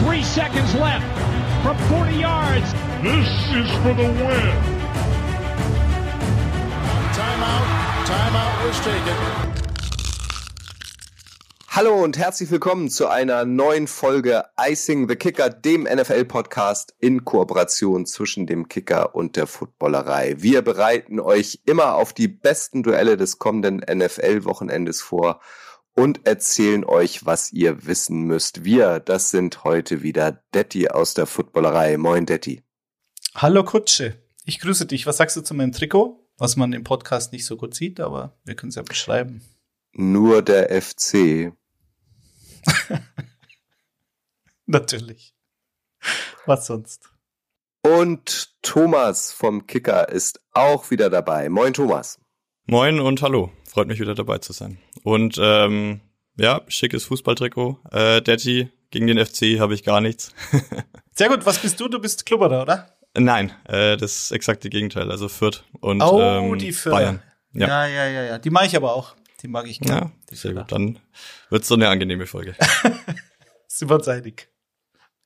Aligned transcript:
Three 0.00 0.22
seconds 0.22 0.74
left 0.76 1.04
from 1.62 1.76
40 1.88 2.16
yards. 2.16 2.72
This 3.02 3.28
is 3.52 3.70
for 3.82 3.92
the 3.92 4.08
win. 4.08 4.56
Timeout. 7.12 7.66
Timeout 8.06 8.64
was 8.64 8.80
taken. 8.80 9.50
Hallo 11.68 12.02
und 12.02 12.16
herzlich 12.16 12.50
willkommen 12.50 12.88
zu 12.88 13.08
einer 13.08 13.44
neuen 13.44 13.86
Folge 13.86 14.46
Icing 14.58 15.06
the 15.06 15.16
Kicker, 15.16 15.50
dem 15.50 15.82
NFL-Podcast 15.82 16.94
in 16.98 17.26
Kooperation 17.26 18.06
zwischen 18.06 18.46
dem 18.46 18.68
Kicker 18.68 19.14
und 19.14 19.36
der 19.36 19.46
Footballerei. 19.46 20.36
Wir 20.38 20.62
bereiten 20.62 21.20
euch 21.20 21.60
immer 21.66 21.96
auf 21.96 22.14
die 22.14 22.28
besten 22.28 22.82
Duelle 22.82 23.18
des 23.18 23.38
kommenden 23.38 23.80
NFL-Wochenendes 23.80 25.02
vor 25.02 25.40
und 25.94 26.26
erzählen 26.26 26.84
euch, 26.84 27.26
was 27.26 27.52
ihr 27.52 27.86
wissen 27.86 28.22
müsst. 28.22 28.64
Wir, 28.64 29.00
das 29.00 29.30
sind 29.30 29.64
heute 29.64 30.02
wieder 30.02 30.42
Detti 30.54 30.88
aus 30.88 31.14
der 31.14 31.26
Footballerei. 31.26 31.96
Moin, 31.96 32.26
Detti. 32.26 32.62
Hallo 33.34 33.64
Kutsche. 33.64 34.22
Ich 34.44 34.60
grüße 34.60 34.86
dich. 34.86 35.06
Was 35.06 35.18
sagst 35.18 35.36
du 35.36 35.42
zu 35.42 35.54
meinem 35.54 35.72
Trikot? 35.72 36.26
Was 36.38 36.56
man 36.56 36.72
im 36.72 36.84
Podcast 36.84 37.32
nicht 37.32 37.44
so 37.44 37.56
gut 37.56 37.74
sieht, 37.74 38.00
aber 38.00 38.38
wir 38.44 38.54
können 38.54 38.70
es 38.70 38.76
ja 38.76 38.82
beschreiben. 38.82 39.42
Nur 39.92 40.42
der 40.42 40.80
FC. 40.80 41.52
Natürlich. 44.66 45.34
Was 46.46 46.66
sonst? 46.66 47.10
Und 47.82 48.54
Thomas 48.62 49.32
vom 49.32 49.66
Kicker 49.66 50.08
ist 50.08 50.40
auch 50.52 50.90
wieder 50.90 51.10
dabei. 51.10 51.48
Moin, 51.48 51.72
Thomas. 51.72 52.18
Moin 52.66 53.00
und 53.00 53.22
hallo. 53.22 53.50
Freut 53.70 53.86
mich 53.86 54.00
wieder 54.00 54.16
dabei 54.16 54.38
zu 54.38 54.52
sein. 54.52 54.78
Und 55.04 55.38
ähm, 55.40 56.00
ja, 56.36 56.62
schickes 56.66 57.04
Fußballtrikot. 57.04 57.78
Äh, 57.92 58.20
Daddy, 58.20 58.68
gegen 58.90 59.06
den 59.06 59.24
FC 59.24 59.60
habe 59.60 59.74
ich 59.74 59.84
gar 59.84 60.00
nichts. 60.00 60.34
Sehr 61.14 61.28
gut. 61.28 61.46
Was 61.46 61.60
bist 61.60 61.78
du? 61.78 61.86
Du 61.86 62.00
bist 62.00 62.26
Klubberer, 62.26 62.62
oder? 62.62 62.96
Nein, 63.16 63.52
äh, 63.68 63.96
das 63.96 64.32
exakte 64.32 64.70
Gegenteil. 64.70 65.08
Also 65.12 65.28
Fürth 65.28 65.62
und 65.80 66.02
oh, 66.02 66.20
ähm, 66.20 66.58
die 66.58 66.72
Fürth. 66.72 66.94
Bayern. 66.94 67.22
Ja. 67.52 67.68
ja, 67.68 67.86
ja, 67.86 68.08
ja, 68.08 68.22
ja. 68.24 68.38
Die 68.38 68.50
mag 68.50 68.66
ich 68.66 68.74
aber 68.74 68.92
auch. 68.92 69.14
Die 69.40 69.46
mag 69.46 69.68
ich 69.68 69.78
gerne. 69.78 70.10
Ja, 70.30 70.36
sehr 70.36 70.54
gut. 70.54 70.72
Dann 70.72 70.98
wird's 71.48 71.68
so 71.68 71.76
eine 71.76 71.88
angenehme 71.88 72.26
Folge. 72.26 72.56
Einig. 74.06 74.48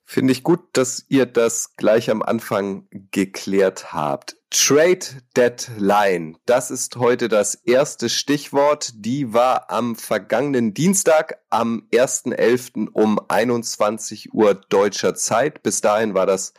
Finde 0.05 0.33
ich 0.33 0.43
gut, 0.43 0.61
dass 0.75 1.07
ihr 1.09 1.25
das 1.25 1.77
gleich 1.77 2.11
am 2.11 2.21
Anfang 2.21 2.89
geklärt 3.11 3.95
habt. 3.95 4.37
Trade 4.57 5.01
Deadline, 5.37 6.37
das 6.47 6.71
ist 6.71 6.95
heute 6.95 7.29
das 7.29 7.57
erste 7.57 8.09
Stichwort. 8.09 8.93
Die 8.95 9.35
war 9.35 9.69
am 9.69 9.97
vergangenen 9.97 10.73
Dienstag, 10.75 11.41
am 11.51 11.89
1.11. 11.93 12.87
um 12.93 13.19
21 13.27 14.33
Uhr 14.33 14.55
deutscher 14.55 15.17
Zeit. 15.17 15.65
Bis 15.65 15.81
dahin 15.81 16.15
war 16.15 16.27
das 16.27 16.55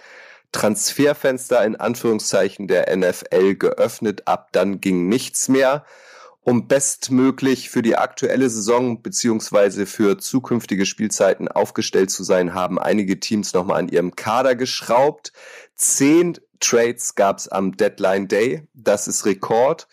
Transferfenster 0.51 1.63
in 1.63 1.77
Anführungszeichen 1.77 2.67
der 2.67 2.93
NFL 2.93 3.55
geöffnet. 3.55 4.27
Ab 4.27 4.49
dann 4.51 4.81
ging 4.81 5.07
nichts 5.07 5.47
mehr 5.47 5.85
um 6.45 6.67
bestmöglich 6.67 7.71
für 7.71 7.81
die 7.81 7.95
aktuelle 7.95 8.49
Saison 8.51 9.01
beziehungsweise 9.01 9.87
für 9.87 10.19
zukünftige 10.19 10.85
Spielzeiten 10.85 11.47
aufgestellt 11.47 12.11
zu 12.11 12.23
sein, 12.23 12.53
haben 12.53 12.77
einige 12.77 13.19
Teams 13.19 13.53
nochmal 13.53 13.79
an 13.79 13.89
ihrem 13.89 14.15
Kader 14.15 14.55
geschraubt. 14.55 15.33
Zehn 15.73 16.37
Trades 16.59 17.15
gab 17.15 17.39
es 17.39 17.47
am 17.47 17.75
Deadline 17.77 18.27
Day. 18.27 18.67
Das 18.73 19.07
ist 19.07 19.25
Rekord. 19.25 19.87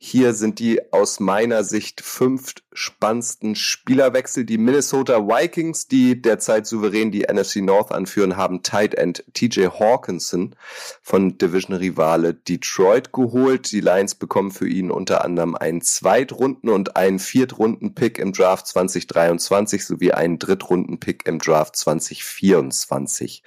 Hier 0.00 0.32
sind 0.32 0.60
die 0.60 0.92
aus 0.92 1.18
meiner 1.18 1.64
Sicht 1.64 2.02
fünf 2.02 2.54
spannendsten 2.72 3.56
Spielerwechsel. 3.56 4.44
Die 4.44 4.56
Minnesota 4.56 5.26
Vikings, 5.26 5.88
die 5.88 6.22
derzeit 6.22 6.68
souverän 6.68 7.10
die 7.10 7.22
NFC 7.22 7.56
North 7.56 7.90
anführen, 7.90 8.36
haben 8.36 8.62
Tight 8.62 8.94
End 8.94 9.24
TJ 9.34 9.66
Hawkinson 9.66 10.54
von 11.02 11.36
Division-Rivale 11.36 12.34
Detroit 12.34 13.12
geholt. 13.12 13.72
Die 13.72 13.80
Lions 13.80 14.14
bekommen 14.14 14.52
für 14.52 14.68
ihn 14.68 14.92
unter 14.92 15.24
anderem 15.24 15.56
einen 15.56 15.82
Zweitrunden- 15.82 16.70
und 16.70 16.94
einen 16.94 17.18
Viertrunden-Pick 17.18 18.20
im 18.20 18.32
Draft 18.32 18.68
2023 18.68 19.84
sowie 19.84 20.12
einen 20.12 20.38
Drittrunden-Pick 20.38 21.26
im 21.26 21.40
Draft 21.40 21.74
2024. 21.74 23.42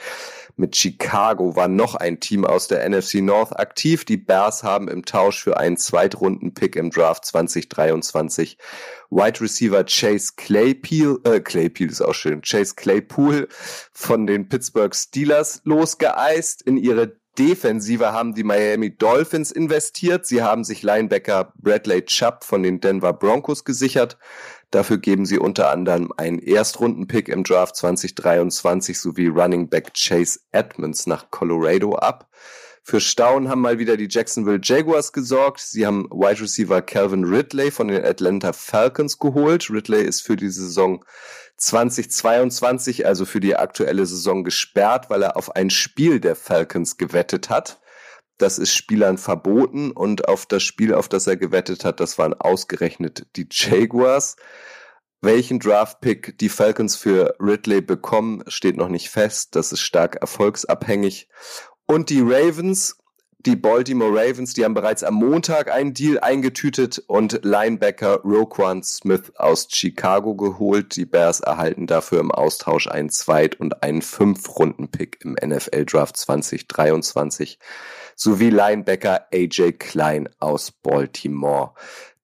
Mit 0.56 0.76
Chicago 0.76 1.56
war 1.56 1.68
noch 1.68 1.96
ein 1.96 2.20
Team 2.20 2.46
aus 2.46 2.68
der 2.68 2.88
NFC 2.88 3.16
North 3.16 3.58
aktiv. 3.58 4.06
Die 4.06 4.18
Bears 4.18 4.64
haben 4.64 4.88
im 4.88 5.06
Tausch 5.06 5.42
für 5.42 5.58
einen 5.58 5.78
Zweitrunden-Pick 5.78 6.76
im 6.76 6.90
Draft 6.90 7.26
2023 7.26 8.58
Wide 9.10 9.42
Receiver 9.42 9.84
Chase 9.84 10.34
Claypool, 10.38 11.20
äh, 11.26 11.42
Claypool 11.42 11.88
ist 11.88 12.02
auch 12.02 12.14
schön, 12.14 12.42
Chase 12.42 12.76
Claypool 12.76 13.50
von 13.92 14.26
den 14.26 14.48
Pittsburgh 14.48 14.96
Steelers 14.96 15.62
losgeeist. 15.66 16.62
In 16.62 16.78
ihre 16.78 17.20
Defensive 17.38 18.12
haben 18.12 18.34
die 18.34 18.44
Miami 18.44 18.96
Dolphins 18.96 19.52
investiert. 19.52 20.26
Sie 20.26 20.44
haben 20.44 20.64
sich 20.64 20.84
Linebacker 20.84 21.54
Bradley 21.56 22.04
Chubb 22.06 22.44
von 22.44 22.62
den 22.62 22.82
Denver 22.82 23.14
Broncos 23.14 23.64
gesichert. 23.64 24.18
Dafür 24.72 24.98
geben 24.98 25.26
sie 25.26 25.38
unter 25.38 25.70
anderem 25.70 26.14
einen 26.16 26.40
Erstrundenpick 26.40 27.28
im 27.28 27.44
Draft 27.44 27.76
2023 27.76 29.00
sowie 29.00 29.28
Running 29.28 29.70
Back 29.70 29.94
Chase 29.94 30.40
Edmonds 30.52 31.08
nach 31.08 31.30
Colorado 31.30 31.96
ab. 31.96 32.30
Für 32.84 33.00
Staunen 33.00 33.50
haben 33.50 33.62
mal 33.62 33.78
wieder 33.78 33.96
die 33.96 34.08
Jacksonville 34.10 34.60
Jaguars 34.64 35.14
gesorgt. 35.14 35.60
Sie 35.60 35.86
haben 35.86 36.10
Wide 36.10 36.42
Receiver 36.42 36.82
Calvin 36.82 37.26
Ridley 37.26 37.70
von 37.70 37.90
den 37.90 38.04
Atlanta 38.04 38.54
Falcons 38.54 39.20
geholt. 39.20 39.70
Ridley 39.70 40.04
ist 40.04 40.22
für 40.22 40.36
die 40.36 40.50
Saison 40.50 41.04
2022, 41.58 43.06
also 43.06 43.26
für 43.26 43.40
die 43.40 43.56
aktuelle 43.56 44.06
Saison 44.06 44.44
gesperrt, 44.44 45.10
weil 45.10 45.22
er 45.22 45.38
auf 45.38 45.56
ein 45.56 45.70
Spiel 45.70 46.20
der 46.20 46.36
Falcons 46.36 46.98
gewettet 46.98 47.50
hat. 47.50 47.80
Das 48.42 48.58
ist 48.58 48.74
Spielern 48.74 49.20
verboten 49.20 49.92
und 49.92 50.28
auf 50.28 50.48
das 50.48 50.64
Spiel, 50.64 50.96
auf 50.96 51.08
das 51.08 51.28
er 51.28 51.38
gewettet 51.38 51.86
hat, 51.86 52.00
das 52.00 52.18
waren 52.18 52.34
ausgerechnet 52.34 53.28
die 53.36 53.48
Jaguars. 53.52 54.36
Welchen 55.22 55.60
Draftpick 55.60 56.40
die 56.40 56.50
Falcons 56.50 56.96
für 56.96 57.36
Ridley 57.40 57.82
bekommen, 57.82 58.44
steht 58.48 58.78
noch 58.78 58.90
nicht 58.90 59.12
fest. 59.12 59.56
Das 59.56 59.72
ist 59.72 59.82
stark 59.82 60.16
erfolgsabhängig. 60.16 61.30
Und 61.86 62.10
die 62.10 62.22
Ravens, 62.22 62.98
die 63.38 63.56
Baltimore 63.56 64.12
Ravens, 64.12 64.56
die 64.56 64.66
haben 64.66 64.74
bereits 64.74 65.04
am 65.04 65.14
Montag 65.14 65.72
einen 65.72 65.94
Deal 65.94 66.18
eingetütet 66.18 66.98
und 67.06 67.42
Linebacker 67.44 68.22
Roquan 68.24 68.82
Smith 68.82 69.34
aus 69.36 69.68
Chicago 69.70 70.36
geholt. 70.36 70.96
Die 70.96 71.06
Bears 71.06 71.42
erhalten 71.42 71.86
dafür 71.86 72.20
im 72.20 72.32
Austausch 72.32 72.88
einen 72.88 73.12
Zweit- 73.12 73.60
und 73.60 73.84
einen 73.84 74.02
Fünf-Runden-Pick 74.02 75.20
im 75.24 75.34
NFL-Draft 75.34 76.18
2023 76.18 77.60
sowie 78.22 78.52
Linebacker 78.52 79.26
AJ 79.34 79.80
Klein 79.80 80.30
aus 80.38 80.72
Baltimore. 80.72 81.72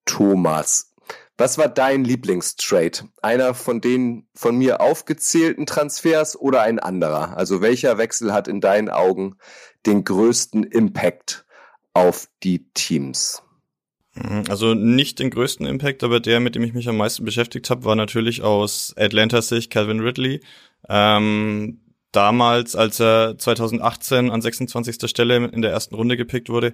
Thomas, 0.05 0.93
was 1.39 1.57
war 1.57 1.69
dein 1.69 2.03
Lieblingstrade? 2.03 3.09
Einer 3.23 3.55
von 3.55 3.81
den 3.81 4.27
von 4.35 4.59
mir 4.59 4.79
aufgezählten 4.79 5.65
Transfers 5.65 6.39
oder 6.39 6.61
ein 6.61 6.77
anderer? 6.77 7.35
Also 7.35 7.61
welcher 7.61 7.97
Wechsel 7.97 8.31
hat 8.31 8.47
in 8.47 8.61
deinen 8.61 8.89
Augen 8.89 9.37
den 9.87 10.03
größten 10.03 10.65
Impact 10.65 11.45
auf 11.93 12.27
die 12.43 12.71
Teams? 12.75 13.41
Also 14.49 14.75
nicht 14.75 15.17
den 15.17 15.31
größten 15.31 15.65
Impact, 15.65 16.03
aber 16.03 16.19
der, 16.19 16.39
mit 16.39 16.53
dem 16.53 16.63
ich 16.63 16.73
mich 16.75 16.87
am 16.87 16.97
meisten 16.97 17.25
beschäftigt 17.25 17.71
habe, 17.71 17.85
war 17.85 17.95
natürlich 17.95 18.43
aus 18.43 18.93
Atlantas 18.97 19.49
Sicht 19.49 19.71
Calvin 19.71 19.99
Ridley. 19.99 20.41
Ähm, 20.87 21.79
damals, 22.11 22.75
als 22.75 22.99
er 22.99 23.37
2018 23.37 24.29
an 24.29 24.41
26. 24.41 25.09
Stelle 25.09 25.45
in 25.47 25.61
der 25.61 25.71
ersten 25.71 25.95
Runde 25.95 26.17
gepickt 26.17 26.49
wurde, 26.49 26.73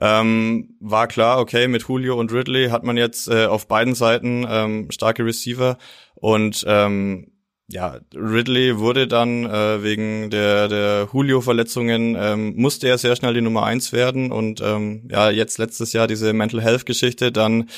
ähm, 0.00 0.76
war 0.80 1.06
klar, 1.06 1.40
okay, 1.40 1.68
mit 1.68 1.82
Julio 1.88 2.18
und 2.18 2.32
Ridley 2.32 2.68
hat 2.68 2.84
man 2.84 2.96
jetzt 2.96 3.28
äh, 3.28 3.46
auf 3.46 3.68
beiden 3.68 3.94
Seiten 3.94 4.46
ähm, 4.48 4.90
starke 4.90 5.24
Receiver 5.24 5.78
und 6.14 6.64
ähm, 6.66 7.32
ja, 7.70 7.98
Ridley 8.14 8.78
wurde 8.78 9.06
dann 9.06 9.44
äh, 9.44 9.82
wegen 9.82 10.30
der, 10.30 10.68
der 10.68 11.08
Julio-Verletzungen, 11.12 12.16
ähm, 12.18 12.54
musste 12.56 12.88
er 12.88 12.96
sehr 12.96 13.14
schnell 13.14 13.34
die 13.34 13.42
Nummer 13.42 13.64
eins 13.64 13.92
werden 13.92 14.32
und 14.32 14.62
ähm, 14.62 15.06
ja, 15.10 15.30
jetzt 15.30 15.58
letztes 15.58 15.92
Jahr 15.92 16.06
diese 16.06 16.32
Mental 16.32 16.62
Health-Geschichte, 16.62 17.30
dann 17.30 17.68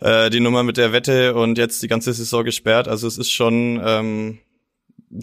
äh, 0.00 0.28
die 0.28 0.40
Nummer 0.40 0.62
mit 0.62 0.76
der 0.76 0.92
Wette 0.92 1.34
und 1.34 1.56
jetzt 1.56 1.82
die 1.82 1.88
ganze 1.88 2.12
Saison 2.12 2.44
gesperrt. 2.44 2.86
Also 2.86 3.06
es 3.06 3.16
ist 3.16 3.30
schon 3.30 3.80
ähm, 3.82 4.38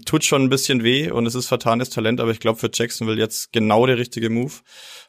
tut 0.04 0.24
schon 0.24 0.42
ein 0.42 0.48
bisschen 0.50 0.82
weh 0.84 1.10
und 1.10 1.26
es 1.26 1.34
ist 1.34 1.46
vertanes 1.46 1.90
Talent, 1.90 2.20
aber 2.20 2.30
ich 2.30 2.40
glaube 2.40 2.58
für 2.58 2.70
Jacksonville 2.72 3.18
jetzt 3.18 3.52
genau 3.52 3.86
der 3.86 3.98
richtige 3.98 4.28
Move, 4.28 4.52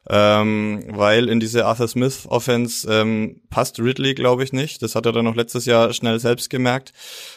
ähm, 0.10 0.86
weil 0.90 1.28
in 1.28 1.40
diese 1.40 1.66
Arthur 1.66 1.88
Smith 1.88 2.26
Offense 2.28 2.88
ähm, 2.90 3.42
passt 3.50 3.80
Ridley, 3.80 4.16
glaube 4.16 4.44
ich 4.44 4.54
nicht. 4.54 4.82
Das 4.82 4.96
hat 4.96 5.06
er 5.06 5.12
dann 5.12 5.26
noch 5.26 5.36
letztes 5.36 5.66
Jahr 5.66 5.92
schnell 5.94 6.20
selbst 6.20 6.50
gemerkt. 6.50 6.94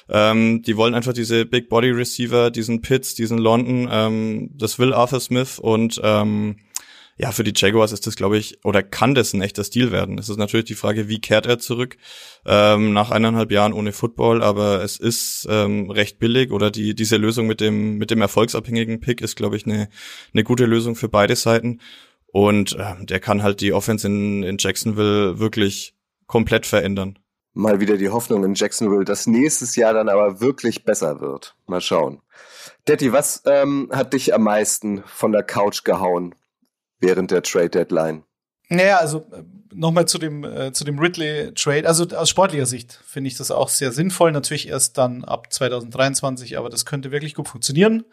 Ähm, 0.08 0.62
die 0.62 0.76
wollen 0.76 0.94
einfach 0.94 1.12
diese 1.12 1.44
Big 1.44 1.68
Body 1.68 1.90
Receiver, 1.90 2.50
diesen 2.50 2.80
Pitts, 2.80 3.14
diesen 3.14 3.38
London. 3.38 3.88
Ähm, 3.90 4.50
das 4.54 4.78
will 4.78 4.92
Arthur 4.92 5.20
Smith 5.20 5.58
und 5.58 6.00
ähm, 6.02 6.56
ja, 7.18 7.30
für 7.30 7.44
die 7.44 7.52
Jaguars 7.54 7.92
ist 7.92 8.06
das, 8.06 8.16
glaube 8.16 8.38
ich, 8.38 8.64
oder 8.64 8.82
kann 8.82 9.14
das 9.14 9.32
ein 9.32 9.42
echter 9.42 9.64
Stil 9.64 9.92
werden. 9.92 10.18
Es 10.18 10.28
ist 10.28 10.38
natürlich 10.38 10.64
die 10.64 10.74
Frage, 10.74 11.08
wie 11.08 11.20
kehrt 11.20 11.46
er 11.46 11.58
zurück 11.58 11.96
ähm, 12.46 12.92
nach 12.92 13.10
eineinhalb 13.10 13.50
Jahren 13.50 13.72
ohne 13.72 13.92
Football, 13.92 14.42
aber 14.42 14.82
es 14.82 14.96
ist 14.96 15.46
ähm, 15.50 15.90
recht 15.90 16.18
billig 16.18 16.50
oder 16.50 16.70
die 16.70 16.94
diese 16.94 17.16
Lösung 17.18 17.46
mit 17.46 17.60
dem 17.60 17.98
mit 17.98 18.10
dem 18.10 18.20
erfolgsabhängigen 18.20 19.00
Pick 19.00 19.20
ist, 19.20 19.36
glaube 19.36 19.56
ich, 19.56 19.66
eine 19.66 19.88
eine 20.32 20.44
gute 20.44 20.64
Lösung 20.64 20.96
für 20.96 21.08
beide 21.08 21.36
Seiten. 21.36 21.80
Und 22.32 22.76
ähm, 22.80 23.06
der 23.06 23.20
kann 23.20 23.42
halt 23.42 23.60
die 23.60 23.74
Offense 23.74 24.06
in, 24.06 24.42
in 24.42 24.56
Jacksonville 24.58 25.38
wirklich 25.38 25.94
komplett 26.26 26.64
verändern. 26.64 27.18
Mal 27.52 27.80
wieder 27.80 27.98
die 27.98 28.08
Hoffnung 28.08 28.42
in 28.44 28.54
Jacksonville, 28.54 29.04
dass 29.04 29.26
nächstes 29.26 29.76
Jahr 29.76 29.92
dann 29.92 30.08
aber 30.08 30.40
wirklich 30.40 30.84
besser 30.84 31.20
wird. 31.20 31.54
Mal 31.66 31.82
schauen. 31.82 32.22
Detti, 32.88 33.12
was 33.12 33.42
ähm, 33.44 33.90
hat 33.92 34.14
dich 34.14 34.32
am 34.32 34.44
meisten 34.44 35.02
von 35.04 35.32
der 35.32 35.42
Couch 35.42 35.84
gehauen 35.84 36.34
während 37.02 37.30
der 37.30 37.42
Trade 37.42 37.70
Deadline? 37.70 38.24
Naja, 38.68 38.96
also 38.98 39.18
äh, 39.32 39.42
nochmal 39.74 40.06
zu 40.06 40.18
dem, 40.18 40.44
äh, 40.44 40.72
zu 40.72 40.84
dem 40.84 40.98
Ridley-Trade. 40.98 41.86
Also 41.86 42.06
aus 42.16 42.30
sportlicher 42.30 42.66
Sicht 42.66 42.98
finde 43.04 43.28
ich 43.28 43.36
das 43.36 43.50
auch 43.50 43.68
sehr 43.68 43.92
sinnvoll. 43.92 44.32
Natürlich 44.32 44.68
erst 44.68 44.96
dann 44.96 45.24
ab 45.24 45.52
2023, 45.52 46.56
aber 46.56 46.70
das 46.70 46.86
könnte 46.86 47.10
wirklich 47.10 47.34
gut 47.34 47.48
funktionieren. 47.48 48.04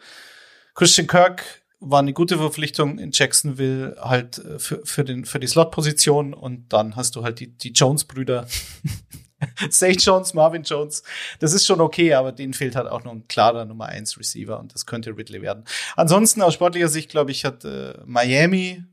Christian 0.74 1.06
Kirk 1.06 1.62
war 1.80 2.00
eine 2.00 2.12
gute 2.12 2.36
Verpflichtung 2.36 2.98
in 2.98 3.10
Jacksonville 3.12 3.96
halt 4.00 4.38
äh, 4.38 4.58
für, 4.58 4.84
für, 4.84 5.04
den, 5.04 5.24
für 5.24 5.40
die 5.40 5.46
Slot-Position 5.46 6.34
und 6.34 6.72
dann 6.72 6.94
hast 6.96 7.16
du 7.16 7.24
halt 7.24 7.40
die, 7.40 7.56
die 7.56 7.72
Jones-Brüder. 7.72 8.46
Zay 9.70 9.92
Jones, 9.92 10.34
Marvin 10.34 10.62
Jones. 10.62 11.02
Das 11.38 11.52
ist 11.52 11.66
schon 11.66 11.80
okay, 11.80 12.14
aber 12.14 12.32
denen 12.32 12.54
fehlt 12.54 12.76
halt 12.76 12.88
auch 12.88 13.04
noch 13.04 13.12
ein 13.12 13.28
klarer 13.28 13.64
Nummer 13.64 13.86
1 13.86 14.18
Receiver 14.18 14.58
und 14.58 14.74
das 14.74 14.86
könnte 14.86 15.16
Ridley 15.16 15.42
werden. 15.42 15.64
Ansonsten 15.96 16.42
aus 16.42 16.54
sportlicher 16.54 16.88
Sicht, 16.88 17.10
glaube 17.10 17.30
ich, 17.30 17.44
hat 17.44 17.64
äh, 17.64 17.94
Miami 18.04 18.84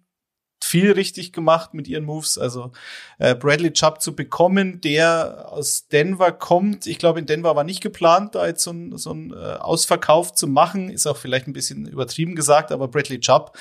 viel 0.64 0.92
richtig 0.92 1.34
gemacht 1.34 1.74
mit 1.74 1.88
ihren 1.88 2.04
Moves. 2.04 2.38
Also 2.38 2.72
äh, 3.20 3.36
Bradley 3.36 3.72
Chubb 3.72 4.02
zu 4.02 4.16
bekommen, 4.16 4.82
der 4.82 5.48
aus 5.50 5.88
Denver 5.88 6.32
kommt. 6.32 6.88
Ich 6.88 7.00
glaube, 7.00 7.20
in 7.20 7.26
Denver 7.26 7.56
war 7.56 7.64
nicht 7.64 7.82
geplant, 7.82 8.36
da 8.36 8.48
jetzt 8.48 8.64
so 8.64 8.72
ein, 8.72 8.98
so 8.98 9.12
ein 9.12 9.32
äh, 9.32 9.36
Ausverkauf 9.36 10.34
zu 10.34 10.48
machen. 10.48 10.90
Ist 10.90 11.08
auch 11.08 11.18
vielleicht 11.18 11.48
ein 11.48 11.54
bisschen 11.54 11.88
übertrieben 11.88 12.36
gesagt, 12.36 12.72
aber 12.72 12.88
Bradley 12.88 13.20
Chubb 13.20 13.58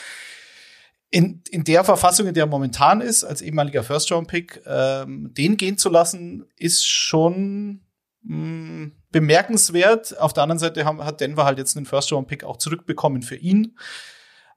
in, 1.10 1.42
in 1.50 1.64
der 1.64 1.84
Verfassung, 1.84 2.26
in 2.26 2.34
der 2.34 2.44
er 2.44 2.48
momentan 2.48 3.00
ist, 3.00 3.24
als 3.24 3.42
ehemaliger 3.42 3.82
First-Round-Pick, 3.84 4.62
ähm, 4.66 5.32
den 5.34 5.56
gehen 5.56 5.78
zu 5.78 5.88
lassen, 5.88 6.46
ist 6.56 6.86
schon 6.86 7.80
mh, 8.22 8.36
mm, 8.36 8.92
bemerkenswert. 9.12 10.18
Auf 10.18 10.32
der 10.32 10.42
anderen 10.42 10.58
Seite 10.58 10.84
haben, 10.84 11.04
hat 11.04 11.20
Denver 11.20 11.44
halt 11.44 11.58
jetzt 11.58 11.76
einen 11.76 11.86
First-Round-Pick 11.86 12.44
auch 12.44 12.56
zurückbekommen 12.56 13.22
für 13.22 13.36
ihn. 13.36 13.78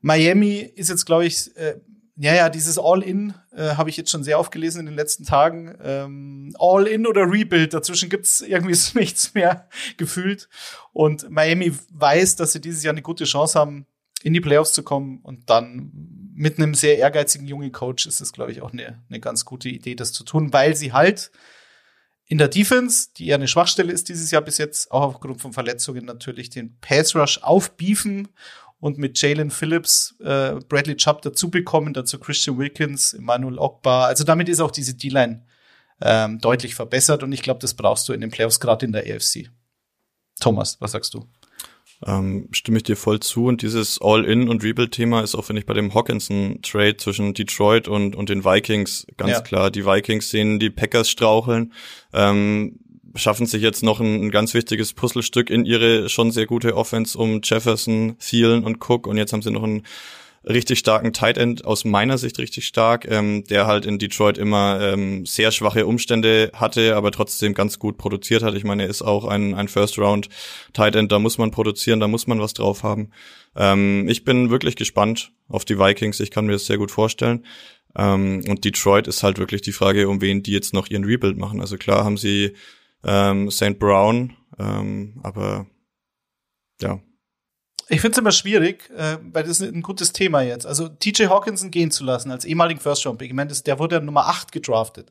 Miami 0.02 0.58
ist 0.58 0.90
jetzt, 0.90 1.06
glaube 1.06 1.26
ich, 1.26 1.56
äh, 1.56 1.80
ja, 2.22 2.34
ja, 2.34 2.50
dieses 2.50 2.78
All-In 2.78 3.34
äh, 3.54 3.76
habe 3.76 3.90
ich 3.90 3.96
jetzt 3.96 4.12
schon 4.12 4.26
sehr 4.26 4.40
oft 4.40 4.52
gelesen 4.52 4.82
in 4.82 4.88
den 4.88 4.96
letzten 4.96 5.24
Tagen. 5.24 5.78
Ähm, 5.82 6.54
All-In 6.60 7.08
oder 7.08 7.32
Rebuild, 7.32 7.74
dazwischen 7.74 8.10
gibt's 8.10 8.42
irgendwie 8.42 8.76
nichts 9.00 9.34
mehr 9.34 9.70
gefühlt. 9.96 10.50
Und 10.92 11.30
Miami 11.30 11.72
weiß, 11.94 12.36
dass 12.36 12.52
sie 12.52 12.60
dieses 12.60 12.84
Jahr 12.84 12.94
eine 12.94 13.04
gute 13.04 13.24
Chance 13.24 13.58
haben, 13.58 13.86
in 14.22 14.34
die 14.34 14.42
Playoffs 14.42 14.74
zu 14.74 14.84
kommen. 14.84 15.20
Und 15.24 15.50
dann 15.50 16.19
mit 16.40 16.58
einem 16.58 16.74
sehr 16.74 16.98
ehrgeizigen 16.98 17.46
jungen 17.48 17.74
Coach 17.74 18.06
ist 18.06 18.22
es, 18.22 18.32
glaube 18.32 18.54
ich, 18.54 18.62
auch 18.62 18.72
eine, 18.72 19.04
eine 19.10 19.20
ganz 19.20 19.44
gute 19.44 19.68
Idee, 19.68 19.96
das 19.96 20.14
zu 20.14 20.24
tun, 20.24 20.54
weil 20.54 20.74
sie 20.74 20.94
halt 20.94 21.32
in 22.28 22.38
der 22.38 22.48
Defense, 22.48 23.10
die 23.18 23.28
eher 23.28 23.36
eine 23.36 23.50
Schwachstelle 23.50 23.92
ist 23.92 24.08
dieses 24.08 24.32
Jahr 24.32 24.42
bis 24.42 24.58
jetzt, 24.58 24.90
auch 24.90 25.16
aufgrund 25.16 25.42
von 25.42 25.52
Verletzungen 25.52 26.06
natürlich 26.06 26.50
den 26.50 26.78
Pass 26.80 27.14
Rush 27.14 27.40
aufbiefen 27.40 28.30
und 28.80 28.98
mit 28.98 29.22
Jalen 29.22 29.52
Phillips, 29.52 30.16
äh, 30.22 30.56
Bradley 30.70 30.96
Chubb 30.96 31.24
dazu 31.24 31.52
bekommen, 31.52 31.94
dazu 31.94 32.18
Christian 32.18 32.58
Wilkins, 32.58 33.14
Emmanuel 33.14 33.60
Ogbar. 33.60 34.08
Also 34.08 34.24
damit 34.24 34.48
ist 34.48 34.62
auch 34.62 34.72
diese 34.72 34.94
D-Line 34.94 35.46
ähm, 36.00 36.40
deutlich 36.40 36.74
verbessert 36.74 37.22
und 37.22 37.34
ich 37.34 37.42
glaube, 37.42 37.60
das 37.60 37.74
brauchst 37.74 38.08
du 38.08 38.14
in 38.14 38.22
den 38.22 38.32
Playoffs 38.32 38.62
gerade 38.62 38.86
in 38.86 38.94
der 38.94 39.04
AFC. 39.04 39.50
Thomas, 40.40 40.80
was 40.80 40.94
sagst 40.94 41.14
du? 41.14 41.28
Ähm, 42.06 42.48
stimme 42.52 42.78
ich 42.78 42.84
dir 42.84 42.96
voll 42.96 43.20
zu 43.20 43.46
und 43.46 43.62
dieses 43.62 44.00
All-In 44.02 44.48
und 44.48 44.64
Rebuild-Thema 44.64 45.22
ist 45.22 45.36
auch, 45.36 45.44
finde 45.44 45.62
ich, 45.62 45.66
bei 45.66 45.74
dem 45.74 45.94
Hawkinson-Trade 45.94 46.98
zwischen 46.98 47.34
Detroit 47.34 47.90
und, 47.90 48.16
und 48.16 48.30
den 48.30 48.46
Vikings 48.46 49.06
ganz 49.18 49.32
ja. 49.32 49.42
klar. 49.42 49.70
Die 49.70 49.86
Vikings 49.86 50.30
sehen 50.30 50.60
die 50.60 50.70
Packers 50.70 51.10
straucheln. 51.10 51.74
Ähm, 52.14 52.80
schaffen 53.16 53.46
sich 53.46 53.62
jetzt 53.62 53.84
noch 53.84 54.00
ein, 54.00 54.24
ein, 54.24 54.32
ganz 54.32 54.54
wichtiges 54.54 54.94
Puzzlestück 54.94 55.50
in 55.50 55.66
ihre 55.66 56.10
schon 56.10 56.32
sehr 56.32 56.46
gute 56.46 56.78
Offense 56.78 57.18
um 57.18 57.42
Jefferson, 57.44 58.16
Thielen 58.20 58.64
und 58.64 58.78
Cook 58.88 59.08
und 59.08 59.18
jetzt 59.18 59.34
haben 59.34 59.42
sie 59.42 59.52
noch 59.52 59.64
einen 59.64 59.84
richtig 60.44 60.80
starken 60.80 61.14
Tight 61.14 61.38
End, 61.38 61.66
aus 61.66 61.86
meiner 61.86 62.18
Sicht 62.18 62.40
richtig 62.40 62.66
stark, 62.66 63.10
ähm, 63.10 63.44
der 63.46 63.68
halt 63.68 63.86
in 63.86 64.00
Detroit 64.00 64.38
immer 64.38 64.80
ähm, 64.82 65.26
sehr 65.26 65.52
schwache 65.52 65.86
Umstände 65.86 66.52
hatte, 66.54 66.96
aber 66.96 67.12
trotzdem 67.12 67.54
ganz 67.54 67.80
gut 67.80 67.98
produziert 67.98 68.44
hat. 68.44 68.56
Ich 68.56 68.64
meine, 68.64 68.84
er 68.84 68.90
ist 68.90 69.02
auch 69.02 69.26
ein, 69.26 69.54
ein 69.54 69.68
First 69.68 69.98
Round 69.98 70.30
Tight 70.74 70.96
End, 70.96 71.12
da 71.12 71.20
muss 71.20 71.38
man 71.38 71.52
produzieren, 71.52 72.00
da 72.00 72.08
muss 72.08 72.28
man 72.28 72.40
was 72.40 72.54
drauf 72.54 72.84
haben. 72.84 73.10
Ähm, 73.56 74.08
ich 74.08 74.24
bin 74.24 74.50
wirklich 74.50 74.76
gespannt 74.76 75.32
auf 75.48 75.66
die 75.66 75.80
Vikings, 75.80 76.20
ich 76.20 76.32
kann 76.32 76.46
mir 76.46 76.54
das 76.54 76.66
sehr 76.66 76.78
gut 76.78 76.92
vorstellen. 76.92 77.46
Ähm, 77.96 78.44
und 78.48 78.66
Detroit 78.66 79.08
ist 79.08 79.24
halt 79.24 79.40
wirklich 79.40 79.62
die 79.62 79.72
Frage, 79.72 80.10
um 80.10 80.22
wen 80.22 80.44
die 80.44 80.52
jetzt 80.52 80.74
noch 80.74 80.88
ihren 80.90 81.04
Rebuild 81.04 81.38
machen. 81.38 81.60
Also 81.60 81.78
klar 81.78 82.06
haben 82.06 82.18
sie 82.18 82.54
ähm, 83.04 83.50
St. 83.50 83.80
Brown, 83.80 84.34
ähm, 84.58 85.20
aber 85.24 85.68
ja. 86.82 87.02
Ich 87.92 88.02
finde 88.02 88.14
es 88.14 88.18
immer 88.20 88.32
schwierig, 88.32 88.90
äh, 88.96 89.18
weil 89.34 89.44
das 89.44 89.60
ist 89.60 89.74
ein 89.74 89.82
gutes 89.82 90.14
Thema 90.14 90.42
jetzt. 90.42 90.68
Also 90.68 90.88
TJ 90.88 91.26
Hawkinson 91.26 91.72
gehen 91.72 91.90
zu 91.90 92.04
lassen 92.04 92.30
als 92.30 92.46
ehemaligen 92.46 92.80
First 92.80 93.06
Round 93.06 93.18
Pick. 93.18 93.30
Ich 93.30 93.36
meine, 93.36 93.52
der 93.52 93.80
wurde 93.80 93.96
ja 93.96 94.02
Nummer 94.02 94.28
8 94.28 94.52
gedraftet. 94.52 95.10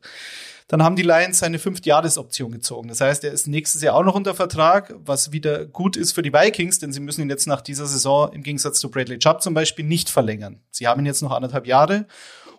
Dann 0.69 0.83
haben 0.83 0.95
die 0.95 1.01
Lions 1.01 1.39
seine 1.39 1.59
Fünft-Jahres-Option 1.59 2.51
gezogen. 2.51 2.89
Das 2.89 3.01
heißt, 3.01 3.23
er 3.23 3.31
ist 3.31 3.47
nächstes 3.47 3.81
Jahr 3.81 3.95
auch 3.95 4.03
noch 4.03 4.15
unter 4.15 4.35
Vertrag, 4.35 4.93
was 5.03 5.31
wieder 5.31 5.65
gut 5.65 5.97
ist 5.97 6.13
für 6.13 6.21
die 6.21 6.31
Vikings, 6.31 6.79
denn 6.79 6.93
sie 6.93 6.99
müssen 6.99 7.21
ihn 7.21 7.29
jetzt 7.29 7.47
nach 7.47 7.61
dieser 7.61 7.87
Saison 7.87 8.31
im 8.31 8.43
Gegensatz 8.43 8.79
zu 8.79 8.89
Bradley 8.89 9.17
Chubb 9.17 9.41
zum 9.41 9.55
Beispiel 9.55 9.83
nicht 9.83 10.09
verlängern. 10.09 10.61
Sie 10.69 10.87
haben 10.87 11.01
ihn 11.01 11.07
jetzt 11.07 11.23
noch 11.23 11.31
anderthalb 11.31 11.65
Jahre 11.65 12.05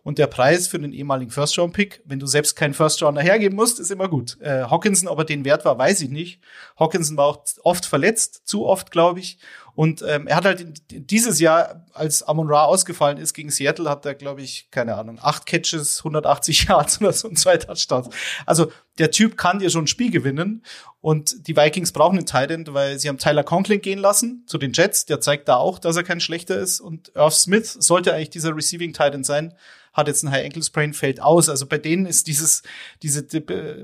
und 0.03 0.19
der 0.19 0.27
Preis 0.27 0.67
für 0.67 0.79
den 0.79 0.93
ehemaligen 0.93 1.31
First-Round-Pick, 1.31 2.03
wenn 2.05 2.19
du 2.19 2.27
selbst 2.27 2.57
keinen 2.57 2.75
First-Rounder 2.75 3.21
hergeben 3.21 3.57
musst, 3.57 3.79
ist 3.79 3.91
immer 3.91 4.09
gut. 4.09 4.41
Äh, 4.41 4.65
Hawkinson, 4.65 5.09
ob 5.09 5.19
er 5.19 5.25
den 5.25 5.45
wert 5.45 5.65
war, 5.65 5.79
weiß 5.79 6.01
ich 6.01 6.11
nicht. 6.11 6.41
Hawkinson 6.79 7.17
war 7.17 7.27
auch 7.27 7.45
oft 7.63 7.85
verletzt, 7.85 8.43
zu 8.45 8.67
oft, 8.67 8.91
glaube 8.91 9.21
ich. 9.21 9.39
Und 9.75 10.03
ähm, 10.07 10.27
er 10.27 10.37
hat 10.37 10.45
halt 10.45 10.83
dieses 10.89 11.41
Jahr, 11.41 11.87
als 11.93 12.23
Amon 12.23 12.49
Ra 12.49 12.65
ausgefallen 12.65 13.19
ist 13.19 13.35
gegen 13.35 13.51
Seattle, 13.51 13.89
hat 13.89 14.05
er, 14.05 14.15
glaube 14.15 14.43
ich, 14.43 14.71
keine 14.71 14.97
Ahnung, 14.97 15.19
acht 15.21 15.47
Catches, 15.47 15.99
180 15.99 16.65
Yards 16.69 17.01
oder 17.01 17.13
so 17.13 17.29
und 17.29 17.39
zwei 17.39 17.57
Touchdowns. 17.57 18.09
Also 18.47 18.71
der 18.99 19.11
Typ 19.11 19.37
kann 19.37 19.59
dir 19.59 19.71
schon 19.71 19.85
ein 19.85 19.89
Spiel 19.89 20.11
gewinnen. 20.11 20.65
Und 21.01 21.49
die 21.49 21.57
Vikings 21.57 21.93
brauchen 21.93 22.19
einen 22.19 22.27
Titan, 22.27 22.67
weil 22.75 22.99
sie 22.99 23.09
haben 23.09 23.17
Tyler 23.17 23.43
Conklin 23.43 23.81
gehen 23.81 23.99
lassen 23.99 24.45
zu 24.47 24.59
den 24.59 24.73
Jets. 24.73 25.07
Der 25.07 25.21
zeigt 25.21 25.49
da 25.49 25.57
auch, 25.57 25.79
dass 25.79 25.97
er 25.97 26.03
kein 26.03 26.21
schlechter 26.21 26.59
ist. 26.59 26.81
Und 26.81 27.13
Irv 27.15 27.35
Smith 27.35 27.73
sollte 27.81 28.13
eigentlich 28.13 28.31
dieser 28.31 28.55
Receiving 28.55 28.93
Titan 28.93 29.25
sein 29.25 29.55
hat 29.93 30.07
jetzt 30.07 30.23
ein 30.23 30.31
High 30.31 30.45
Ankle 30.45 30.63
Sprain, 30.63 30.95
fällt 30.95 31.21
aus. 31.21 31.49
Also 31.49 31.67
bei 31.67 31.79
denen 31.79 32.07
ist 32.07 32.27
dieses, 32.27 32.63
diese 33.03 33.27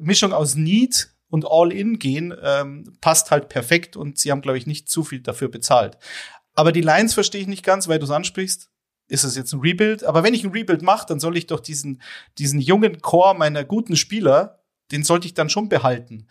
Mischung 0.00 0.32
aus 0.32 0.54
Need 0.54 1.10
und 1.28 1.46
All-In 1.48 1.98
gehen 1.98 2.34
ähm, 2.42 2.96
passt 3.00 3.30
halt 3.30 3.48
perfekt 3.48 3.96
und 3.96 4.18
sie 4.18 4.30
haben, 4.30 4.42
glaube 4.42 4.58
ich, 4.58 4.66
nicht 4.66 4.88
zu 4.88 5.04
viel 5.04 5.20
dafür 5.20 5.48
bezahlt. 5.48 5.98
Aber 6.54 6.72
die 6.72 6.80
Lines 6.80 7.14
verstehe 7.14 7.40
ich 7.40 7.46
nicht 7.46 7.64
ganz, 7.64 7.88
weil 7.88 7.98
du 7.98 8.04
es 8.04 8.10
ansprichst. 8.10 8.70
Ist 9.08 9.24
es 9.24 9.36
jetzt 9.36 9.52
ein 9.52 9.60
Rebuild? 9.60 10.04
Aber 10.04 10.24
wenn 10.24 10.34
ich 10.34 10.44
ein 10.44 10.50
Rebuild 10.50 10.82
mache, 10.82 11.06
dann 11.06 11.20
soll 11.20 11.36
ich 11.36 11.46
doch 11.46 11.60
diesen, 11.60 12.02
diesen 12.38 12.60
jungen 12.60 13.00
Core 13.00 13.36
meiner 13.36 13.64
guten 13.64 13.94
Spieler, 13.94 14.64
den 14.90 15.04
sollte 15.04 15.26
ich 15.26 15.34
dann 15.34 15.48
schon 15.48 15.68
behalten. 15.68 16.26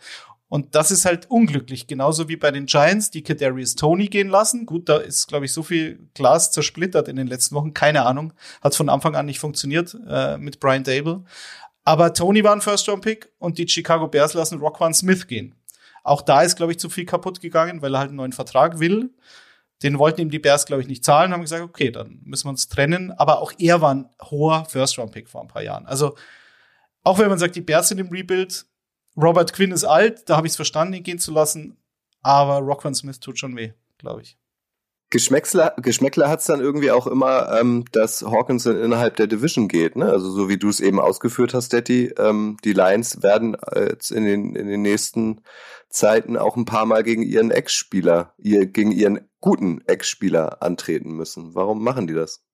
Und 0.48 0.76
das 0.76 0.92
ist 0.92 1.04
halt 1.04 1.28
unglücklich, 1.28 1.88
genauso 1.88 2.28
wie 2.28 2.36
bei 2.36 2.52
den 2.52 2.66
Giants, 2.66 3.10
die 3.10 3.22
Kadarius 3.22 3.74
Tony 3.74 4.06
gehen 4.06 4.28
lassen. 4.28 4.64
Gut, 4.64 4.88
da 4.88 4.98
ist, 4.98 5.26
glaube 5.26 5.46
ich, 5.46 5.52
so 5.52 5.64
viel 5.64 6.08
Glas 6.14 6.52
zersplittert 6.52 7.08
in 7.08 7.16
den 7.16 7.26
letzten 7.26 7.56
Wochen. 7.56 7.74
Keine 7.74 8.06
Ahnung, 8.06 8.32
hat 8.62 8.76
von 8.76 8.88
Anfang 8.88 9.16
an 9.16 9.26
nicht 9.26 9.40
funktioniert 9.40 9.96
äh, 10.08 10.38
mit 10.38 10.60
Brian 10.60 10.84
Dable. 10.84 11.24
Aber 11.86 12.12
Tony 12.12 12.42
war 12.42 12.52
ein 12.52 12.60
First-Round-Pick 12.60 13.30
und 13.38 13.58
die 13.58 13.68
Chicago 13.68 14.08
Bears 14.08 14.34
lassen 14.34 14.58
Rockwan 14.58 14.92
Smith 14.92 15.28
gehen. 15.28 15.54
Auch 16.02 16.20
da 16.20 16.42
ist, 16.42 16.56
glaube 16.56 16.72
ich, 16.72 16.80
zu 16.80 16.90
viel 16.90 17.06
kaputt 17.06 17.40
gegangen, 17.40 17.80
weil 17.80 17.94
er 17.94 18.00
halt 18.00 18.08
einen 18.08 18.16
neuen 18.16 18.32
Vertrag 18.32 18.80
will. 18.80 19.14
Den 19.84 20.00
wollten 20.00 20.20
ihm 20.20 20.30
die 20.30 20.40
Bears, 20.40 20.66
glaube 20.66 20.82
ich, 20.82 20.88
nicht 20.88 21.04
zahlen, 21.04 21.32
haben 21.32 21.42
gesagt, 21.42 21.62
okay, 21.62 21.92
dann 21.92 22.18
müssen 22.24 22.46
wir 22.46 22.50
uns 22.50 22.66
trennen. 22.66 23.12
Aber 23.12 23.40
auch 23.40 23.52
er 23.58 23.80
war 23.82 23.94
ein 23.94 24.10
hoher 24.20 24.64
First-Round-Pick 24.64 25.28
vor 25.28 25.42
ein 25.42 25.46
paar 25.46 25.62
Jahren. 25.62 25.86
Also, 25.86 26.16
auch 27.04 27.20
wenn 27.20 27.28
man 27.28 27.38
sagt, 27.38 27.54
die 27.54 27.60
Bears 27.60 27.86
sind 27.88 27.98
im 27.98 28.08
Rebuild, 28.08 28.66
Robert 29.16 29.52
Quinn 29.52 29.70
ist 29.70 29.84
alt, 29.84 30.28
da 30.28 30.36
habe 30.36 30.48
ich 30.48 30.54
es 30.54 30.56
verstanden, 30.56 30.94
ihn 30.94 31.04
gehen 31.04 31.20
zu 31.20 31.30
lassen. 31.30 31.76
Aber 32.20 32.58
Rockwan 32.58 32.96
Smith 32.96 33.20
tut 33.20 33.38
schon 33.38 33.56
weh, 33.56 33.74
glaube 33.98 34.22
ich. 34.22 34.36
Geschmäckler, 35.10 35.74
Geschmäckler 35.76 36.28
hat 36.28 36.40
es 36.40 36.46
dann 36.46 36.60
irgendwie 36.60 36.90
auch 36.90 37.06
immer, 37.06 37.56
ähm, 37.60 37.84
dass 37.92 38.22
Hawkins 38.22 38.66
innerhalb 38.66 39.16
der 39.16 39.28
Division 39.28 39.68
geht. 39.68 39.94
Ne? 39.94 40.06
Also 40.06 40.30
so 40.30 40.48
wie 40.48 40.58
du 40.58 40.68
es 40.68 40.80
eben 40.80 40.98
ausgeführt 40.98 41.54
hast, 41.54 41.72
Detti, 41.72 42.12
ähm, 42.18 42.56
die 42.64 42.72
Lions 42.72 43.22
werden 43.22 43.54
äh, 43.54 43.90
jetzt 43.90 44.10
in 44.10 44.24
den, 44.24 44.56
in 44.56 44.66
den 44.66 44.82
nächsten 44.82 45.42
Zeiten 45.88 46.36
auch 46.36 46.56
ein 46.56 46.64
paar 46.64 46.86
Mal 46.86 47.04
gegen 47.04 47.22
ihren 47.22 47.52
Ex-Spieler, 47.52 48.34
ihr, 48.38 48.66
gegen 48.66 48.90
ihren 48.90 49.28
guten 49.40 49.80
Ex-Spieler 49.86 50.60
antreten 50.60 51.12
müssen. 51.12 51.54
Warum 51.54 51.84
machen 51.84 52.08
die 52.08 52.14
das? 52.14 52.45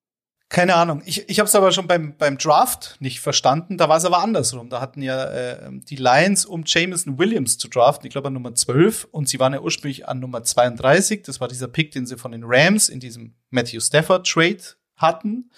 Keine 0.49 0.75
Ahnung. 0.75 1.01
Ich, 1.05 1.27
ich 1.29 1.39
habe 1.39 1.47
es 1.47 1.55
aber 1.55 1.71
schon 1.71 1.87
beim, 1.87 2.15
beim 2.17 2.37
Draft 2.37 2.97
nicht 2.99 3.21
verstanden. 3.21 3.77
Da 3.77 3.89
war 3.89 3.97
es 3.97 4.05
aber 4.05 4.19
andersrum. 4.19 4.69
Da 4.69 4.81
hatten 4.81 5.01
ja 5.01 5.23
äh, 5.25 5.71
die 5.71 5.95
Lions, 5.95 6.45
um 6.45 6.63
Jameson 6.65 7.17
Williams 7.17 7.57
zu 7.57 7.67
draften, 7.67 8.05
ich 8.05 8.11
glaube 8.11 8.27
an 8.27 8.33
Nummer 8.33 8.53
12. 8.53 9.07
Und 9.11 9.27
sie 9.27 9.39
waren 9.39 9.53
ja 9.53 9.61
ursprünglich 9.61 10.07
an 10.07 10.19
Nummer 10.19 10.43
32. 10.43 11.23
Das 11.23 11.41
war 11.41 11.47
dieser 11.47 11.67
Pick, 11.67 11.91
den 11.91 12.05
sie 12.05 12.17
von 12.17 12.31
den 12.31 12.43
Rams 12.45 12.89
in 12.89 12.99
diesem 12.99 13.33
Matthew 13.49 13.79
Stafford 13.79 14.27
Trade 14.27 14.63
hatten. 14.95 15.49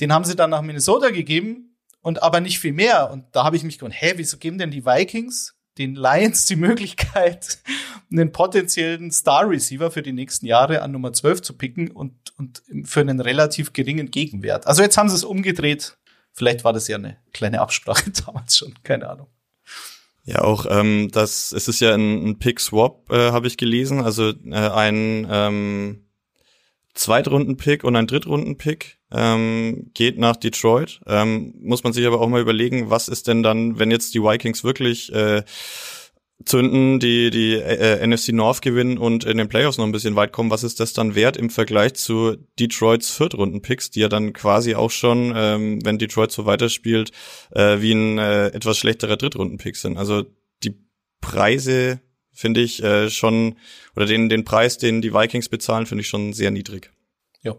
Den 0.00 0.12
haben 0.12 0.24
sie 0.24 0.36
dann 0.36 0.50
nach 0.50 0.62
Minnesota 0.62 1.10
gegeben 1.10 1.76
und 2.00 2.22
aber 2.22 2.40
nicht 2.40 2.58
viel 2.58 2.72
mehr. 2.72 3.10
Und 3.10 3.26
da 3.32 3.44
habe 3.44 3.56
ich 3.56 3.62
mich 3.62 3.78
gewundert, 3.78 4.00
hä, 4.00 4.14
wieso 4.16 4.38
geben 4.38 4.58
denn 4.58 4.70
die 4.70 4.86
Vikings 4.86 5.54
den 5.78 5.94
Lions 5.94 6.46
die 6.46 6.56
Möglichkeit, 6.56 7.58
einen 8.10 8.32
potenziellen 8.32 9.10
Star-Receiver 9.10 9.90
für 9.90 10.02
die 10.02 10.12
nächsten 10.12 10.46
Jahre 10.46 10.82
an 10.82 10.92
Nummer 10.92 11.12
12 11.12 11.42
zu 11.42 11.56
picken 11.56 11.90
und, 11.90 12.14
und 12.38 12.62
für 12.84 13.00
einen 13.00 13.20
relativ 13.20 13.72
geringen 13.72 14.10
Gegenwert. 14.10 14.66
Also 14.66 14.82
jetzt 14.82 14.96
haben 14.96 15.08
sie 15.08 15.16
es 15.16 15.24
umgedreht. 15.24 15.96
Vielleicht 16.32 16.64
war 16.64 16.72
das 16.72 16.88
ja 16.88 16.96
eine 16.96 17.18
kleine 17.32 17.60
Absprache 17.60 18.10
damals 18.26 18.56
schon, 18.56 18.74
keine 18.82 19.08
Ahnung. 19.08 19.28
Ja, 20.26 20.40
auch 20.40 20.64
ähm, 20.70 21.10
das, 21.12 21.52
es 21.52 21.68
ist 21.68 21.80
ja 21.80 21.92
ein, 21.92 22.28
ein 22.28 22.38
Pick-Swap, 22.38 23.10
äh, 23.10 23.32
habe 23.32 23.46
ich 23.46 23.58
gelesen. 23.58 24.00
Also 24.00 24.30
äh, 24.30 24.54
ein 24.54 25.26
ähm, 25.30 26.03
Zweitrunden-Pick 26.94 27.84
und 27.84 27.96
ein 27.96 28.06
Drittrunden-Pick 28.06 28.98
ähm, 29.12 29.90
geht 29.94 30.18
nach 30.18 30.36
Detroit. 30.36 31.00
Ähm, 31.06 31.54
muss 31.60 31.84
man 31.84 31.92
sich 31.92 32.06
aber 32.06 32.20
auch 32.20 32.28
mal 32.28 32.40
überlegen, 32.40 32.90
was 32.90 33.08
ist 33.08 33.26
denn 33.28 33.42
dann, 33.42 33.78
wenn 33.78 33.90
jetzt 33.90 34.14
die 34.14 34.22
Vikings 34.22 34.64
wirklich 34.64 35.12
äh, 35.12 35.42
zünden, 36.44 37.00
die 37.00 37.30
die 37.30 37.54
äh, 37.54 38.06
NFC 38.06 38.32
North 38.32 38.62
gewinnen 38.62 38.98
und 38.98 39.24
in 39.24 39.38
den 39.38 39.48
Playoffs 39.48 39.78
noch 39.78 39.86
ein 39.86 39.92
bisschen 39.92 40.16
weit 40.16 40.32
kommen, 40.32 40.50
was 40.50 40.64
ist 40.64 40.80
das 40.80 40.92
dann 40.92 41.14
wert 41.14 41.36
im 41.36 41.50
Vergleich 41.50 41.94
zu 41.94 42.36
Detroits 42.58 43.10
Viertrunden-Picks, 43.10 43.90
die 43.90 44.00
ja 44.00 44.08
dann 44.08 44.32
quasi 44.32 44.74
auch 44.74 44.90
schon, 44.90 45.32
ähm, 45.34 45.84
wenn 45.84 45.98
Detroit 45.98 46.32
so 46.32 46.46
weiterspielt, 46.46 47.12
äh, 47.52 47.80
wie 47.80 47.92
ein 47.92 48.18
äh, 48.18 48.48
etwas 48.48 48.78
schlechterer 48.78 49.16
Drittrunden-Pick 49.16 49.76
sind. 49.76 49.96
Also 49.96 50.24
die 50.62 50.76
Preise 51.20 52.00
finde 52.34 52.60
ich 52.60 52.82
äh, 52.82 53.08
schon, 53.10 53.56
oder 53.96 54.06
den, 54.06 54.28
den 54.28 54.44
Preis, 54.44 54.78
den 54.78 55.00
die 55.00 55.14
Vikings 55.14 55.48
bezahlen, 55.48 55.86
finde 55.86 56.02
ich 56.02 56.08
schon 56.08 56.32
sehr 56.32 56.50
niedrig. 56.50 56.90
Ja. 57.42 57.54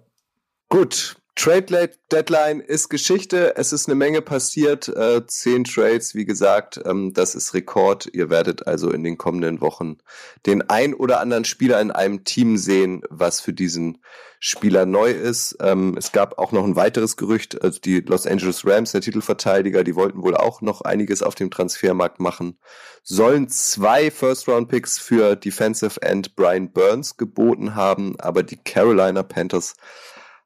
Gut. 0.69 1.15
Trade 1.35 1.89
Deadline 2.11 2.61
ist 2.61 2.89
Geschichte. 2.89 3.57
Es 3.57 3.73
ist 3.73 3.87
eine 3.87 3.95
Menge 3.95 4.21
passiert. 4.21 4.87
Äh, 4.87 5.27
zehn 5.27 5.65
Trades, 5.65 6.15
wie 6.15 6.23
gesagt, 6.23 6.79
ähm, 6.85 7.13
das 7.13 7.35
ist 7.35 7.53
Rekord. 7.53 8.09
Ihr 8.13 8.29
werdet 8.29 8.67
also 8.67 8.89
in 8.89 9.03
den 9.03 9.17
kommenden 9.17 9.59
Wochen 9.59 9.97
den 10.45 10.69
ein 10.69 10.93
oder 10.93 11.19
anderen 11.19 11.43
Spieler 11.43 11.81
in 11.81 11.91
einem 11.91 12.23
Team 12.23 12.55
sehen, 12.55 13.03
was 13.09 13.41
für 13.41 13.51
diesen 13.51 13.97
Spieler 14.39 14.85
neu 14.85 15.11
ist. 15.11 15.57
Ähm, 15.59 15.95
es 15.97 16.13
gab 16.13 16.37
auch 16.39 16.53
noch 16.53 16.63
ein 16.63 16.77
weiteres 16.77 17.17
Gerücht, 17.17 17.61
also 17.61 17.79
die 17.79 17.99
Los 17.99 18.27
Angeles 18.27 18.65
Rams, 18.65 18.93
der 18.93 19.01
Titelverteidiger, 19.01 19.83
die 19.83 19.95
wollten 19.95 20.21
wohl 20.21 20.37
auch 20.37 20.61
noch 20.61 20.81
einiges 20.81 21.21
auf 21.21 21.35
dem 21.35 21.51
Transfermarkt 21.51 22.19
machen, 22.19 22.57
sollen 23.03 23.49
zwei 23.49 24.09
First-Round-Picks 24.11 24.99
für 24.99 25.35
Defensive 25.35 26.01
End 26.01 26.35
Brian 26.35 26.71
Burns 26.71 27.17
geboten 27.17 27.75
haben, 27.75 28.19
aber 28.19 28.43
die 28.43 28.57
Carolina 28.57 29.23
Panthers 29.23 29.75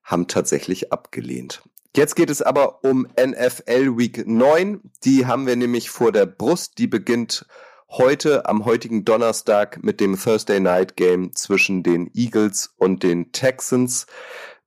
haben 0.09 0.27
tatsächlich 0.27 0.91
abgelehnt. 0.91 1.61
Jetzt 1.95 2.15
geht 2.15 2.29
es 2.29 2.41
aber 2.41 2.83
um 2.83 3.07
NFL 3.19 3.97
Week 3.97 4.27
9. 4.27 4.81
Die 5.03 5.25
haben 5.25 5.47
wir 5.47 5.55
nämlich 5.55 5.89
vor 5.89 6.11
der 6.11 6.25
Brust. 6.25 6.77
Die 6.77 6.87
beginnt 6.87 7.45
heute 7.89 8.45
am 8.45 8.65
heutigen 8.65 9.05
Donnerstag 9.05 9.83
mit 9.83 9.99
dem 9.99 10.19
Thursday 10.19 10.59
Night 10.59 10.95
Game 10.95 11.33
zwischen 11.33 11.81
den 11.83 12.11
Eagles 12.13 12.73
und 12.77 13.01
den 13.03 13.31
Texans. 13.31 14.05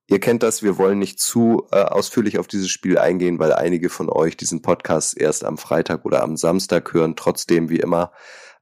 Ihr 0.07 0.19
kennt 0.19 0.43
das, 0.43 0.63
wir 0.63 0.77
wollen 0.77 0.99
nicht 0.99 1.19
zu 1.19 1.65
äh, 1.71 1.77
ausführlich 1.77 2.37
auf 2.37 2.47
dieses 2.47 2.69
Spiel 2.69 2.97
eingehen, 2.97 3.39
weil 3.39 3.53
einige 3.53 3.89
von 3.89 4.09
euch 4.09 4.35
diesen 4.35 4.61
Podcast 4.61 5.17
erst 5.17 5.45
am 5.45 5.57
Freitag 5.57 6.03
oder 6.05 6.23
am 6.23 6.35
Samstag 6.35 6.93
hören. 6.93 7.15
Trotzdem, 7.15 7.69
wie 7.69 7.79
immer, 7.79 8.11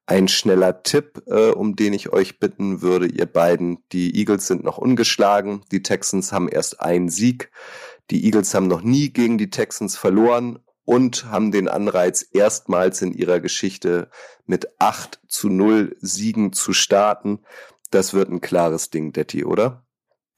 ein 0.05 0.27
schneller 0.27 0.83
Tipp, 0.83 1.23
äh, 1.27 1.49
um 1.51 1.75
den 1.75 1.93
ich 1.93 2.11
euch 2.11 2.39
bitten 2.39 2.81
würde, 2.81 3.07
ihr 3.07 3.25
beiden. 3.25 3.79
Die 3.91 4.15
Eagles 4.17 4.47
sind 4.47 4.63
noch 4.63 4.77
ungeschlagen, 4.77 5.63
die 5.71 5.83
Texans 5.83 6.31
haben 6.31 6.49
erst 6.49 6.81
einen 6.81 7.09
Sieg. 7.09 7.51
Die 8.09 8.25
Eagles 8.25 8.53
haben 8.53 8.67
noch 8.67 8.81
nie 8.81 9.09
gegen 9.09 9.37
die 9.37 9.49
Texans 9.49 9.95
verloren 9.97 10.59
und 10.83 11.25
haben 11.25 11.51
den 11.51 11.67
Anreiz, 11.67 12.25
erstmals 12.33 13.01
in 13.01 13.13
ihrer 13.13 13.39
Geschichte 13.39 14.09
mit 14.45 14.67
8 14.79 15.21
zu 15.27 15.49
0 15.49 15.95
Siegen 16.01 16.51
zu 16.51 16.73
starten. 16.73 17.39
Das 17.91 18.13
wird 18.13 18.29
ein 18.29 18.41
klares 18.41 18.89
Ding, 18.89 19.13
Detti, 19.13 19.45
oder? 19.45 19.85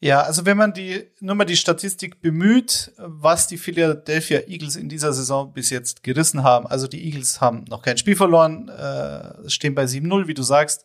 Ja, 0.03 0.19
also 0.19 0.45
wenn 0.45 0.57
man 0.57 0.73
die 0.73 1.01
nur 1.21 1.33
mal 1.33 1.45
die 1.45 1.55
Statistik 1.55 2.19
bemüht, 2.19 2.91
was 2.97 3.47
die 3.47 3.57
Philadelphia 3.57 4.41
Eagles 4.49 4.75
in 4.75 4.89
dieser 4.89 5.13
Saison 5.13 5.53
bis 5.53 5.69
jetzt 5.69 6.03
gerissen 6.03 6.43
haben. 6.43 6.67
Also 6.67 6.87
die 6.87 7.05
Eagles 7.05 7.39
haben 7.39 7.63
noch 7.69 7.81
kein 7.81 7.97
Spiel 7.97 8.17
verloren, 8.17 8.67
äh, 8.67 9.49
stehen 9.49 9.75
bei 9.75 9.85
7-0, 9.85 10.27
wie 10.27 10.33
du 10.33 10.43
sagst. 10.43 10.83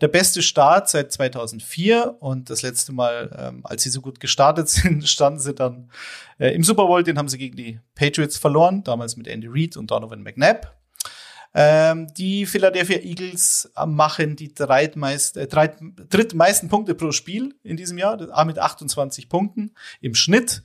Der 0.00 0.06
beste 0.06 0.40
Start 0.40 0.88
seit 0.88 1.10
2004 1.10 2.18
und 2.20 2.48
das 2.48 2.62
letzte 2.62 2.92
Mal, 2.92 3.36
ähm, 3.36 3.60
als 3.64 3.82
sie 3.82 3.90
so 3.90 4.00
gut 4.00 4.20
gestartet 4.20 4.68
sind, 4.68 5.08
standen 5.08 5.40
sie 5.40 5.52
dann 5.52 5.90
äh, 6.38 6.54
im 6.54 6.62
Super 6.62 6.86
Bowl. 6.86 7.02
Den 7.02 7.18
haben 7.18 7.28
sie 7.28 7.38
gegen 7.38 7.56
die 7.56 7.80
Patriots 7.96 8.38
verloren, 8.38 8.84
damals 8.84 9.16
mit 9.16 9.26
Andy 9.26 9.48
Reid 9.50 9.76
und 9.76 9.90
Donovan 9.90 10.22
McNabb. 10.22 10.79
Ähm, 11.52 12.06
die 12.14 12.46
Philadelphia 12.46 12.98
Eagles 12.98 13.72
machen 13.86 14.36
die 14.36 14.54
drittmeist, 14.54 15.36
äh, 15.36 15.46
dreit, 15.48 15.78
drittmeisten 16.08 16.68
Punkte 16.68 16.94
pro 16.94 17.10
Spiel 17.10 17.54
in 17.62 17.76
diesem 17.76 17.98
Jahr, 17.98 18.44
mit 18.44 18.58
28 18.58 19.28
Punkten 19.28 19.72
im 20.00 20.14
Schnitt. 20.14 20.62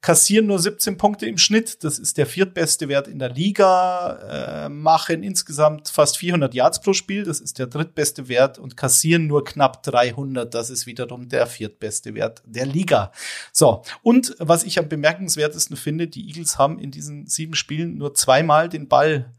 Kassieren 0.00 0.46
nur 0.46 0.58
17 0.58 0.98
Punkte 0.98 1.24
im 1.24 1.38
Schnitt, 1.38 1.82
das 1.82 1.98
ist 1.98 2.18
der 2.18 2.26
viertbeste 2.26 2.88
Wert 2.88 3.08
in 3.08 3.18
der 3.18 3.30
Liga, 3.30 4.66
äh, 4.66 4.68
machen 4.68 5.22
insgesamt 5.22 5.88
fast 5.88 6.18
400 6.18 6.52
Yards 6.52 6.82
pro 6.82 6.92
Spiel, 6.92 7.24
das 7.24 7.40
ist 7.40 7.58
der 7.58 7.68
drittbeste 7.68 8.28
Wert 8.28 8.58
und 8.58 8.76
kassieren 8.76 9.26
nur 9.26 9.44
knapp 9.44 9.82
300, 9.82 10.52
das 10.52 10.68
ist 10.68 10.84
wiederum 10.84 11.30
der 11.30 11.46
viertbeste 11.46 12.14
Wert 12.14 12.42
der 12.44 12.66
Liga. 12.66 13.12
So, 13.50 13.82
und 14.02 14.36
was 14.38 14.64
ich 14.64 14.78
am 14.78 14.90
bemerkenswertesten 14.90 15.74
finde, 15.74 16.06
die 16.06 16.28
Eagles 16.28 16.58
haben 16.58 16.78
in 16.78 16.90
diesen 16.90 17.26
sieben 17.26 17.54
Spielen 17.54 17.96
nur 17.96 18.12
zweimal 18.12 18.68
den 18.68 18.88
Ball 18.88 19.32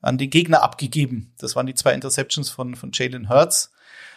an 0.00 0.18
den 0.18 0.30
Gegner 0.30 0.62
abgegeben. 0.62 1.34
Das 1.38 1.56
waren 1.56 1.66
die 1.66 1.74
zwei 1.74 1.94
Interceptions 1.94 2.50
von, 2.50 2.74
von 2.74 2.90
Jalen 2.92 3.28
Hurts. 3.28 3.72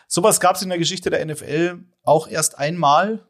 Sowas 0.08 0.40
gab 0.40 0.56
es 0.56 0.62
in 0.62 0.70
der 0.70 0.78
Geschichte 0.78 1.10
der 1.10 1.26
NFL 1.26 1.80
auch 2.04 2.28
erst 2.28 2.58
einmal. 2.58 3.26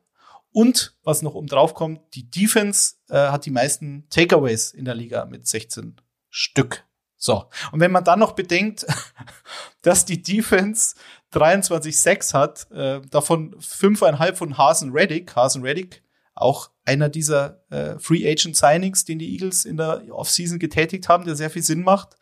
Und 0.53 0.97
was 1.03 1.21
noch 1.21 1.33
oben 1.33 1.47
drauf 1.47 1.73
kommt, 1.73 2.01
die 2.13 2.29
Defense 2.29 2.95
äh, 3.09 3.15
hat 3.15 3.45
die 3.45 3.51
meisten 3.51 4.07
Takeaways 4.09 4.71
in 4.71 4.85
der 4.85 4.95
Liga 4.95 5.25
mit 5.25 5.47
16 5.47 5.95
Stück. 6.29 6.83
So. 7.17 7.45
Und 7.71 7.79
wenn 7.79 7.91
man 7.91 8.03
dann 8.03 8.19
noch 8.19 8.33
bedenkt, 8.33 8.85
dass 9.81 10.05
die 10.05 10.21
Defense 10.21 10.95
23-6 11.33 12.33
hat, 12.33 12.69
äh, 12.71 12.99
davon 13.09 13.55
fünfeinhalb 13.59 14.37
von 14.37 14.57
Hasen 14.57 14.91
Reddick, 14.91 15.35
Hasen 15.35 15.61
Reddick, 15.61 16.03
auch 16.41 16.71
einer 16.85 17.09
dieser 17.09 17.61
äh, 17.69 17.97
Free 17.99 18.29
Agent 18.29 18.55
Signings, 18.55 19.05
den 19.05 19.19
die 19.19 19.31
Eagles 19.33 19.65
in 19.65 19.77
der 19.77 20.03
Offseason 20.09 20.59
getätigt 20.59 21.09
haben, 21.09 21.25
der 21.25 21.35
sehr 21.35 21.49
viel 21.49 21.63
Sinn 21.63 21.83
macht. 21.83 22.17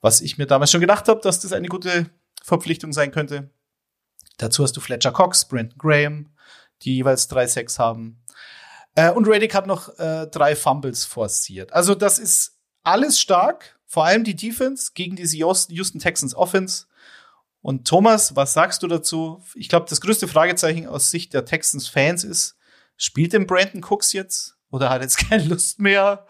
Was 0.00 0.20
ich 0.20 0.38
mir 0.38 0.46
damals 0.46 0.70
schon 0.70 0.80
gedacht 0.80 1.08
habe, 1.08 1.20
dass 1.20 1.40
das 1.40 1.52
eine 1.52 1.68
gute 1.68 2.10
Verpflichtung 2.42 2.92
sein 2.92 3.10
könnte. 3.10 3.50
Dazu 4.36 4.62
hast 4.62 4.76
du 4.76 4.80
Fletcher 4.80 5.12
Cox, 5.12 5.46
Brandon 5.46 5.78
Graham, 5.78 6.30
die 6.82 6.96
jeweils 6.96 7.28
drei 7.28 7.46
Sacks 7.46 7.78
haben. 7.78 8.22
Äh, 8.94 9.10
und 9.10 9.26
Reddick 9.26 9.54
hat 9.54 9.66
noch 9.66 9.98
äh, 9.98 10.26
drei 10.26 10.56
Fumbles 10.56 11.04
forciert. 11.04 11.72
Also 11.72 11.94
das 11.94 12.18
ist 12.18 12.58
alles 12.82 13.18
stark, 13.18 13.78
vor 13.86 14.04
allem 14.04 14.24
die 14.24 14.36
Defense 14.36 14.92
gegen 14.94 15.16
diese 15.16 15.36
Houston 15.36 15.98
Texans 15.98 16.34
Offense. 16.34 16.86
Und 17.62 17.86
Thomas, 17.88 18.36
was 18.36 18.52
sagst 18.52 18.82
du 18.82 18.88
dazu? 18.88 19.42
Ich 19.54 19.68
glaube, 19.68 19.86
das 19.88 20.00
größte 20.00 20.28
Fragezeichen 20.28 20.86
aus 20.86 21.10
Sicht 21.10 21.32
der 21.32 21.46
Texans 21.46 21.88
Fans 21.88 22.22
ist, 22.22 22.56
spielt 22.96 23.32
denn 23.32 23.46
Brandon 23.46 23.82
Cooks 23.82 24.12
jetzt? 24.12 24.56
Oder 24.70 24.90
hat 24.90 25.02
jetzt 25.02 25.18
keine 25.28 25.44
Lust 25.44 25.80
mehr? 25.80 26.26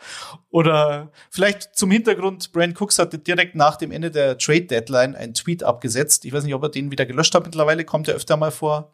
Oder 0.50 1.10
vielleicht 1.30 1.76
zum 1.76 1.90
Hintergrund, 1.90 2.52
Brandon 2.52 2.76
Cooks 2.82 2.98
hatte 2.98 3.18
direkt 3.18 3.54
nach 3.54 3.76
dem 3.76 3.90
Ende 3.90 4.10
der 4.10 4.36
Trade 4.36 4.66
Deadline 4.66 5.16
einen 5.16 5.34
Tweet 5.34 5.62
abgesetzt. 5.62 6.24
Ich 6.24 6.32
weiß 6.32 6.44
nicht, 6.44 6.54
ob 6.54 6.62
er 6.62 6.68
den 6.68 6.90
wieder 6.90 7.06
gelöscht 7.06 7.34
hat 7.34 7.44
mittlerweile, 7.44 7.84
kommt 7.84 8.08
er 8.08 8.14
öfter 8.14 8.36
mal 8.36 8.50
vor, 8.50 8.92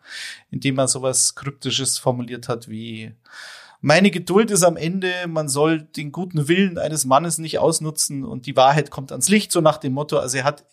indem 0.50 0.79
er 0.79 0.89
sowas 0.89 1.35
Kryptisches 1.35 1.99
formuliert 1.99 2.49
hat 2.49 2.69
wie 2.69 3.12
meine 3.81 4.11
Geduld 4.11 4.50
ist 4.50 4.62
am 4.62 4.77
Ende, 4.77 5.11
man 5.27 5.49
soll 5.49 5.83
den 5.83 6.12
guten 6.12 6.49
Willen 6.49 6.77
eines 6.77 7.07
Mannes 7.07 7.39
nicht 7.39 7.59
ausnutzen 7.59 8.25
und 8.25 8.47
die 8.47 8.57
Wahrheit 8.57 8.91
kommt 8.91 9.11
ans 9.11 9.29
Licht, 9.29 9.53
so 9.53 9.61
nach 9.61 9.79
dem 9.79 9.95
Motto. 9.95 10.19
Also 10.19 10.39
er 10.39 10.45
hat 10.45 10.67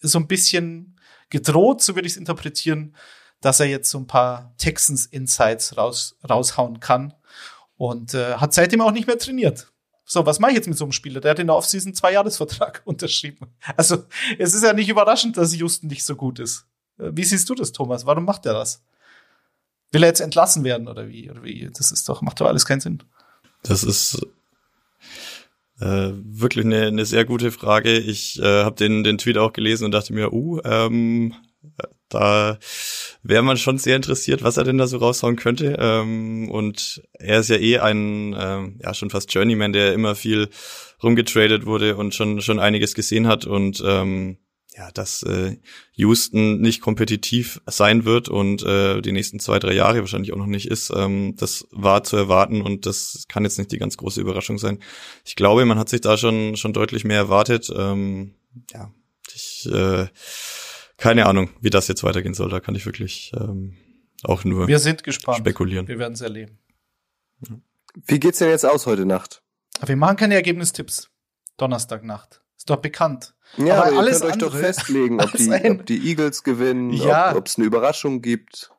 so 0.00 0.18
ein 0.18 0.28
bisschen 0.28 0.96
gedroht, 1.30 1.82
so 1.82 1.96
würde 1.96 2.06
ich 2.06 2.12
es 2.12 2.18
interpretieren, 2.18 2.94
dass 3.40 3.60
er 3.60 3.66
jetzt 3.66 3.90
so 3.90 3.98
ein 3.98 4.06
paar 4.06 4.54
Texans 4.58 5.06
Insights 5.06 5.76
raus, 5.76 6.16
raushauen 6.28 6.80
kann 6.80 7.14
und 7.76 8.14
äh, 8.14 8.34
hat 8.34 8.54
seitdem 8.54 8.80
auch 8.80 8.92
nicht 8.92 9.06
mehr 9.06 9.18
trainiert. 9.18 9.72
So, 10.04 10.24
was 10.24 10.40
mache 10.40 10.52
ich 10.52 10.56
jetzt 10.56 10.68
mit 10.68 10.78
so 10.78 10.84
einem 10.84 10.92
Spieler? 10.92 11.20
Der 11.20 11.32
hat 11.32 11.38
in 11.38 11.48
der 11.48 11.56
Offseason 11.56 11.94
zwei 11.94 12.12
Jahresvertrag 12.12 12.82
unterschrieben. 12.86 13.48
Also, 13.76 14.04
es 14.38 14.54
ist 14.54 14.64
ja 14.64 14.72
nicht 14.72 14.88
überraschend, 14.88 15.36
dass 15.36 15.54
Houston 15.54 15.88
nicht 15.88 16.04
so 16.04 16.16
gut 16.16 16.38
ist. 16.38 16.66
Äh, 16.98 17.10
wie 17.12 17.24
siehst 17.24 17.48
du 17.48 17.54
das, 17.54 17.72
Thomas? 17.72 18.06
Warum 18.06 18.24
macht 18.24 18.46
er 18.46 18.54
das? 18.54 18.82
Will 19.92 20.02
er 20.02 20.08
jetzt 20.08 20.20
entlassen 20.20 20.64
werden 20.64 20.88
oder 20.88 21.08
wie? 21.08 21.30
Oder 21.30 21.42
wie? 21.44 21.70
Das 21.76 21.92
ist 21.92 22.08
doch, 22.08 22.22
macht 22.22 22.40
doch 22.40 22.46
alles 22.46 22.66
keinen 22.66 22.80
Sinn. 22.80 23.02
Das 23.62 23.82
ist 23.82 24.26
äh, 25.80 26.10
wirklich 26.12 26.64
eine, 26.64 26.86
eine 26.86 27.04
sehr 27.04 27.24
gute 27.24 27.52
Frage. 27.52 27.98
Ich 27.98 28.38
äh, 28.40 28.64
habe 28.64 28.76
den, 28.76 29.04
den 29.04 29.18
Tweet 29.18 29.38
auch 29.38 29.52
gelesen 29.52 29.84
und 29.84 29.92
dachte 29.92 30.12
mir, 30.12 30.32
uh, 30.32 30.60
ähm, 30.64 31.34
da 32.08 32.58
wäre 33.22 33.42
man 33.42 33.56
schon 33.56 33.78
sehr 33.78 33.96
interessiert, 33.96 34.42
was 34.42 34.56
er 34.56 34.64
denn 34.64 34.78
da 34.78 34.86
so 34.86 34.98
raushauen 34.98 35.36
könnte. 35.36 35.76
Ähm, 35.78 36.50
und 36.50 37.02
er 37.18 37.40
ist 37.40 37.50
ja 37.50 37.56
eh 37.56 37.78
ein, 37.78 38.34
ähm, 38.38 38.78
ja, 38.82 38.94
schon 38.94 39.10
fast 39.10 39.32
Journeyman, 39.32 39.72
der 39.72 39.92
immer 39.92 40.14
viel 40.14 40.48
rumgetradet 41.02 41.66
wurde 41.66 41.96
und 41.96 42.14
schon, 42.14 42.40
schon 42.40 42.58
einiges 42.58 42.94
gesehen 42.94 43.26
hat 43.26 43.44
und 43.46 43.82
ähm, 43.84 44.38
ja, 44.78 44.92
dass 44.92 45.24
äh, 45.24 45.56
Houston 45.94 46.60
nicht 46.60 46.80
kompetitiv 46.80 47.60
sein 47.66 48.04
wird 48.04 48.28
und 48.28 48.62
äh, 48.62 49.00
die 49.00 49.10
nächsten 49.10 49.40
zwei, 49.40 49.58
drei 49.58 49.72
Jahre 49.72 49.98
wahrscheinlich 50.00 50.32
auch 50.32 50.36
noch 50.38 50.46
nicht 50.46 50.70
ist, 50.70 50.92
ähm, 50.94 51.34
das 51.36 51.66
war 51.72 52.04
zu 52.04 52.16
erwarten 52.16 52.62
und 52.62 52.86
das 52.86 53.24
kann 53.28 53.42
jetzt 53.42 53.58
nicht 53.58 53.72
die 53.72 53.78
ganz 53.78 53.96
große 53.96 54.20
Überraschung 54.20 54.56
sein. 54.56 54.78
Ich 55.24 55.34
glaube, 55.34 55.64
man 55.64 55.80
hat 55.80 55.88
sich 55.88 56.00
da 56.00 56.16
schon, 56.16 56.56
schon 56.56 56.72
deutlich 56.72 57.04
mehr 57.04 57.16
erwartet. 57.16 57.68
Ähm, 57.76 58.34
ja, 58.72 58.92
ich 59.34 59.68
äh, 59.72 60.06
keine 60.98 61.24
Ahnung, 61.26 61.48
wie 61.60 61.70
das 61.70 61.88
jetzt 61.88 62.02
weitergehen 62.04 62.34
soll. 62.34 62.50
Da 62.50 62.60
kann 62.60 62.74
ich 62.74 62.84
wirklich 62.84 63.32
ähm, 63.34 63.76
auch 64.24 64.44
nur 64.44 64.68
Wir 64.68 64.78
sind 64.78 65.02
gespannt. 65.04 65.38
spekulieren. 65.38 65.88
Wir 65.88 65.98
werden 65.98 66.12
es 66.14 66.20
erleben. 66.20 66.58
Wie 68.06 68.20
geht's 68.20 68.38
denn 68.38 68.50
jetzt 68.50 68.66
aus 68.66 68.86
heute 68.86 69.06
Nacht? 69.06 69.42
Wir 69.84 69.96
machen 69.96 70.16
keine 70.16 70.34
Ergebnistipps. 70.34 71.08
Donnerstagnacht. 71.56 72.42
Ist 72.56 72.68
doch 72.70 72.76
bekannt. 72.76 73.34
Ja, 73.56 73.74
Aber 73.76 73.82
aber 73.86 73.92
ihr 73.92 73.98
alles 74.00 74.20
könnt 74.20 74.32
euch 74.32 74.38
doch 74.38 74.54
festlegen, 74.56 75.20
ob 75.20 75.32
die, 75.36 75.50
ob 75.70 75.86
die 75.86 76.08
Eagles 76.08 76.42
gewinnen, 76.44 76.92
Ja. 76.92 77.34
ob 77.34 77.46
es 77.46 77.56
eine 77.56 77.66
Überraschung 77.66 78.20
gibt. 78.20 78.70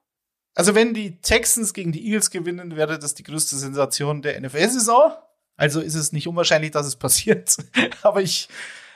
Also 0.56 0.76
wenn 0.76 0.94
die 0.94 1.20
Texans 1.22 1.74
gegen 1.74 1.92
die 1.92 2.06
Eagles 2.06 2.32
gewinnen, 2.32 2.76
wäre 2.76 3.00
das 3.00 3.16
die 3.16 3.24
größte 3.24 3.56
Sensation 3.58 4.22
der 4.22 4.40
NFL-Saison. 4.42 5.14
Also 5.56 5.80
ist 5.82 5.96
es 5.96 6.12
nicht 6.12 6.28
unwahrscheinlich, 6.28 6.72
dass 6.72 6.86
es 6.86 6.96
passiert. 6.98 7.56
Aber 8.02 8.22
ich, 8.22 8.50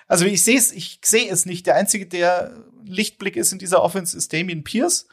also 0.08 0.26
ich 0.26 0.44
sehe 0.44 0.58
es, 0.58 0.72
ich 0.72 1.00
sehe 1.04 1.30
es 1.30 1.46
nicht. 1.46 1.66
Der 1.68 1.76
einzige, 1.76 2.06
der 2.06 2.52
Lichtblick 2.86 3.36
ist 3.36 3.52
in 3.52 3.60
dieser 3.60 3.82
Offense, 3.82 4.18
ist 4.18 4.34
Damian 4.34 4.64
Pierce. 4.64 5.08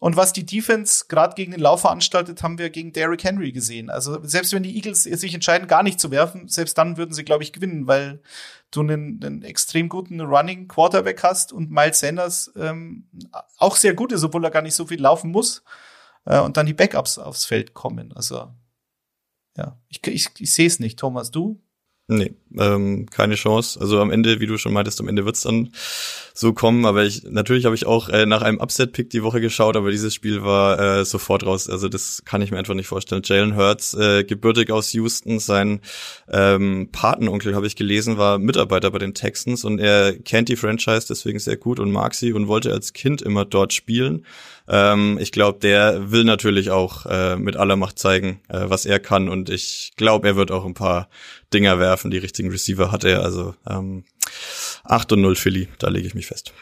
Und 0.00 0.16
was 0.16 0.32
die 0.32 0.46
Defense 0.46 1.06
gerade 1.08 1.34
gegen 1.34 1.50
den 1.50 1.60
Lauf 1.60 1.80
veranstaltet, 1.80 2.42
haben 2.42 2.58
wir 2.58 2.70
gegen 2.70 2.92
Derrick 2.92 3.24
Henry 3.24 3.50
gesehen. 3.50 3.90
Also 3.90 4.22
selbst 4.22 4.52
wenn 4.52 4.62
die 4.62 4.76
Eagles 4.76 5.02
sich 5.02 5.34
entscheiden, 5.34 5.66
gar 5.66 5.82
nicht 5.82 5.98
zu 5.98 6.12
werfen, 6.12 6.46
selbst 6.46 6.78
dann 6.78 6.96
würden 6.96 7.12
sie, 7.12 7.24
glaube 7.24 7.42
ich, 7.42 7.52
gewinnen, 7.52 7.88
weil 7.88 8.20
du 8.70 8.80
einen, 8.80 9.20
einen 9.24 9.42
extrem 9.42 9.88
guten 9.88 10.20
Running 10.20 10.68
Quarterback 10.68 11.24
hast 11.24 11.52
und 11.52 11.72
Miles 11.72 11.98
Sanders 11.98 12.52
ähm, 12.54 13.08
auch 13.56 13.74
sehr 13.74 13.94
gut 13.94 14.12
ist, 14.12 14.22
obwohl 14.22 14.44
er 14.44 14.52
gar 14.52 14.62
nicht 14.62 14.74
so 14.74 14.86
viel 14.86 15.00
laufen 15.00 15.32
muss. 15.32 15.64
Äh, 16.26 16.38
und 16.40 16.56
dann 16.56 16.66
die 16.66 16.74
Backups 16.74 17.18
aufs 17.18 17.44
Feld 17.44 17.74
kommen. 17.74 18.12
Also 18.12 18.52
ja, 19.56 19.76
ich, 19.88 20.06
ich, 20.06 20.28
ich 20.38 20.54
sehe 20.54 20.68
es 20.68 20.78
nicht. 20.78 20.98
Thomas, 21.00 21.32
du? 21.32 21.60
Nee, 22.06 22.36
ähm, 22.56 23.06
keine 23.10 23.34
Chance. 23.34 23.80
Also 23.80 24.00
am 24.00 24.10
Ende, 24.10 24.40
wie 24.40 24.46
du 24.46 24.58
schon 24.58 24.72
meintest, 24.72 25.00
am 25.00 25.08
Ende 25.08 25.24
wird's 25.24 25.42
dann 25.42 25.70
so 26.38 26.52
kommen. 26.52 26.86
Aber 26.86 27.04
ich 27.04 27.24
natürlich 27.24 27.64
habe 27.64 27.74
ich 27.74 27.86
auch 27.86 28.08
äh, 28.08 28.26
nach 28.26 28.42
einem 28.42 28.60
Upset-Pick 28.60 29.10
die 29.10 29.22
Woche 29.22 29.40
geschaut, 29.40 29.76
aber 29.76 29.90
dieses 29.90 30.14
Spiel 30.14 30.42
war 30.44 30.78
äh, 30.78 31.04
sofort 31.04 31.44
raus. 31.44 31.68
Also 31.68 31.88
das 31.88 32.22
kann 32.24 32.42
ich 32.42 32.50
mir 32.50 32.58
einfach 32.58 32.74
nicht 32.74 32.86
vorstellen. 32.86 33.22
Jalen 33.24 33.56
Hurts, 33.56 33.94
äh, 33.94 34.24
gebürtig 34.24 34.70
aus 34.70 34.92
Houston, 34.92 35.40
sein 35.40 35.80
ähm, 36.30 36.88
Patenonkel, 36.92 37.54
habe 37.54 37.66
ich 37.66 37.76
gelesen, 37.76 38.18
war 38.18 38.38
Mitarbeiter 38.38 38.90
bei 38.90 38.98
den 38.98 39.14
Texans 39.14 39.64
und 39.64 39.80
er 39.80 40.16
kennt 40.18 40.48
die 40.48 40.56
Franchise 40.56 41.06
deswegen 41.08 41.38
sehr 41.38 41.56
gut 41.56 41.80
und 41.80 41.90
mag 41.90 42.14
sie 42.14 42.32
und 42.32 42.48
wollte 42.48 42.72
als 42.72 42.92
Kind 42.92 43.20
immer 43.22 43.44
dort 43.44 43.72
spielen. 43.72 44.24
Ähm, 44.68 45.18
ich 45.20 45.32
glaube, 45.32 45.58
der 45.60 46.10
will 46.12 46.24
natürlich 46.24 46.70
auch 46.70 47.06
äh, 47.06 47.36
mit 47.36 47.56
aller 47.56 47.76
Macht 47.76 47.98
zeigen, 47.98 48.40
äh, 48.48 48.64
was 48.68 48.86
er 48.86 49.00
kann 49.00 49.28
und 49.28 49.50
ich 49.50 49.92
glaube, 49.96 50.28
er 50.28 50.36
wird 50.36 50.50
auch 50.50 50.64
ein 50.64 50.74
paar 50.74 51.08
Dinger 51.52 51.78
werfen. 51.78 52.10
Die 52.10 52.18
richtigen 52.38 52.50
Receiver 52.50 52.92
hat 52.92 53.04
er. 53.04 53.22
Also 53.22 53.54
ähm, 53.68 54.04
8 54.84 55.12
und 55.12 55.20
0 55.22 55.36
Philly, 55.36 55.68
da 55.78 55.88
lege 55.88 56.06
ich 56.06 56.14
mich 56.14 56.26
fest. 56.26 56.52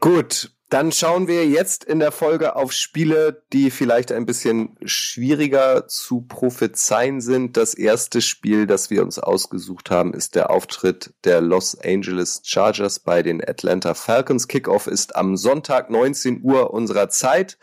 Gut, 0.00 0.50
dann 0.70 0.92
schauen 0.92 1.26
wir 1.28 1.46
jetzt 1.46 1.84
in 1.84 1.98
der 1.98 2.12
Folge 2.12 2.56
auf 2.56 2.72
Spiele, 2.72 3.42
die 3.52 3.70
vielleicht 3.70 4.12
ein 4.12 4.24
bisschen 4.24 4.76
schwieriger 4.84 5.88
zu 5.88 6.22
prophezeien 6.22 7.20
sind. 7.20 7.56
Das 7.56 7.74
erste 7.74 8.22
Spiel, 8.22 8.66
das 8.66 8.88
wir 8.88 9.02
uns 9.02 9.18
ausgesucht 9.18 9.90
haben, 9.90 10.14
ist 10.14 10.36
der 10.36 10.48
Auftritt 10.48 11.12
der 11.24 11.40
Los 11.40 11.76
Angeles 11.78 12.40
Chargers 12.44 13.00
bei 13.00 13.22
den 13.22 13.46
Atlanta 13.46 13.94
Falcons. 13.94 14.48
Kickoff 14.48 14.86
ist 14.86 15.16
am 15.16 15.36
Sonntag 15.36 15.90
19 15.90 16.40
Uhr 16.42 16.72
unserer 16.72 17.08
Zeit. 17.10 17.58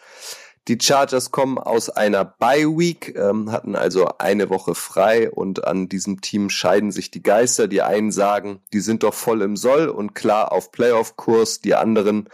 Die 0.67 0.77
Chargers 0.81 1.31
kommen 1.31 1.57
aus 1.57 1.89
einer 1.89 2.25
Bye 2.25 2.77
Week, 2.77 3.15
ähm, 3.15 3.51
hatten 3.53 3.75
also 3.75 4.09
eine 4.17 4.49
Woche 4.49 4.75
frei 4.75 5.31
und 5.31 5.63
an 5.63 5.87
diesem 5.87 6.19
Team 6.19 6.49
scheiden 6.49 6.91
sich 6.91 7.09
die 7.09 7.23
Geister. 7.23 7.69
Die 7.69 7.81
einen 7.81 8.11
sagen, 8.11 8.59
die 8.73 8.81
sind 8.81 9.03
doch 9.03 9.13
voll 9.13 9.41
im 9.41 9.55
Soll 9.55 9.87
und 9.87 10.13
klar 10.13 10.51
auf 10.51 10.73
Playoff-Kurs. 10.73 11.61
Die 11.61 11.73
anderen, 11.73 12.27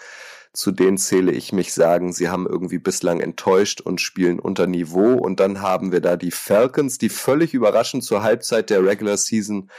zu 0.51 0.71
denen 0.71 0.97
zähle 0.97 1.31
ich 1.31 1.53
mich, 1.53 1.73
sagen, 1.73 2.11
sie 2.11 2.29
haben 2.29 2.47
irgendwie 2.47 2.79
bislang 2.79 3.19
enttäuscht 3.19 3.81
und 3.81 4.01
spielen 4.01 4.39
unter 4.39 4.65
Niveau. 4.65 5.13
Und 5.13 5.39
dann 5.39 5.61
haben 5.61 5.91
wir 5.91 6.01
da 6.01 6.15
die 6.15 6.31
Falcons, 6.31 6.97
die 6.97 7.09
völlig 7.09 7.53
überraschend 7.53 8.03
zur 8.03 8.23
Halbzeit 8.23 8.71
der 8.71 8.83
Regular 8.83 9.17
Season 9.17 9.69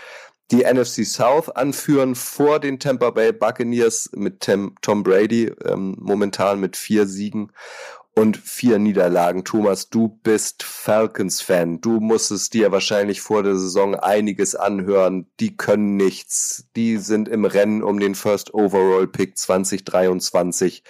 die 0.51 0.63
NFC 0.63 1.07
South 1.07 1.49
anführen 1.49 2.15
vor 2.15 2.61
den 2.61 2.79
Tampa 2.79 3.11
Bay 3.11 3.33
Buccaneers 3.33 4.11
mit 4.15 4.41
Tem 4.41 4.75
Tom 4.83 5.03
Brady, 5.03 5.51
ähm, 5.65 5.97
momentan 5.99 6.61
mit 6.61 6.77
vier 6.77 7.07
Siegen 7.07 7.51
und 8.15 8.37
vier 8.37 8.79
Niederlagen. 8.79 9.45
Thomas, 9.45 9.91
du 9.91 10.09
bist 10.23 10.63
Falcons-Fan. 10.63 11.81
Du 11.81 11.99
musstest 12.01 12.55
dir 12.55 12.71
wahrscheinlich 12.71 13.21
vor 13.21 13.43
der 13.43 13.57
Saison 13.57 13.97
einiges 13.97 14.55
anhören. 14.55 15.27
Die 15.41 15.57
können 15.57 15.97
nichts. 15.97 16.69
Die 16.77 16.99
sind 16.99 17.29
im 17.29 17.45
Rennen 17.45 17.83
um 17.83 17.99
den 17.99 18.15
First 18.15 18.55
Overall 18.55 19.09
Pick 19.09 19.37
2023. 19.37 20.85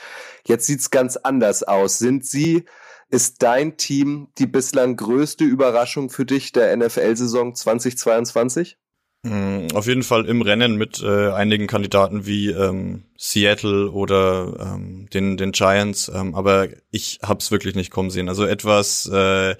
Jetzt 0.47 0.67
sieht's 0.67 0.91
ganz 0.91 1.17
anders 1.17 1.63
aus. 1.63 1.99
Sind 1.99 2.27
sie, 2.27 2.65
ist 3.09 3.43
dein 3.43 3.79
Team 3.79 4.29
die 4.39 4.47
bislang 4.47 4.97
größte 4.97 5.45
Überraschung 5.45 6.11
für 6.11 6.27
dich 6.27 6.53
der 6.53 6.77
NFL-Saison 6.77 7.55
2022? 7.55 8.77
Mm, 9.23 9.69
Auf 9.73 9.87
jeden 9.87 10.03
Fall 10.03 10.27
im 10.27 10.43
Rennen 10.43 10.77
mit 10.77 11.03
äh, 11.03 11.31
einigen 11.31 11.67
Kandidaten 11.67 12.27
wie 12.27 12.51
ähm, 12.51 13.05
Seattle 13.17 13.91
oder 13.91 14.75
ähm, 14.75 15.09
den, 15.13 15.37
den 15.37 15.53
Giants, 15.53 16.11
ähm, 16.13 16.35
aber 16.35 16.69
ich 16.91 17.21
hab's 17.23 17.51
wirklich 17.51 17.75
nicht 17.75 17.91
kommen 17.91 18.11
sehen. 18.11 18.29
Also 18.29 18.45
etwas 18.45 19.07
äh, 19.07 19.55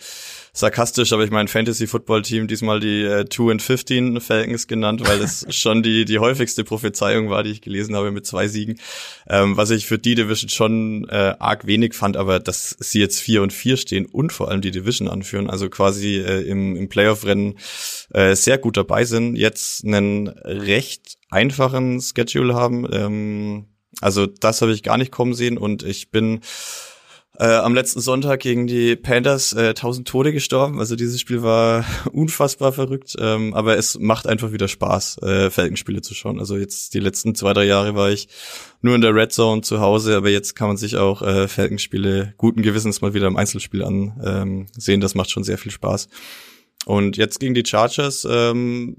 sarkastisch, 0.53 1.13
aber 1.13 1.25
ich 1.25 1.31
mein 1.31 1.49
Fantasy-Football-Team 1.49 2.49
diesmal 2.49 2.81
die 2.81 3.03
äh, 3.03 3.29
2 3.29 3.53
and 3.53 3.63
15 3.63 4.21
Falcons 4.21 4.67
genannt, 4.67 5.03
weil 5.07 5.21
es 5.21 5.47
schon 5.55 5.83
die, 5.83 6.05
die 6.05 6.19
häufigste 6.19 6.65
Prophezeiung 6.65 7.31
war, 7.31 7.43
die 7.43 7.51
ich 7.51 7.61
gelesen 7.61 7.95
habe 7.95 8.11
mit 8.11 8.27
zwei 8.27 8.49
Siegen. 8.49 8.81
Ähm, 9.29 9.57
was 9.57 9.71
ich 9.71 9.87
für 9.87 9.99
die 9.99 10.15
Division 10.15 10.49
schon 10.49 11.09
äh, 11.09 11.35
arg 11.39 11.67
wenig 11.67 11.95
fand, 11.95 12.17
aber 12.17 12.41
dass 12.41 12.77
sie 12.79 13.01
jetzt 13.01 13.21
4 13.21 13.43
und 13.43 13.53
4 13.53 13.77
stehen 13.77 14.07
und 14.07 14.33
vor 14.33 14.49
allem 14.49 14.61
die 14.61 14.73
Division 14.73 15.09
anführen, 15.09 15.49
also 15.49 15.69
quasi 15.69 16.17
äh, 16.17 16.43
im, 16.43 16.77
im 16.77 16.89
Playoff-Rennen 16.89 17.59
äh, 18.13 18.35
sehr 18.35 18.59
gut 18.59 18.77
dabei 18.77 19.05
sind, 19.05 19.37
jetzt 19.37 19.85
einen 19.85 20.29
recht 20.29 21.19
einfachen 21.35 22.01
Schedule 22.01 22.55
haben. 22.55 22.87
Ähm, 22.91 23.67
also 24.01 24.27
das 24.27 24.63
habe 24.63 24.73
ich 24.73 24.83
gar 24.83 24.97
nicht 24.97 25.13
kommen 25.13 25.35
sehen 25.35 25.59
und 25.59 25.83
ich 25.83 26.11
bin 26.11 26.41
äh, 27.39 27.47
am 27.47 27.75
letzten 27.75 28.01
Sonntag 28.01 28.41
gegen 28.41 28.69
die 28.69 28.95
Panthers 28.95 29.53
äh, 29.53 29.71
1000 29.71 30.07
Tode 30.07 30.33
gestorben. 30.33 30.79
Also 30.79 30.95
dieses 30.95 31.21
Spiel 31.21 31.43
war 31.43 31.85
unfassbar 32.13 32.73
verrückt, 32.73 33.17
ähm, 33.19 33.55
aber 33.55 33.77
es 33.77 33.99
macht 33.99 34.27
einfach 34.27 34.53
wieder 34.53 34.69
Spaß, 34.69 35.19
äh, 35.23 35.51
Falcon-Spiele 35.51 36.01
zu 36.01 36.15
schauen. 36.15 36.39
Also 36.39 36.57
jetzt 36.57 36.95
die 36.95 37.01
letzten 37.01 37.35
zwei, 37.35 37.53
drei 37.53 37.65
Jahre 37.65 37.97
war 37.97 38.11
ich 38.11 38.29
nur 38.83 38.95
in 38.95 39.01
der 39.01 39.15
Red 39.15 39.33
Zone 39.33 39.63
zu 39.63 39.81
Hause, 39.81 40.17
aber 40.17 40.31
jetzt 40.31 40.55
kann 40.55 40.69
man 40.69 40.77
sich 40.77 40.97
auch 40.97 41.23
äh, 41.23 41.49
Falcon-Spiele 41.49 42.35
guten 42.37 42.63
Gewissens 42.63 43.01
mal 43.01 43.15
wieder 43.15 43.27
im 43.27 43.37
Einzelspiel 43.37 43.83
ansehen. 43.83 43.95
Ähm, 44.25 44.67
sehen. 44.79 45.01
das 45.01 45.15
macht 45.15 45.31
schon 45.31 45.45
sehr 45.45 45.59
viel 45.59 45.73
Spaß. 45.73 46.09
Und 46.87 47.17
jetzt 47.17 47.41
gegen 47.41 47.55
die 47.55 47.65
Chargers, 47.65 48.27
ähm, 48.31 48.97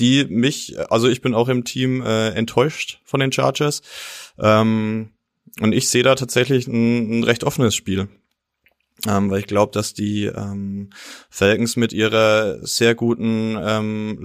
die 0.00 0.24
mich, 0.24 0.76
also 0.90 1.08
ich 1.08 1.20
bin 1.20 1.34
auch 1.34 1.48
im 1.48 1.64
Team 1.64 2.02
äh, 2.02 2.30
enttäuscht 2.30 3.00
von 3.04 3.20
den 3.20 3.32
Chargers. 3.32 3.82
Ähm, 4.38 5.10
und 5.60 5.72
ich 5.72 5.88
sehe 5.88 6.02
da 6.02 6.14
tatsächlich 6.14 6.66
ein, 6.66 7.20
ein 7.20 7.24
recht 7.24 7.44
offenes 7.44 7.74
Spiel. 7.74 8.08
Ähm, 9.06 9.30
weil 9.30 9.40
ich 9.40 9.46
glaube, 9.46 9.72
dass 9.72 9.94
die 9.94 10.24
ähm, 10.24 10.90
Falcons 11.30 11.76
mit 11.76 11.92
ihrer 11.92 12.58
sehr 12.66 12.94
guten 12.94 13.56
ähm, 13.60 14.18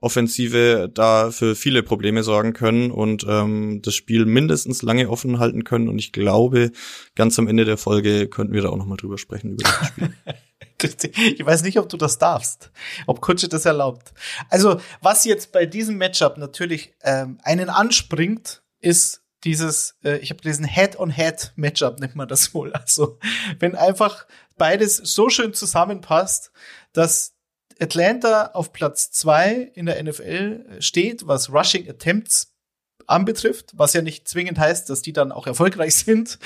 Laufoffensive 0.00 0.90
da 0.92 1.30
für 1.30 1.54
viele 1.54 1.82
Probleme 1.82 2.22
sorgen 2.22 2.52
können 2.52 2.90
und 2.90 3.26
ähm, 3.28 3.80
das 3.82 3.94
Spiel 3.94 4.26
mindestens 4.26 4.82
lange 4.82 5.08
offen 5.08 5.38
halten 5.38 5.64
können. 5.64 5.88
Und 5.88 5.98
ich 5.98 6.12
glaube, 6.12 6.70
ganz 7.14 7.38
am 7.38 7.48
Ende 7.48 7.64
der 7.64 7.78
Folge 7.78 8.28
könnten 8.28 8.54
wir 8.54 8.62
da 8.62 8.68
auch 8.68 8.76
nochmal 8.76 8.96
drüber 8.96 9.18
sprechen, 9.18 9.52
über 9.52 9.64
das 9.64 9.88
Spiel. 9.88 10.14
Ich 10.80 11.44
weiß 11.44 11.64
nicht, 11.64 11.76
ob 11.80 11.88
du 11.88 11.96
das 11.96 12.18
darfst, 12.18 12.70
ob 13.08 13.20
Kutsche 13.20 13.48
das 13.48 13.64
erlaubt. 13.64 14.12
Also, 14.48 14.80
was 15.02 15.24
jetzt 15.24 15.50
bei 15.50 15.66
diesem 15.66 15.96
Matchup 15.96 16.38
natürlich 16.38 16.94
ähm, 17.02 17.40
einen 17.42 17.68
anspringt, 17.68 18.62
ist 18.78 19.24
dieses, 19.42 19.96
äh, 20.04 20.18
ich 20.18 20.30
habe 20.30 20.40
gelesen, 20.40 20.64
Head-on-Head-Matchup 20.64 21.98
nennt 21.98 22.14
man 22.14 22.28
das 22.28 22.54
wohl. 22.54 22.72
Also 22.72 23.18
wenn 23.58 23.74
einfach 23.74 24.26
beides 24.56 24.98
so 24.98 25.30
schön 25.30 25.52
zusammenpasst, 25.52 26.52
dass 26.92 27.34
Atlanta 27.80 28.50
auf 28.54 28.72
Platz 28.72 29.10
zwei 29.10 29.70
in 29.74 29.86
der 29.86 30.02
NFL 30.02 30.80
steht, 30.80 31.26
was 31.26 31.52
Rushing 31.52 31.88
Attempts 31.88 32.54
anbetrifft, 33.08 33.72
was 33.74 33.94
ja 33.94 34.02
nicht 34.02 34.28
zwingend 34.28 34.58
heißt, 34.58 34.90
dass 34.90 35.02
die 35.02 35.12
dann 35.12 35.32
auch 35.32 35.46
erfolgreich 35.46 35.96
sind. 36.04 36.38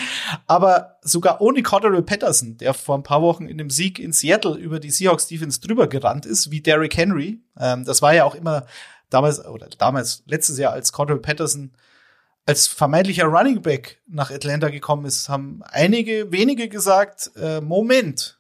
Aber 0.46 0.98
sogar 1.02 1.40
ohne 1.40 1.62
Cordero 1.62 2.00
Patterson, 2.02 2.56
der 2.56 2.74
vor 2.74 2.96
ein 2.96 3.02
paar 3.02 3.22
Wochen 3.22 3.46
in 3.46 3.58
dem 3.58 3.70
Sieg 3.70 3.98
in 3.98 4.12
Seattle 4.12 4.54
über 4.54 4.80
die 4.80 4.90
Seahawks 4.90 5.26
Defense 5.26 5.60
drüber 5.60 5.88
gerannt 5.88 6.24
ist, 6.24 6.50
wie 6.50 6.60
Derrick 6.60 6.96
Henry, 6.96 7.40
ähm, 7.58 7.84
das 7.84 8.00
war 8.00 8.14
ja 8.14 8.24
auch 8.24 8.34
immer 8.34 8.66
damals, 9.10 9.44
oder 9.44 9.68
damals, 9.78 10.22
letztes 10.26 10.58
Jahr, 10.58 10.72
als 10.72 10.92
Cordero 10.92 11.18
Patterson 11.18 11.72
als 12.44 12.66
vermeintlicher 12.66 13.26
Running 13.26 13.62
Back 13.62 14.00
nach 14.08 14.30
Atlanta 14.30 14.68
gekommen 14.68 15.04
ist, 15.04 15.28
haben 15.28 15.62
einige 15.64 16.32
wenige 16.32 16.68
gesagt, 16.68 17.30
äh, 17.36 17.60
Moment, 17.60 18.38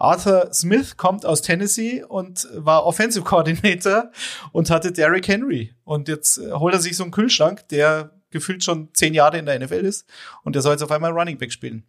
Arthur 0.00 0.52
Smith 0.52 0.96
kommt 0.96 1.26
aus 1.26 1.42
Tennessee 1.42 2.02
und 2.02 2.48
war 2.54 2.84
Offensive 2.86 3.24
Coordinator 3.24 4.10
und 4.52 4.70
hatte 4.70 4.92
Derrick 4.92 5.28
Henry. 5.28 5.74
Und 5.84 6.08
jetzt 6.08 6.38
äh, 6.38 6.52
holt 6.52 6.74
er 6.74 6.80
sich 6.80 6.96
so 6.96 7.04
einen 7.04 7.12
Kühlschrank, 7.12 7.68
der 7.68 8.10
gefühlt 8.30 8.64
schon 8.64 8.88
zehn 8.94 9.12
Jahre 9.12 9.38
in 9.38 9.46
der 9.46 9.58
NFL 9.58 9.84
ist 9.84 10.08
und 10.42 10.54
der 10.54 10.62
soll 10.62 10.72
jetzt 10.72 10.82
auf 10.82 10.90
einmal 10.90 11.12
Running 11.12 11.36
Back 11.38 11.52
spielen. 11.52 11.84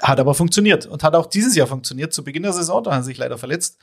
Hat 0.00 0.18
aber 0.18 0.34
funktioniert 0.34 0.86
und 0.86 1.04
hat 1.04 1.14
auch 1.14 1.26
dieses 1.26 1.54
Jahr 1.54 1.66
funktioniert. 1.66 2.12
Zu 2.12 2.24
Beginn 2.24 2.42
der 2.42 2.52
Saison, 2.52 2.82
da 2.82 2.90
hat 2.92 3.00
er 3.00 3.04
sich 3.04 3.18
leider 3.18 3.38
verletzt. 3.38 3.78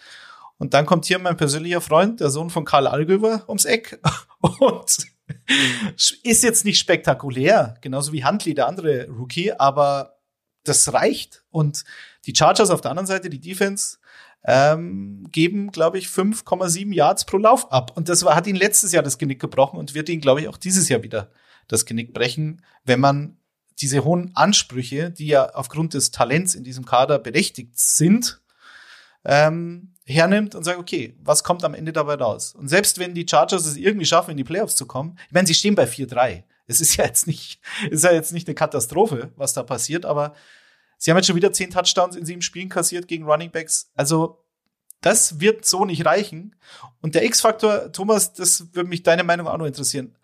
Und 0.57 0.73
dann 0.73 0.85
kommt 0.85 1.05
hier 1.05 1.19
mein 1.19 1.37
persönlicher 1.37 1.79
Freund, 1.79 2.19
der 2.19 2.29
Sohn 2.29 2.49
von 2.49 2.65
Karl 2.65 2.87
Allgöwer, 2.87 3.45
ums 3.47 3.63
Eck 3.63 4.01
und 4.59 5.07
ist 6.23 6.43
jetzt 6.43 6.65
nicht 6.65 6.79
spektakulär, 6.79 7.75
genauso 7.81 8.11
wie 8.11 8.25
Huntley, 8.25 8.53
der 8.53 8.67
andere 8.67 9.07
Rookie, 9.07 9.53
aber 9.53 10.19
das 10.65 10.91
reicht. 10.91 11.43
Und 11.49 11.85
die 12.25 12.35
Chargers 12.35 12.69
auf 12.69 12.81
der 12.81 12.91
anderen 12.91 13.07
Seite, 13.07 13.29
die 13.29 13.39
Defense, 13.39 13.97
ähm, 14.45 15.27
geben, 15.31 15.71
glaube 15.71 15.97
ich, 15.97 16.07
5,7 16.07 16.93
Yards 16.93 17.25
pro 17.25 17.37
Lauf 17.37 17.71
ab. 17.71 17.91
Und 17.95 18.09
das 18.09 18.23
war, 18.23 18.35
hat 18.35 18.47
ihn 18.47 18.55
letztes 18.55 18.91
Jahr 18.91 19.03
das 19.03 19.17
Genick 19.17 19.39
gebrochen 19.39 19.77
und 19.77 19.93
wird 19.93 20.09
ihn, 20.09 20.21
glaube 20.21 20.41
ich, 20.41 20.47
auch 20.47 20.57
dieses 20.57 20.89
Jahr 20.89 21.03
wieder 21.03 21.29
das 21.67 21.85
Genick 21.85 22.13
brechen, 22.13 22.63
wenn 22.83 22.99
man 22.99 23.37
diese 23.81 24.03
hohen 24.03 24.35
Ansprüche, 24.35 25.11
die 25.11 25.27
ja 25.27 25.53
aufgrund 25.53 25.93
des 25.93 26.11
Talents 26.11 26.55
in 26.55 26.63
diesem 26.63 26.85
Kader 26.85 27.19
berechtigt 27.19 27.77
sind, 27.77 28.41
ähm, 29.25 29.93
hernimmt 30.05 30.55
und 30.55 30.63
sagt, 30.63 30.79
okay, 30.79 31.15
was 31.21 31.43
kommt 31.43 31.63
am 31.63 31.73
Ende 31.73 31.93
dabei 31.93 32.15
raus? 32.15 32.55
Und 32.55 32.67
selbst 32.67 32.97
wenn 32.99 33.13
die 33.13 33.27
Chargers 33.29 33.65
es 33.65 33.77
irgendwie 33.77 34.05
schaffen, 34.05 34.31
in 34.31 34.37
die 34.37 34.43
Playoffs 34.43 34.75
zu 34.75 34.85
kommen, 34.85 35.17
ich 35.27 35.33
meine, 35.33 35.47
sie 35.47 35.53
stehen 35.53 35.75
bei 35.75 35.85
4-3. 35.85 36.43
Es 36.67 36.81
ist 36.81 36.95
ja 36.97 37.05
jetzt 37.05 37.27
nicht, 37.27 37.61
ist 37.89 38.03
ja 38.03 38.11
jetzt 38.11 38.33
nicht 38.33 38.47
eine 38.47 38.55
Katastrophe, 38.55 39.31
was 39.35 39.53
da 39.53 39.63
passiert, 39.63 40.05
aber 40.05 40.33
sie 40.99 41.09
haben 41.09 41.17
jetzt 41.17 41.25
schon 41.25 41.35
wieder 41.35 41.51
zehn 41.51 41.71
Touchdowns 41.71 42.15
in 42.15 42.25
sieben 42.25 42.43
Spielen 42.43 42.69
kassiert 42.69 43.07
gegen 43.07 43.23
Running 43.23 43.49
Backs. 43.49 43.89
Also, 43.95 44.45
das 45.01 45.39
wird 45.39 45.65
so 45.65 45.85
nicht 45.85 46.05
reichen. 46.05 46.55
Und 47.01 47.15
der 47.15 47.23
X-Faktor, 47.23 47.91
Thomas, 47.91 48.33
das 48.33 48.73
würde 48.73 48.89
mich 48.89 49.01
deine 49.01 49.23
Meinung 49.23 49.47
auch 49.47 49.57
noch 49.57 49.65
interessieren. 49.65 50.15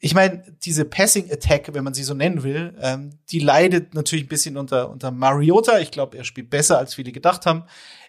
Ich 0.00 0.14
meine, 0.14 0.44
diese 0.64 0.84
Passing 0.84 1.30
Attack, 1.32 1.72
wenn 1.72 1.84
man 1.84 1.94
sie 1.94 2.02
so 2.02 2.12
nennen 2.12 2.42
will, 2.42 2.76
ähm, 2.80 3.18
die 3.30 3.38
leidet 3.38 3.94
natürlich 3.94 4.26
ein 4.26 4.28
bisschen 4.28 4.58
unter, 4.58 4.90
unter 4.90 5.10
Mariota. 5.10 5.78
Ich 5.78 5.92
glaube, 5.92 6.18
er 6.18 6.24
spielt 6.24 6.50
besser, 6.50 6.76
als 6.76 6.94
viele 6.94 7.12
gedacht 7.12 7.46
haben. 7.46 7.64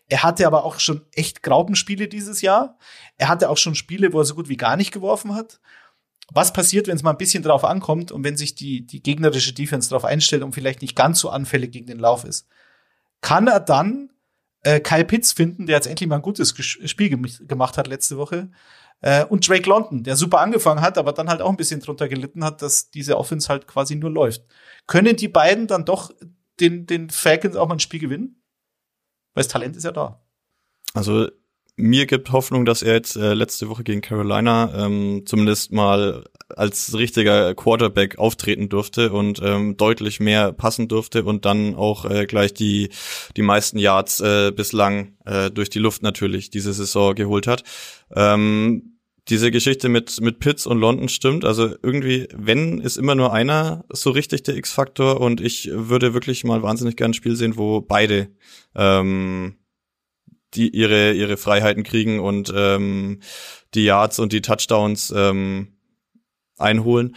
Er 0.09 0.23
hatte 0.23 0.45
aber 0.45 0.65
auch 0.65 0.79
schon 0.79 1.05
echt 1.13 1.41
Graupenspiele 1.41 2.07
dieses 2.07 2.41
Jahr. 2.41 2.77
Er 3.17 3.29
hatte 3.29 3.49
auch 3.49 3.57
schon 3.57 3.75
Spiele, 3.75 4.11
wo 4.11 4.19
er 4.19 4.25
so 4.25 4.35
gut 4.35 4.49
wie 4.49 4.57
gar 4.57 4.75
nicht 4.75 4.91
geworfen 4.91 5.35
hat. 5.35 5.59
Was 6.33 6.53
passiert, 6.53 6.87
wenn 6.87 6.95
es 6.95 7.03
mal 7.03 7.11
ein 7.11 7.17
bisschen 7.17 7.43
drauf 7.43 7.63
ankommt 7.63 8.11
und 8.11 8.23
wenn 8.23 8.37
sich 8.37 8.55
die, 8.55 8.85
die 8.85 9.01
gegnerische 9.03 9.53
Defense 9.53 9.89
darauf 9.89 10.05
einstellt 10.05 10.43
und 10.43 10.53
vielleicht 10.53 10.81
nicht 10.81 10.95
ganz 10.95 11.19
so 11.19 11.29
anfällig 11.29 11.71
gegen 11.71 11.85
den 11.85 11.99
Lauf 11.99 12.23
ist? 12.23 12.47
Kann 13.21 13.47
er 13.47 13.59
dann 13.59 14.11
äh, 14.63 14.79
Kyle 14.79 15.05
Pitts 15.05 15.31
finden, 15.31 15.67
der 15.67 15.75
jetzt 15.75 15.87
endlich 15.87 16.09
mal 16.09 16.17
ein 16.17 16.21
gutes 16.21 16.55
Spiel 16.59 17.09
gem 17.09 17.27
gemacht 17.47 17.77
hat 17.77 17.87
letzte 17.87 18.17
Woche? 18.17 18.49
Äh, 19.01 19.25
und 19.25 19.47
Drake 19.47 19.69
London, 19.69 20.03
der 20.03 20.15
super 20.15 20.39
angefangen 20.39 20.81
hat, 20.81 20.97
aber 20.97 21.13
dann 21.13 21.29
halt 21.29 21.41
auch 21.41 21.49
ein 21.49 21.57
bisschen 21.57 21.79
drunter 21.79 22.07
gelitten 22.07 22.43
hat, 22.43 22.61
dass 22.61 22.89
diese 22.89 23.17
Offense 23.17 23.49
halt 23.49 23.67
quasi 23.67 23.95
nur 23.95 24.09
läuft. 24.09 24.43
Können 24.87 25.15
die 25.15 25.27
beiden 25.27 25.67
dann 25.67 25.85
doch 25.85 26.11
den, 26.59 26.87
den 26.87 27.09
Falcons 27.09 27.55
auch 27.55 27.67
mal 27.67 27.75
ein 27.75 27.79
Spiel 27.79 27.99
gewinnen? 27.99 28.41
Weil 29.33 29.43
das 29.43 29.51
Talent 29.51 29.75
ist 29.75 29.83
ja 29.83 29.91
da. 29.91 30.25
Also 30.93 31.29
mir 31.77 32.05
gibt 32.05 32.31
Hoffnung, 32.31 32.65
dass 32.65 32.81
er 32.81 32.93
jetzt 32.93 33.15
äh, 33.15 33.33
letzte 33.33 33.69
Woche 33.69 33.83
gegen 33.83 34.01
Carolina 34.01 34.85
ähm, 34.85 35.23
zumindest 35.25 35.73
mal 35.73 36.23
als 36.49 36.93
richtiger 36.95 37.53
Quarterback 37.53 38.17
auftreten 38.17 38.69
durfte 38.69 39.11
und 39.11 39.41
ähm, 39.43 39.75
deutlich 39.75 40.19
mehr 40.19 40.53
passen 40.53 40.87
durfte 40.87 41.23
und 41.23 41.45
dann 41.45 41.75
auch 41.75 42.05
äh, 42.05 42.25
gleich 42.25 42.53
die 42.53 42.89
die 43.35 43.41
meisten 43.41 43.77
Yards 43.77 44.21
äh, 44.21 44.51
bislang 44.55 45.17
äh, 45.25 45.51
durch 45.51 45.69
die 45.69 45.79
Luft 45.79 46.03
natürlich 46.03 46.49
diese 46.49 46.73
Saison 46.73 47.13
geholt 47.15 47.47
hat. 47.47 47.63
Ähm, 48.15 48.99
diese 49.27 49.49
Geschichte 49.51 49.89
mit 49.89 50.21
mit 50.21 50.39
Pitts 50.39 50.67
und 50.67 50.79
London 50.79 51.09
stimmt. 51.09 51.43
Also 51.45 51.75
irgendwie, 51.81 52.27
wenn 52.33 52.79
ist 52.79 52.97
immer 52.97 53.15
nur 53.15 53.33
einer 53.33 53.83
so 53.89 54.11
richtig 54.11 54.43
der 54.43 54.55
X-Faktor 54.55 55.19
und 55.19 55.41
ich 55.41 55.69
würde 55.73 56.13
wirklich 56.13 56.43
mal 56.43 56.61
wahnsinnig 56.61 56.95
gern 56.95 57.11
ein 57.11 57.15
Spiel 57.15 57.35
sehen, 57.35 57.57
wo 57.57 57.81
beide 57.81 58.29
ähm, 58.75 59.55
die 60.55 60.69
ihre 60.69 61.13
ihre 61.13 61.37
Freiheiten 61.37 61.83
kriegen 61.83 62.19
und 62.19 62.51
ähm, 62.55 63.19
die 63.73 63.83
Yards 63.83 64.19
und 64.19 64.33
die 64.33 64.41
Touchdowns 64.41 65.13
ähm, 65.15 65.73
einholen. 66.57 67.15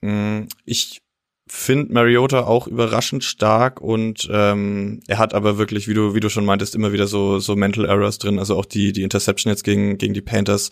Mm, 0.00 0.42
ich 0.64 1.02
finde 1.48 1.92
Mariota 1.92 2.44
auch 2.44 2.66
überraschend 2.66 3.24
stark 3.24 3.80
und 3.80 4.28
ähm, 4.32 5.00
er 5.06 5.18
hat 5.18 5.34
aber 5.34 5.58
wirklich, 5.58 5.86
wie 5.88 5.94
du 5.94 6.14
wie 6.14 6.20
du 6.20 6.30
schon 6.30 6.46
meintest, 6.46 6.74
immer 6.74 6.92
wieder 6.92 7.06
so 7.06 7.38
so 7.40 7.56
Mental 7.56 7.84
Errors 7.84 8.18
drin. 8.18 8.38
Also 8.38 8.56
auch 8.56 8.64
die 8.64 8.92
die 8.92 9.02
Interception 9.02 9.50
jetzt 9.50 9.64
gegen 9.64 9.98
gegen 9.98 10.14
die 10.14 10.22
Panthers. 10.22 10.70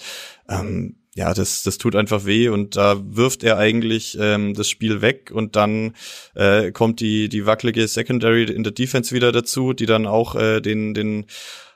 Ähm, 0.48 0.96
ja, 1.16 1.34
das, 1.34 1.64
das 1.64 1.78
tut 1.78 1.96
einfach 1.96 2.24
weh 2.24 2.48
und 2.48 2.76
da 2.76 2.96
wirft 3.04 3.42
er 3.42 3.58
eigentlich 3.58 4.16
ähm, 4.20 4.54
das 4.54 4.70
Spiel 4.70 5.02
weg 5.02 5.30
und 5.34 5.56
dann 5.56 5.94
äh, 6.34 6.70
kommt 6.70 7.00
die, 7.00 7.28
die 7.28 7.46
wackelige 7.46 7.86
Secondary 7.88 8.44
in 8.44 8.62
der 8.62 8.72
Defense 8.72 9.14
wieder 9.14 9.32
dazu, 9.32 9.72
die 9.72 9.86
dann 9.86 10.06
auch 10.06 10.36
äh, 10.36 10.60
den, 10.60 10.94
den 10.94 11.26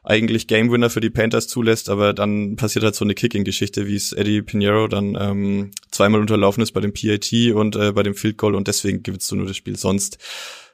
eigentlich 0.05 0.47
Game 0.47 0.71
Winner 0.71 0.90
für 0.90 1.01
die 1.01 1.11
Panthers 1.11 1.49
zulässt, 1.49 1.88
aber 1.88 2.12
dann 2.12 2.57
passiert 2.57 2.85
halt 2.85 2.95
so 2.95 3.05
eine 3.05 3.14
Kicking-Geschichte, 3.14 3.87
wie 3.87 3.97
es 3.97 4.12
Eddie 4.12 4.43
Pinheiro 4.43 4.87
dann 4.87 5.17
ähm, 5.19 5.71
zweimal 5.90 6.21
unterlaufen 6.21 6.62
ist 6.62 6.73
bei 6.73 6.81
dem 6.81 6.93
PAT 6.93 7.33
und 7.55 7.75
äh, 7.75 7.93
bei 7.93 8.03
dem 8.03 8.14
Field 8.14 8.37
Goal 8.37 8.55
und 8.55 8.69
deswegen 8.69 9.03
gewinnst 9.03 9.31
du 9.31 9.37
nur 9.37 9.47
das 9.47 9.57
Spiel. 9.57 9.77
Sonst 9.77 10.19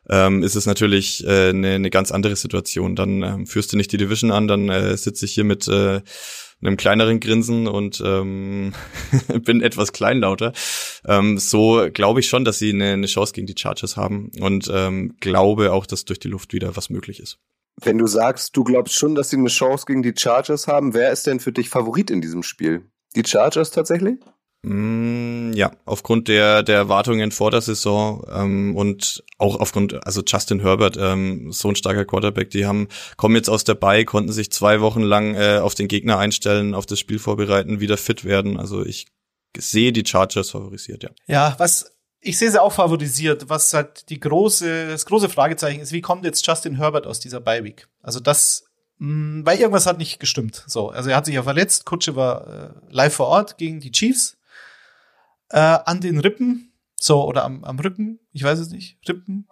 ähm, 0.08 0.42
ist 0.42 0.56
es 0.56 0.66
natürlich 0.66 1.24
äh, 1.24 1.50
eine, 1.50 1.74
eine 1.74 1.90
ganz 1.90 2.10
andere 2.10 2.34
Situation. 2.34 2.96
Dann 2.96 3.22
ähm, 3.22 3.46
führst 3.46 3.72
du 3.72 3.76
nicht 3.76 3.92
die 3.92 3.98
Division 3.98 4.32
an, 4.32 4.48
dann 4.48 4.68
äh, 4.68 4.96
sitze 4.96 5.24
ich 5.26 5.32
hier 5.32 5.44
mit 5.44 5.68
äh, 5.68 6.00
einem 6.62 6.76
kleineren 6.76 7.20
Grinsen 7.20 7.68
und 7.68 8.02
ähm, 8.04 8.72
bin 9.44 9.62
etwas 9.62 9.92
kleinlauter. 9.92 10.52
Ähm, 11.06 11.38
so 11.38 11.86
glaube 11.92 12.18
ich 12.18 12.28
schon, 12.28 12.44
dass 12.44 12.58
sie 12.58 12.70
eine, 12.70 12.92
eine 12.92 13.06
Chance 13.06 13.32
gegen 13.32 13.46
die 13.46 13.54
Chargers 13.56 13.96
haben 13.96 14.32
und 14.40 14.68
ähm, 14.72 15.14
glaube 15.20 15.72
auch, 15.72 15.86
dass 15.86 16.04
durch 16.04 16.18
die 16.18 16.28
Luft 16.28 16.52
wieder 16.52 16.76
was 16.76 16.90
möglich 16.90 17.20
ist. 17.20 17.38
Wenn 17.82 17.98
du 17.98 18.06
sagst, 18.06 18.56
du 18.56 18.64
glaubst 18.64 18.94
schon, 18.94 19.14
dass 19.14 19.30
sie 19.30 19.36
eine 19.36 19.48
Chance 19.48 19.84
gegen 19.86 20.02
die 20.02 20.14
Chargers 20.16 20.66
haben, 20.66 20.94
wer 20.94 21.10
ist 21.10 21.26
denn 21.26 21.40
für 21.40 21.52
dich 21.52 21.68
Favorit 21.68 22.10
in 22.10 22.20
diesem 22.20 22.42
Spiel? 22.42 22.90
Die 23.16 23.24
Chargers 23.24 23.70
tatsächlich? 23.70 24.18
Mm, 24.62 25.52
ja, 25.54 25.70
aufgrund 25.86 26.28
der, 26.28 26.62
der 26.62 26.76
Erwartungen 26.76 27.32
vor 27.32 27.50
der 27.50 27.62
Saison 27.62 28.26
ähm, 28.30 28.76
und 28.76 29.24
auch 29.38 29.58
aufgrund, 29.58 30.06
also 30.06 30.22
Justin 30.26 30.60
Herbert, 30.60 30.98
ähm, 31.00 31.50
so 31.50 31.68
ein 31.68 31.76
starker 31.76 32.04
Quarterback, 32.04 32.50
die 32.50 32.66
haben, 32.66 32.88
kommen 33.16 33.36
jetzt 33.36 33.48
aus 33.48 33.64
der 33.64 33.74
Bay, 33.74 34.04
konnten 34.04 34.32
sich 34.32 34.52
zwei 34.52 34.82
Wochen 34.82 35.00
lang 35.00 35.34
äh, 35.34 35.60
auf 35.62 35.74
den 35.74 35.88
Gegner 35.88 36.18
einstellen, 36.18 36.74
auf 36.74 36.84
das 36.84 37.00
Spiel 37.00 37.18
vorbereiten, 37.18 37.80
wieder 37.80 37.96
fit 37.96 38.24
werden. 38.24 38.58
Also 38.58 38.84
ich 38.84 39.06
sehe 39.56 39.92
die 39.92 40.04
Chargers 40.06 40.50
favorisiert, 40.50 41.04
ja. 41.04 41.10
Ja, 41.26 41.54
was 41.56 41.96
ich 42.20 42.38
sehe 42.38 42.50
sie 42.50 42.62
auch 42.62 42.72
favorisiert. 42.72 43.48
Was 43.48 43.72
halt 43.72 44.08
die 44.10 44.20
große, 44.20 44.88
das 44.88 45.06
große 45.06 45.28
Fragezeichen 45.28 45.80
ist, 45.80 45.92
wie 45.92 46.02
kommt 46.02 46.24
jetzt 46.24 46.46
Justin 46.46 46.76
Herbert 46.76 47.06
aus 47.06 47.20
dieser 47.20 47.40
Bye-Week? 47.40 47.88
Also 48.02 48.20
das, 48.20 48.64
mh, 48.98 49.40
mm, 49.40 49.46
weil 49.46 49.58
irgendwas 49.58 49.86
hat 49.86 49.98
nicht 49.98 50.20
gestimmt. 50.20 50.64
So, 50.66 50.90
also 50.90 51.10
er 51.10 51.16
hat 51.16 51.26
sich 51.26 51.34
ja 51.34 51.42
verletzt. 51.42 51.86
Kutsche 51.86 52.16
war 52.16 52.46
äh, 52.46 52.70
live 52.90 53.14
vor 53.14 53.26
Ort 53.26 53.58
gegen 53.58 53.80
die 53.80 53.92
Chiefs. 53.92 54.36
Äh, 55.48 55.58
an 55.58 56.00
den 56.00 56.20
Rippen, 56.20 56.72
so, 57.00 57.24
oder 57.24 57.44
am, 57.44 57.64
am 57.64 57.78
Rücken, 57.78 58.20
ich 58.30 58.44
weiß 58.44 58.60
es 58.60 58.70
nicht, 58.70 58.98
Rippen, 59.08 59.48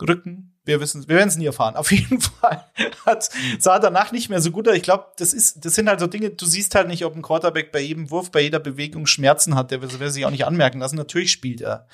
Rücken, 0.00 0.55
wir 0.66 0.80
wissen, 0.80 1.08
wir 1.08 1.16
werden 1.16 1.28
es 1.28 1.36
nie 1.36 1.46
erfahren. 1.46 1.76
Auf 1.76 1.90
jeden 1.92 2.20
Fall 2.20 2.64
hat, 3.06 3.30
sah 3.58 3.78
danach 3.78 4.12
nicht 4.12 4.28
mehr 4.28 4.40
so 4.40 4.50
gut 4.50 4.68
aus. 4.68 4.74
Ich 4.74 4.82
glaube, 4.82 5.06
das 5.16 5.32
ist, 5.32 5.64
das 5.64 5.74
sind 5.74 5.88
halt 5.88 6.00
so 6.00 6.06
Dinge, 6.06 6.30
du 6.30 6.44
siehst 6.44 6.74
halt 6.74 6.88
nicht, 6.88 7.04
ob 7.04 7.16
ein 7.16 7.22
Quarterback 7.22 7.72
bei 7.72 7.80
jedem 7.80 8.10
Wurf, 8.10 8.30
bei 8.30 8.40
jeder 8.40 8.58
Bewegung 8.58 9.06
Schmerzen 9.06 9.54
hat. 9.54 9.70
Der 9.70 9.80
will 9.80 10.10
sich 10.10 10.26
auch 10.26 10.30
nicht 10.30 10.44
anmerken 10.44 10.80
lassen. 10.80 10.96
Natürlich 10.96 11.32
spielt 11.32 11.60
er. 11.60 11.86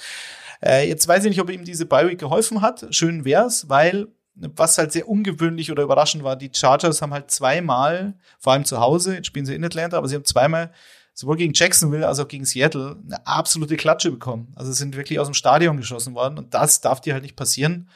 Äh, 0.64 0.88
jetzt 0.88 1.06
weiß 1.06 1.24
ich 1.24 1.30
nicht, 1.30 1.40
ob 1.40 1.50
ihm 1.50 1.64
diese 1.64 1.86
Bi-Week 1.86 2.18
geholfen 2.18 2.62
hat. 2.62 2.86
Schön 2.90 3.24
wär's, 3.24 3.68
weil 3.68 4.08
was 4.34 4.78
halt 4.78 4.92
sehr 4.92 5.08
ungewöhnlich 5.08 5.70
oder 5.70 5.82
überraschend 5.82 6.24
war, 6.24 6.36
die 6.36 6.50
Chargers 6.52 7.02
haben 7.02 7.12
halt 7.12 7.30
zweimal, 7.30 8.14
vor 8.38 8.54
allem 8.54 8.64
zu 8.64 8.80
Hause, 8.80 9.16
jetzt 9.16 9.26
spielen 9.26 9.44
sie 9.44 9.54
in 9.54 9.64
Atlanta, 9.64 9.98
aber 9.98 10.08
sie 10.08 10.14
haben 10.14 10.24
zweimal 10.24 10.72
sowohl 11.12 11.36
gegen 11.36 11.52
Jacksonville 11.52 12.08
als 12.08 12.18
auch 12.18 12.28
gegen 12.28 12.46
Seattle 12.46 12.96
eine 13.04 13.26
absolute 13.26 13.76
Klatsche 13.76 14.10
bekommen. 14.10 14.50
Also 14.56 14.72
sind 14.72 14.96
wirklich 14.96 15.18
aus 15.18 15.28
dem 15.28 15.34
Stadion 15.34 15.76
geschossen 15.76 16.14
worden 16.14 16.38
und 16.38 16.54
das 16.54 16.80
darf 16.80 17.02
dir 17.02 17.12
halt 17.12 17.22
nicht 17.22 17.36
passieren 17.36 17.90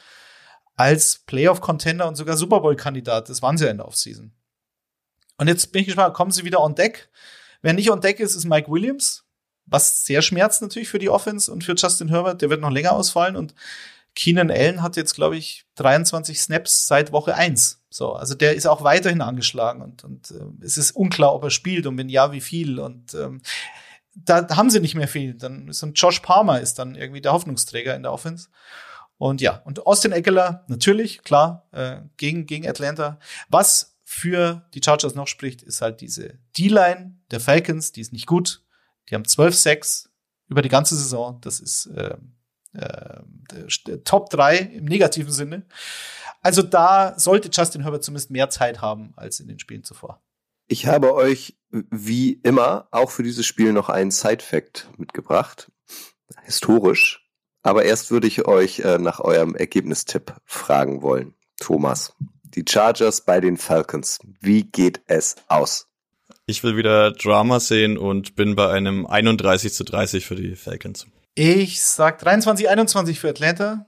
als 0.77 1.19
Playoff-Contender 1.25 2.07
und 2.07 2.15
sogar 2.15 2.37
Super 2.37 2.61
Bowl-Kandidat. 2.61 3.27
Das 3.29 3.41
waren 3.41 3.57
sie 3.57 3.65
ja 3.65 3.71
in 3.71 3.77
der 3.77 3.87
Offseason. 3.87 4.31
Und 5.37 5.47
jetzt 5.47 5.71
bin 5.71 5.81
ich 5.81 5.87
gespannt, 5.87 6.13
kommen 6.13 6.31
sie 6.31 6.45
wieder 6.45 6.61
on 6.61 6.75
deck? 6.75 7.09
Wer 7.61 7.73
nicht 7.73 7.91
on 7.91 7.99
deck 7.99 8.19
ist, 8.19 8.35
ist 8.35 8.45
Mike 8.45 8.71
Williams, 8.71 9.25
was 9.65 10.05
sehr 10.05 10.21
schmerzt 10.21 10.61
natürlich 10.61 10.87
für 10.87 10.99
die 10.99 11.09
Offense 11.09 11.51
und 11.51 11.63
für 11.63 11.75
Justin 11.75 12.09
Herbert. 12.09 12.41
Der 12.41 12.49
wird 12.49 12.61
noch 12.61 12.71
länger 12.71 12.93
ausfallen 12.93 13.35
und 13.35 13.55
Keenan 14.15 14.49
Allen 14.49 14.81
hat 14.81 14.95
jetzt, 14.97 15.13
glaube 15.13 15.37
ich, 15.37 15.65
23 15.75 16.39
Snaps 16.39 16.87
seit 16.87 17.11
Woche 17.11 17.35
1. 17.35 17.81
So, 17.89 18.13
also 18.13 18.35
der 18.35 18.55
ist 18.55 18.65
auch 18.67 18.83
weiterhin 18.83 19.21
angeschlagen 19.21 19.81
und, 19.81 20.03
und 20.03 20.31
äh, 20.31 20.65
es 20.65 20.77
ist 20.77 20.91
unklar, 20.91 21.33
ob 21.33 21.43
er 21.43 21.49
spielt 21.49 21.85
und 21.87 21.97
wenn 21.97 22.09
ja, 22.09 22.31
wie 22.31 22.41
viel. 22.41 22.79
Und 22.79 23.13
ähm, 23.15 23.41
da 24.15 24.47
haben 24.55 24.69
sie 24.69 24.79
nicht 24.79 24.95
mehr 24.95 25.07
viel. 25.07 25.33
Dann 25.35 25.67
ist 25.67 25.83
ein 25.83 25.93
Josh 25.93 26.19
Palmer 26.19 26.61
ist 26.61 26.79
dann 26.79 26.95
irgendwie 26.95 27.21
der 27.21 27.33
Hoffnungsträger 27.33 27.95
in 27.95 28.03
der 28.03 28.13
Offense. 28.13 28.49
Und 29.17 29.41
ja, 29.41 29.61
und 29.65 29.85
Austin 29.85 30.11
Eckler, 30.11 30.63
natürlich, 30.67 31.23
klar, 31.23 31.67
äh, 31.71 32.01
gegen, 32.17 32.45
gegen 32.45 32.67
Atlanta. 32.67 33.19
Was 33.49 33.97
für 34.03 34.67
die 34.73 34.81
Chargers 34.83 35.15
noch 35.15 35.27
spricht, 35.27 35.63
ist 35.63 35.81
halt 35.81 36.01
diese 36.01 36.37
D-Line 36.57 37.19
der 37.31 37.39
Falcons, 37.39 37.91
die 37.91 38.01
ist 38.01 38.13
nicht 38.13 38.27
gut. 38.27 38.63
Die 39.09 39.15
haben 39.15 39.25
12 39.25 39.55
Sacks 39.55 40.09
über 40.47 40.61
die 40.61 40.69
ganze 40.69 40.95
Saison. 40.95 41.39
Das 41.41 41.59
ist 41.59 41.87
äh, 41.87 42.15
äh, 42.73 43.97
Top 44.03 44.29
3 44.29 44.57
im 44.57 44.85
negativen 44.85 45.31
Sinne. 45.31 45.65
Also 46.41 46.61
da 46.61 47.17
sollte 47.17 47.49
Justin 47.51 47.81
Herbert 47.81 48.03
zumindest 48.03 48.31
mehr 48.31 48.49
Zeit 48.49 48.81
haben 48.81 49.13
als 49.15 49.39
in 49.39 49.47
den 49.47 49.59
Spielen 49.59 49.83
zuvor. 49.83 50.21
Ich 50.67 50.85
habe 50.85 51.13
euch 51.13 51.57
wie 51.71 52.33
immer 52.43 52.87
auch 52.91 53.11
für 53.11 53.23
dieses 53.23 53.45
Spiel 53.45 53.73
noch 53.73 53.89
einen 53.89 54.11
Side-Fact 54.11 54.89
mitgebracht. 54.97 55.71
Historisch. 56.43 57.26
Aber 57.67 57.83
erst 57.83 58.11
würde 58.11 58.27
ich 58.27 58.47
euch 58.47 58.79
äh, 58.79 58.97
nach 58.97 59.19
eurem 59.19 59.53
Ergebnistipp 59.53 60.33
fragen 60.45 61.01
wollen. 61.01 61.33
Thomas, 61.59 62.13
die 62.45 62.63
Chargers 62.65 63.25
bei 63.25 63.41
den 63.41 63.57
Falcons. 63.57 64.19
Wie 64.39 64.63
geht 64.63 65.01
es 65.07 65.35
aus? 65.49 65.89
Ich 66.45 66.63
will 66.63 66.77
wieder 66.77 67.11
Drama 67.11 67.59
sehen 67.59 67.97
und 67.97 68.35
bin 68.35 68.55
bei 68.55 68.69
einem 68.69 69.05
31 69.05 69.73
zu 69.73 69.83
30 69.83 70.25
für 70.25 70.35
die 70.35 70.55
Falcons. 70.55 71.07
Ich 71.35 71.83
sag 71.83 72.19
23, 72.19 72.69
21 72.69 73.19
für 73.19 73.31
Atlanta. 73.31 73.85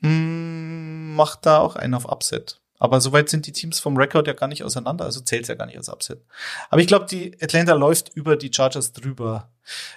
Hm, 0.00 1.14
macht 1.14 1.46
da 1.46 1.58
auch 1.58 1.76
einen 1.76 1.94
auf 1.94 2.06
Upset. 2.06 2.61
Aber 2.82 3.00
soweit 3.00 3.28
sind 3.28 3.46
die 3.46 3.52
Teams 3.52 3.78
vom 3.78 3.96
Rekord 3.96 4.26
ja 4.26 4.32
gar 4.32 4.48
nicht 4.48 4.64
auseinander, 4.64 5.04
also 5.04 5.20
zählt 5.20 5.46
ja 5.46 5.54
gar 5.54 5.66
nicht 5.66 5.76
als 5.76 5.88
Upset. 5.88 6.20
Aber 6.68 6.80
ich 6.80 6.88
glaube, 6.88 7.06
die 7.06 7.40
Atlanta 7.40 7.74
läuft 7.74 8.10
über 8.16 8.34
die 8.34 8.52
Chargers 8.52 8.92
drüber. 8.92 9.52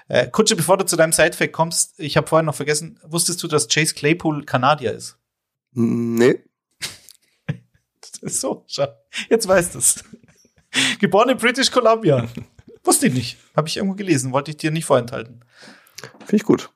Äh, 0.08 0.28
Kutsche, 0.28 0.56
bevor 0.56 0.78
du 0.78 0.86
zu 0.86 0.96
deinem 0.96 1.12
Sidefact 1.12 1.52
kommst, 1.52 2.00
ich 2.00 2.16
habe 2.16 2.28
vorhin 2.28 2.46
noch 2.46 2.54
vergessen, 2.54 3.00
wusstest 3.02 3.42
du, 3.42 3.48
dass 3.48 3.70
Chase 3.70 3.96
Claypool 3.96 4.46
Kanadier 4.46 4.92
ist? 4.92 5.18
Nee. 5.72 6.44
so, 8.22 8.64
schau. 8.68 8.86
Jetzt 9.32 9.48
weißt 9.48 9.74
du 9.74 9.80
es. 9.80 10.04
Geboren 11.00 11.30
in 11.30 11.38
British 11.40 11.72
Columbia. 11.72 12.28
Wusste 12.84 13.08
ich 13.08 13.16
nicht. 13.16 13.38
Habe 13.56 13.68
ich 13.68 13.78
irgendwo 13.78 13.96
gelesen, 13.96 14.32
wollte 14.32 14.52
ich 14.52 14.58
dir 14.58 14.70
nicht 14.70 14.86
vorenthalten. 14.86 15.44
Finde 16.20 16.36
ich 16.36 16.44
gut. 16.44 16.70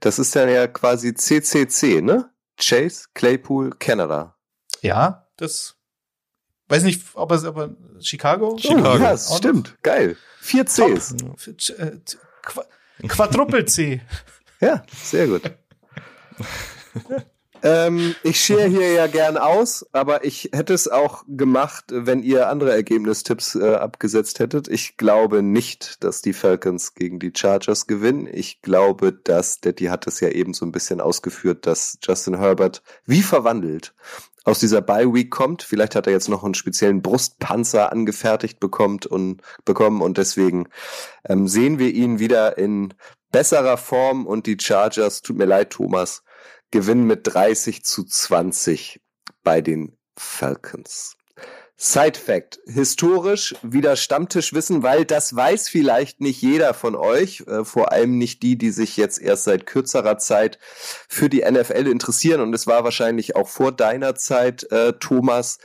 Das 0.00 0.18
ist 0.18 0.34
dann 0.34 0.48
ja 0.48 0.66
quasi 0.68 1.12
CCC, 1.12 2.00
ne? 2.00 2.30
Chase 2.58 3.08
Claypool 3.12 3.72
Canada. 3.78 4.36
Ja, 4.80 5.19
das 5.40 5.76
weiß 6.68 6.84
nicht, 6.84 7.02
ob 7.14 7.32
es 7.32 7.44
aber 7.44 7.74
Chicago. 8.00 8.56
Chicago. 8.58 8.92
Oh, 8.94 8.98
ja, 8.98 9.10
das 9.10 9.36
stimmt. 9.36 9.76
Geil. 9.82 10.16
Vier 10.40 10.64
Cs. 10.64 11.14
Äh, 11.70 11.98
Qu 12.42 12.60
Quadruple 13.08 13.64
C. 13.64 14.00
ja, 14.60 14.84
sehr 15.02 15.26
gut. 15.26 15.42
Ähm, 17.62 18.14
ich 18.22 18.42
share 18.42 18.68
hier 18.68 18.92
ja 18.92 19.06
gern 19.06 19.36
aus, 19.36 19.86
aber 19.92 20.24
ich 20.24 20.50
hätte 20.52 20.72
es 20.72 20.88
auch 20.88 21.24
gemacht, 21.28 21.84
wenn 21.90 22.22
ihr 22.22 22.48
andere 22.48 22.72
Ergebnistipps 22.72 23.54
äh, 23.54 23.74
abgesetzt 23.74 24.38
hättet. 24.38 24.68
Ich 24.68 24.96
glaube 24.96 25.42
nicht, 25.42 26.02
dass 26.02 26.22
die 26.22 26.32
Falcons 26.32 26.94
gegen 26.94 27.18
die 27.18 27.32
Chargers 27.36 27.86
gewinnen. 27.86 28.26
Ich 28.32 28.62
glaube, 28.62 29.12
dass, 29.12 29.60
Daddy 29.60 29.86
hat 29.86 30.06
es 30.06 30.20
ja 30.20 30.30
eben 30.30 30.54
so 30.54 30.64
ein 30.64 30.72
bisschen 30.72 31.00
ausgeführt, 31.00 31.66
dass 31.66 31.98
Justin 32.02 32.38
Herbert 32.38 32.82
wie 33.04 33.22
verwandelt 33.22 33.94
aus 34.44 34.58
dieser 34.58 34.80
Bye 34.80 35.12
Week 35.12 35.30
kommt. 35.30 35.62
Vielleicht 35.62 35.94
hat 35.94 36.06
er 36.06 36.12
jetzt 36.12 36.28
noch 36.28 36.44
einen 36.44 36.54
speziellen 36.54 37.02
Brustpanzer 37.02 37.92
angefertigt 37.92 38.60
bekommt 38.60 39.06
und 39.06 39.42
bekommen 39.64 40.00
und 40.00 40.18
deswegen 40.18 40.68
ähm, 41.28 41.48
sehen 41.48 41.78
wir 41.78 41.92
ihn 41.92 42.18
wieder 42.18 42.58
in 42.58 42.94
besserer 43.30 43.76
Form 43.76 44.26
und 44.26 44.46
die 44.46 44.56
Chargers, 44.60 45.22
tut 45.22 45.36
mir 45.36 45.44
leid, 45.44 45.70
Thomas, 45.70 46.22
gewinnen 46.70 47.06
mit 47.06 47.20
30 47.24 47.84
zu 47.84 48.04
20 48.04 49.00
bei 49.42 49.60
den 49.60 49.96
Falcons. 50.16 51.16
Side 51.82 52.18
Fact. 52.18 52.60
Historisch 52.66 53.54
wieder 53.62 53.96
Stammtischwissen, 53.96 54.82
weil 54.82 55.06
das 55.06 55.34
weiß 55.34 55.70
vielleicht 55.70 56.20
nicht 56.20 56.42
jeder 56.42 56.74
von 56.74 56.94
euch, 56.94 57.42
äh, 57.46 57.64
vor 57.64 57.90
allem 57.90 58.18
nicht 58.18 58.42
die, 58.42 58.58
die 58.58 58.70
sich 58.70 58.98
jetzt 58.98 59.18
erst 59.18 59.44
seit 59.44 59.64
kürzerer 59.64 60.18
Zeit 60.18 60.58
für 61.08 61.30
die 61.30 61.40
NFL 61.40 61.86
interessieren. 61.86 62.42
Und 62.42 62.52
es 62.54 62.66
war 62.66 62.84
wahrscheinlich 62.84 63.34
auch 63.34 63.48
vor 63.48 63.72
deiner 63.72 64.14
Zeit, 64.14 64.70
äh, 64.70 64.92
Thomas. 65.00 65.58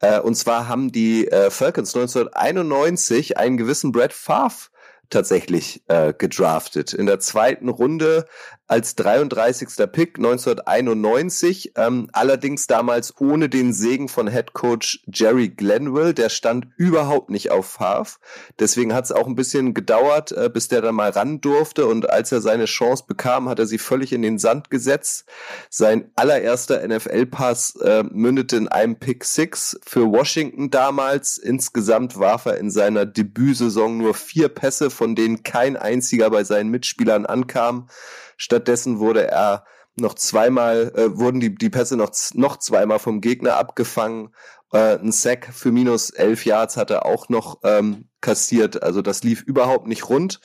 Äh, 0.00 0.20
und 0.20 0.36
zwar 0.36 0.68
haben 0.68 0.90
die 0.90 1.28
äh, 1.28 1.50
Falcons 1.50 1.94
1991 1.94 3.36
einen 3.36 3.58
gewissen 3.58 3.92
Brad 3.92 4.14
Favre 4.14 4.70
tatsächlich 5.10 5.82
äh, 5.88 6.12
gedraftet. 6.16 6.92
In 6.92 7.06
der 7.06 7.20
zweiten 7.20 7.68
Runde 7.68 8.26
als 8.68 8.94
33. 8.96 9.68
Pick 9.90 10.18
1991, 10.18 11.72
ähm, 11.76 12.08
allerdings 12.12 12.66
damals 12.66 13.18
ohne 13.18 13.48
den 13.48 13.72
Segen 13.72 14.08
von 14.08 14.28
Head 14.28 14.52
Coach 14.52 15.02
Jerry 15.06 15.48
Glenville, 15.48 16.12
der 16.12 16.28
stand 16.28 16.68
überhaupt 16.76 17.30
nicht 17.30 17.50
auf 17.50 17.66
Favre. 17.66 18.18
Deswegen 18.58 18.94
hat 18.94 19.06
es 19.06 19.12
auch 19.12 19.26
ein 19.26 19.36
bisschen 19.36 19.72
gedauert, 19.72 20.32
äh, 20.32 20.50
bis 20.52 20.68
der 20.68 20.82
dann 20.82 20.94
mal 20.94 21.10
ran 21.10 21.40
durfte 21.40 21.86
und 21.86 22.10
als 22.10 22.30
er 22.30 22.42
seine 22.42 22.66
Chance 22.66 23.04
bekam, 23.08 23.48
hat 23.48 23.58
er 23.58 23.66
sie 23.66 23.78
völlig 23.78 24.12
in 24.12 24.20
den 24.20 24.38
Sand 24.38 24.68
gesetzt. 24.68 25.24
Sein 25.70 26.10
allererster 26.14 26.86
NFL-Pass 26.86 27.76
äh, 27.76 28.04
mündete 28.10 28.56
in 28.56 28.68
einem 28.68 28.96
Pick 28.96 29.24
Six 29.24 29.80
für 29.82 30.12
Washington 30.12 30.70
damals. 30.70 31.38
Insgesamt 31.38 32.18
warf 32.18 32.44
er 32.44 32.58
in 32.58 32.70
seiner 32.70 33.06
Debütsaison 33.06 33.96
nur 33.96 34.12
vier 34.12 34.50
Pässe, 34.50 34.90
von 34.98 35.14
denen 35.14 35.44
kein 35.44 35.76
einziger 35.76 36.28
bei 36.28 36.44
seinen 36.44 36.70
Mitspielern 36.70 37.24
ankam. 37.24 37.88
Stattdessen 38.36 38.98
wurde 38.98 39.28
er 39.28 39.64
noch 39.96 40.14
zweimal, 40.14 40.92
äh, 40.94 41.16
wurden 41.16 41.40
die, 41.40 41.54
die 41.54 41.70
Pässe 41.70 41.96
noch, 41.96 42.10
noch 42.34 42.58
zweimal 42.58 42.98
vom 42.98 43.20
Gegner 43.20 43.56
abgefangen. 43.56 44.34
Äh, 44.72 44.98
ein 44.98 45.12
Sack 45.12 45.48
für 45.52 45.72
minus 45.72 46.10
elf 46.10 46.44
Yards 46.44 46.76
hat 46.76 46.90
er 46.90 47.06
auch 47.06 47.28
noch 47.28 47.60
ähm, 47.62 48.08
kassiert. 48.20 48.82
Also 48.82 49.00
das 49.00 49.22
lief 49.22 49.42
überhaupt 49.42 49.86
nicht 49.86 50.08
rund. 50.08 50.40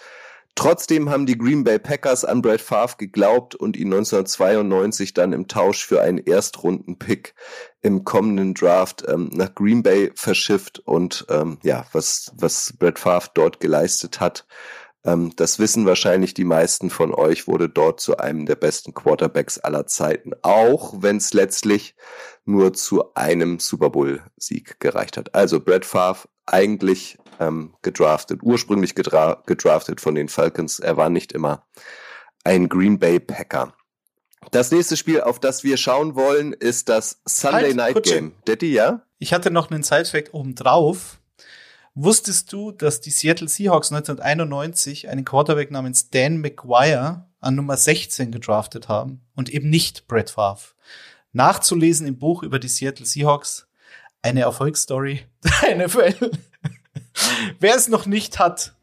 Trotzdem 0.55 1.09
haben 1.09 1.25
die 1.25 1.37
Green 1.37 1.63
Bay 1.63 1.79
Packers 1.79 2.25
an 2.25 2.41
Brad 2.41 2.61
Favre 2.61 2.95
geglaubt 2.97 3.55
und 3.55 3.75
ihn 3.75 3.87
1992 3.87 5.13
dann 5.13 5.33
im 5.33 5.47
Tausch 5.47 5.85
für 5.85 6.01
einen 6.01 6.19
Erstrunden-Pick 6.19 7.33
im 7.81 8.03
kommenden 8.03 8.53
Draft 8.53 9.03
ähm, 9.07 9.29
nach 9.33 9.53
Green 9.55 9.81
Bay 9.81 10.11
verschifft 10.13 10.79
und 10.79 11.25
ähm, 11.29 11.57
ja, 11.63 11.85
was, 11.91 12.31
was 12.35 12.73
Brad 12.77 12.99
Favre 12.99 13.31
dort 13.33 13.59
geleistet 13.59 14.19
hat, 14.19 14.45
ähm, 15.05 15.33
das 15.35 15.59
wissen 15.59 15.85
wahrscheinlich 15.85 16.33
die 16.33 16.45
meisten 16.45 16.89
von 16.89 17.13
euch, 17.13 17.47
wurde 17.47 17.67
dort 17.67 17.99
zu 17.99 18.17
einem 18.17 18.45
der 18.45 18.55
besten 18.55 18.93
Quarterbacks 18.93 19.59
aller 19.59 19.85
Zeiten, 19.87 20.31
auch 20.41 20.93
wenn 20.97 21.17
es 21.17 21.33
letztlich 21.33 21.95
nur 22.45 22.73
zu 22.73 23.13
einem 23.15 23.59
Super 23.59 23.89
Bowl-Sieg 23.89 24.79
gereicht 24.79 25.17
hat. 25.17 25.35
Also 25.35 25.59
Brad 25.59 25.85
Favre 25.85 26.27
eigentlich 26.45 27.17
ähm, 27.39 27.75
gedraftet, 27.81 28.41
ursprünglich 28.43 28.95
gedra 28.95 29.41
gedraftet 29.45 30.01
von 30.01 30.15
den 30.15 30.29
Falcons. 30.29 30.79
Er 30.79 30.97
war 30.97 31.09
nicht 31.09 31.31
immer 31.31 31.65
ein 32.43 32.69
Green 32.69 32.99
Bay 32.99 33.19
Packer. 33.19 33.73
Das 34.51 34.71
nächste 34.71 34.97
Spiel, 34.97 35.21
auf 35.21 35.39
das 35.39 35.63
wir 35.63 35.77
schauen 35.77 36.15
wollen, 36.15 36.53
ist 36.53 36.89
das 36.89 37.21
Sunday 37.25 37.73
halt, 37.73 37.75
Night 37.75 38.03
Game. 38.03 38.33
Daddy, 38.45 38.73
ja? 38.73 39.01
Ich 39.17 39.33
hatte 39.33 39.51
noch 39.51 39.71
einen 39.71 39.83
Side-Fact 39.83 40.33
oben 40.33 40.55
drauf. 40.55 41.19
Wusstest 41.95 42.51
du, 42.51 42.71
dass 42.71 43.01
die 43.01 43.11
Seattle 43.11 43.47
Seahawks 43.47 43.91
1991 43.91 45.09
einen 45.09 45.25
Quarterback 45.25 45.71
namens 45.71 46.09
Dan 46.09 46.37
McGuire 46.37 47.27
an 47.39 47.55
Nummer 47.55 47.77
16 47.77 48.31
gedraftet 48.31 48.87
haben 48.89 49.21
und 49.35 49.49
eben 49.49 49.69
nicht 49.69 50.07
Brett 50.07 50.31
Favre? 50.31 50.73
Nachzulesen 51.33 52.07
im 52.07 52.17
Buch 52.17 52.43
über 52.43 52.59
die 52.59 52.67
Seattle 52.67 53.05
Seahawks. 53.05 53.67
Eine 54.21 54.41
Erfolgsstory 54.41 55.21
der 55.61 55.87
NFL. 55.87 56.31
Wer 57.59 57.75
es 57.75 57.87
noch 57.87 58.05
nicht 58.05 58.39
hat, 58.39 58.75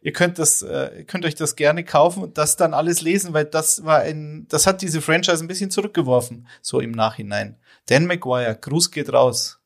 ihr 0.00 0.12
könnt 0.12 0.38
das, 0.38 0.62
äh, 0.62 1.04
könnt 1.06 1.24
euch 1.24 1.34
das 1.34 1.56
gerne 1.56 1.84
kaufen 1.84 2.22
und 2.22 2.38
das 2.38 2.56
dann 2.56 2.74
alles 2.74 3.00
lesen, 3.00 3.32
weil 3.32 3.44
das 3.44 3.84
war 3.84 4.00
ein, 4.00 4.46
das 4.48 4.66
hat 4.66 4.82
diese 4.82 5.00
Franchise 5.00 5.44
ein 5.44 5.48
bisschen 5.48 5.70
zurückgeworfen, 5.70 6.46
so 6.62 6.80
im 6.80 6.92
Nachhinein. 6.92 7.56
Dan 7.86 8.06
McGuire, 8.06 8.54
Gruß 8.54 8.90
geht 8.90 9.12
raus. 9.12 9.60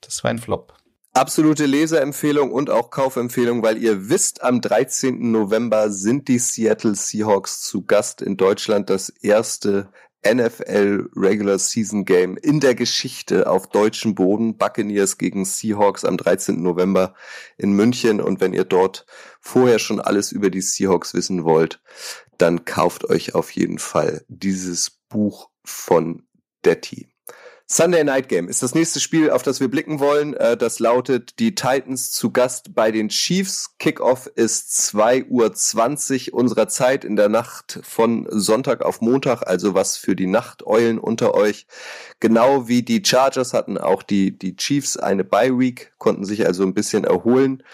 Das 0.00 0.22
war 0.22 0.30
ein 0.30 0.38
Flop. 0.38 0.74
Absolute 1.16 1.66
Leserempfehlung 1.66 2.50
und 2.50 2.70
auch 2.70 2.90
Kaufempfehlung, 2.90 3.62
weil 3.62 3.78
ihr 3.78 4.08
wisst, 4.08 4.42
am 4.42 4.60
13. 4.60 5.30
November 5.30 5.88
sind 5.90 6.26
die 6.26 6.40
Seattle 6.40 6.96
Seahawks 6.96 7.60
zu 7.62 7.82
Gast 7.82 8.20
in 8.20 8.36
Deutschland. 8.36 8.90
Das 8.90 9.10
erste 9.10 9.88
NFL 10.26 11.10
Regular 11.14 11.58
Season 11.58 12.04
Game 12.04 12.36
in 12.36 12.60
der 12.60 12.74
Geschichte 12.74 13.48
auf 13.48 13.68
deutschem 13.68 14.14
Boden. 14.14 14.56
Buccaneers 14.56 15.18
gegen 15.18 15.44
Seahawks 15.44 16.04
am 16.04 16.16
13. 16.16 16.62
November 16.62 17.14
in 17.56 17.72
München. 17.72 18.20
Und 18.20 18.40
wenn 18.40 18.52
ihr 18.52 18.64
dort 18.64 19.06
vorher 19.40 19.78
schon 19.78 20.00
alles 20.00 20.32
über 20.32 20.50
die 20.50 20.62
Seahawks 20.62 21.14
wissen 21.14 21.44
wollt, 21.44 21.80
dann 22.38 22.64
kauft 22.64 23.04
euch 23.04 23.34
auf 23.34 23.50
jeden 23.50 23.78
Fall 23.78 24.24
dieses 24.28 24.90
Buch 25.08 25.50
von 25.64 26.26
Detti. 26.64 27.13
Sunday 27.76 28.04
Night 28.04 28.28
Game 28.28 28.48
ist 28.48 28.62
das 28.62 28.76
nächste 28.76 29.00
Spiel, 29.00 29.30
auf 29.30 29.42
das 29.42 29.58
wir 29.58 29.66
blicken 29.66 29.98
wollen. 29.98 30.34
Äh, 30.34 30.56
das 30.56 30.78
lautet 30.78 31.40
die 31.40 31.56
Titans 31.56 32.12
zu 32.12 32.30
Gast 32.30 32.72
bei 32.72 32.92
den 32.92 33.08
Chiefs. 33.08 33.74
Kickoff 33.80 34.28
ist 34.28 34.70
2.20 34.94 36.30
Uhr 36.30 36.38
unserer 36.38 36.68
Zeit 36.68 37.04
in 37.04 37.16
der 37.16 37.28
Nacht 37.28 37.80
von 37.82 38.28
Sonntag 38.30 38.84
auf 38.84 39.00
Montag, 39.00 39.48
also 39.48 39.74
was 39.74 39.96
für 39.96 40.14
die 40.14 40.28
Nachteulen 40.28 41.00
unter 41.00 41.34
euch. 41.34 41.66
Genau 42.20 42.68
wie 42.68 42.84
die 42.84 43.02
Chargers 43.04 43.52
hatten 43.52 43.76
auch 43.76 44.04
die, 44.04 44.38
die 44.38 44.54
Chiefs 44.54 44.96
eine 44.96 45.24
Bye 45.24 45.58
Week, 45.58 45.94
konnten 45.98 46.24
sich 46.24 46.46
also 46.46 46.62
ein 46.62 46.74
bisschen 46.74 47.02
erholen. 47.02 47.64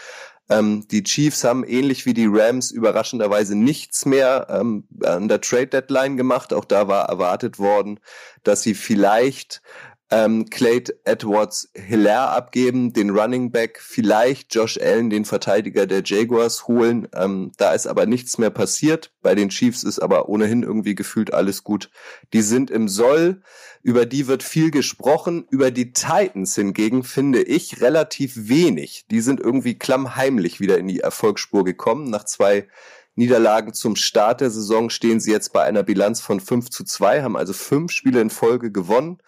Ähm, 0.50 0.84
die 0.90 1.04
Chiefs 1.04 1.44
haben 1.44 1.62
ähnlich 1.62 2.06
wie 2.06 2.14
die 2.14 2.26
Rams 2.28 2.72
überraschenderweise 2.72 3.54
nichts 3.54 4.04
mehr 4.04 4.48
ähm, 4.50 4.84
an 5.04 5.28
der 5.28 5.40
Trade 5.40 5.68
Deadline 5.68 6.16
gemacht. 6.16 6.52
Auch 6.52 6.64
da 6.64 6.88
war 6.88 7.08
erwartet 7.08 7.60
worden, 7.60 8.00
dass 8.42 8.62
sie 8.62 8.74
vielleicht 8.74 9.62
ähm, 10.10 10.50
Clayt 10.50 10.94
Edwards 11.04 11.70
Hilaire 11.74 12.30
abgeben, 12.30 12.92
den 12.92 13.10
Running 13.10 13.52
Back, 13.52 13.80
vielleicht 13.80 14.54
Josh 14.54 14.78
Allen, 14.78 15.08
den 15.08 15.24
Verteidiger 15.24 15.86
der 15.86 16.02
Jaguars 16.04 16.66
holen. 16.66 17.06
Ähm, 17.14 17.52
da 17.58 17.72
ist 17.72 17.86
aber 17.86 18.06
nichts 18.06 18.36
mehr 18.36 18.50
passiert. 18.50 19.12
Bei 19.22 19.34
den 19.34 19.50
Chiefs 19.50 19.84
ist 19.84 20.00
aber 20.00 20.28
ohnehin 20.28 20.64
irgendwie 20.64 20.96
gefühlt 20.96 21.32
alles 21.32 21.62
gut. 21.62 21.90
Die 22.32 22.42
sind 22.42 22.70
im 22.70 22.88
Soll, 22.88 23.42
über 23.82 24.04
die 24.04 24.26
wird 24.26 24.42
viel 24.42 24.70
gesprochen. 24.72 25.46
Über 25.48 25.70
die 25.70 25.92
Titans 25.92 26.56
hingegen 26.56 27.04
finde 27.04 27.42
ich 27.42 27.80
relativ 27.80 28.48
wenig. 28.48 29.06
Die 29.10 29.20
sind 29.20 29.38
irgendwie 29.40 29.78
klammheimlich 29.78 30.58
wieder 30.58 30.78
in 30.78 30.88
die 30.88 31.00
Erfolgsspur 31.00 31.64
gekommen. 31.64 32.10
Nach 32.10 32.24
zwei 32.24 32.66
Niederlagen 33.14 33.74
zum 33.74 33.96
Start 33.96 34.40
der 34.40 34.50
Saison 34.50 34.90
stehen 34.90 35.20
sie 35.20 35.30
jetzt 35.30 35.52
bei 35.52 35.62
einer 35.62 35.82
Bilanz 35.82 36.20
von 36.20 36.40
5 36.40 36.70
zu 36.70 36.84
2, 36.84 37.22
haben 37.22 37.36
also 37.36 37.52
fünf 37.52 37.92
Spiele 37.92 38.20
in 38.20 38.30
Folge 38.30 38.72
gewonnen. 38.72 39.18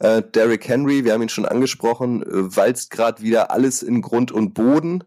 Äh, 0.00 0.22
Derrick 0.22 0.66
Henry, 0.66 1.04
wir 1.04 1.12
haben 1.12 1.22
ihn 1.22 1.28
schon 1.28 1.46
angesprochen, 1.46 2.22
äh, 2.22 2.56
walzt 2.56 2.90
gerade 2.90 3.22
wieder 3.22 3.50
alles 3.50 3.82
in 3.82 4.02
Grund 4.02 4.32
und 4.32 4.54
Boden. 4.54 5.04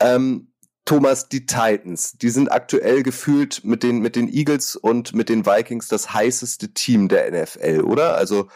Ähm, 0.00 0.50
Thomas, 0.86 1.28
die 1.28 1.46
Titans, 1.46 2.12
die 2.12 2.28
sind 2.28 2.52
aktuell 2.52 3.02
gefühlt 3.02 3.64
mit 3.64 3.82
den, 3.82 4.00
mit 4.00 4.16
den 4.16 4.28
Eagles 4.28 4.76
und 4.76 5.14
mit 5.14 5.28
den 5.28 5.46
Vikings 5.46 5.88
das 5.88 6.12
heißeste 6.12 6.74
Team 6.74 7.08
der 7.08 7.30
NFL, 7.30 7.82
oder? 7.82 8.16
Also 8.16 8.48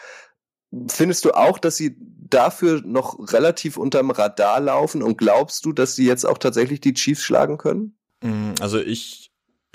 findest 0.88 1.24
du 1.24 1.32
auch, 1.32 1.58
dass 1.58 1.76
sie 1.76 1.96
dafür 1.98 2.82
noch 2.84 3.32
relativ 3.32 3.78
unterm 3.78 4.10
Radar 4.10 4.60
laufen 4.60 5.02
und 5.02 5.16
glaubst 5.16 5.64
du, 5.64 5.72
dass 5.72 5.94
sie 5.94 6.06
jetzt 6.06 6.26
auch 6.26 6.38
tatsächlich 6.38 6.80
die 6.80 6.92
Chiefs 6.92 7.22
schlagen 7.22 7.56
können? 7.56 7.96
Mm, 8.22 8.52
also 8.60 8.78
ich 8.78 9.27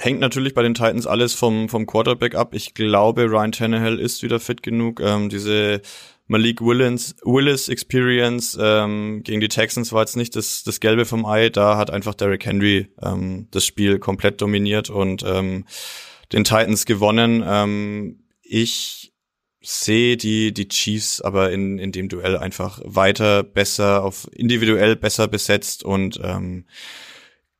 hängt 0.03 0.19
natürlich 0.19 0.53
bei 0.53 0.63
den 0.63 0.73
Titans 0.73 1.07
alles 1.07 1.33
vom, 1.33 1.69
vom 1.69 1.85
Quarterback 1.85 2.35
ab. 2.35 2.53
Ich 2.53 2.73
glaube, 2.73 3.23
Ryan 3.23 3.51
Tannehill 3.51 3.99
ist 3.99 4.21
wieder 4.21 4.39
fit 4.39 4.61
genug. 4.61 4.99
Ähm, 4.99 5.29
diese 5.29 5.81
Malik 6.27 6.61
Willis, 6.61 7.15
Willis 7.23 7.69
Experience 7.69 8.57
ähm, 8.59 9.21
gegen 9.23 9.39
die 9.41 9.47
Texans 9.47 9.93
war 9.93 10.01
jetzt 10.01 10.17
nicht 10.17 10.35
das, 10.35 10.63
das 10.63 10.79
Gelbe 10.79 11.05
vom 11.05 11.25
Ei. 11.25 11.49
Da 11.49 11.77
hat 11.77 11.89
einfach 11.89 12.15
Derrick 12.15 12.45
Henry 12.45 12.89
ähm, 13.01 13.47
das 13.51 13.65
Spiel 13.65 13.99
komplett 13.99 14.41
dominiert 14.41 14.89
und 14.89 15.23
ähm, 15.25 15.65
den 16.31 16.43
Titans 16.43 16.85
gewonnen. 16.85 17.43
Ähm, 17.45 18.23
ich 18.41 19.13
sehe 19.61 20.17
die, 20.17 20.53
die 20.53 20.67
Chiefs 20.67 21.21
aber 21.21 21.51
in, 21.51 21.77
in 21.79 21.93
dem 21.93 22.09
Duell 22.09 22.37
einfach 22.37 22.81
weiter 22.83 23.43
besser, 23.43 24.03
auf 24.03 24.27
individuell 24.33 24.97
besser 24.97 25.29
besetzt 25.29 25.83
und 25.85 26.19
ähm, 26.21 26.65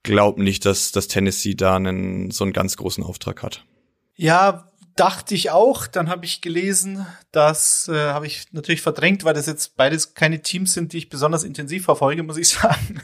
glaube 0.04 0.44
nicht, 0.44 0.66
dass, 0.66 0.92
dass 0.92 1.08
Tennessee 1.08 1.56
da 1.56 1.76
einen, 1.76 2.32
so 2.32 2.44
einen 2.44 2.54
ganz 2.54 2.78
großen 2.78 3.04
Auftrag 3.04 3.42
hat. 3.42 3.66
Ja, 4.16 4.70
dachte 4.96 5.34
ich 5.34 5.50
auch. 5.50 5.88
Dann 5.88 6.10
habe 6.10 6.26
ich 6.26 6.42
gelesen, 6.42 7.06
das 7.32 7.88
äh, 7.88 7.94
habe 7.94 8.28
ich 8.28 8.52
natürlich 8.52 8.82
verdrängt, 8.82 9.24
weil 9.24 9.34
das 9.34 9.48
jetzt 9.48 9.76
beides 9.76 10.14
keine 10.14 10.42
Teams 10.42 10.74
sind, 10.74 10.94
die 10.94 11.00
ich 11.00 11.10
besonders 11.10 11.44
intensiv 11.44 11.86
verfolge, 11.86 12.24
muss 12.24 12.38
ich 12.38 12.48
sagen, 12.50 13.02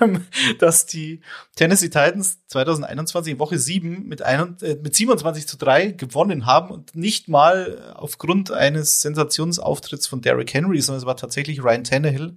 ähm, 0.00 0.26
dass 0.58 0.86
die 0.86 1.20
Tennessee 1.56 1.88
Titans 1.88 2.46
2021 2.48 3.32
in 3.32 3.38
Woche 3.38 3.58
7 3.58 4.06
mit, 4.06 4.22
ein, 4.22 4.56
äh, 4.62 4.76
mit 4.76 4.94
27 4.94 5.46
zu 5.46 5.56
3 5.56 5.92
gewonnen 5.92 6.46
haben 6.46 6.70
und 6.70 6.94
nicht 6.94 7.28
mal 7.28 7.92
aufgrund 7.94 8.50
eines 8.50 9.00
Sensationsauftritts 9.00 10.06
von 10.06 10.20
Derrick 10.20 10.54
Henry, 10.54 10.80
sondern 10.80 11.00
es 11.00 11.06
war 11.06 11.16
tatsächlich 11.16 11.62
Ryan 11.62 11.84
Tannehill, 11.84 12.36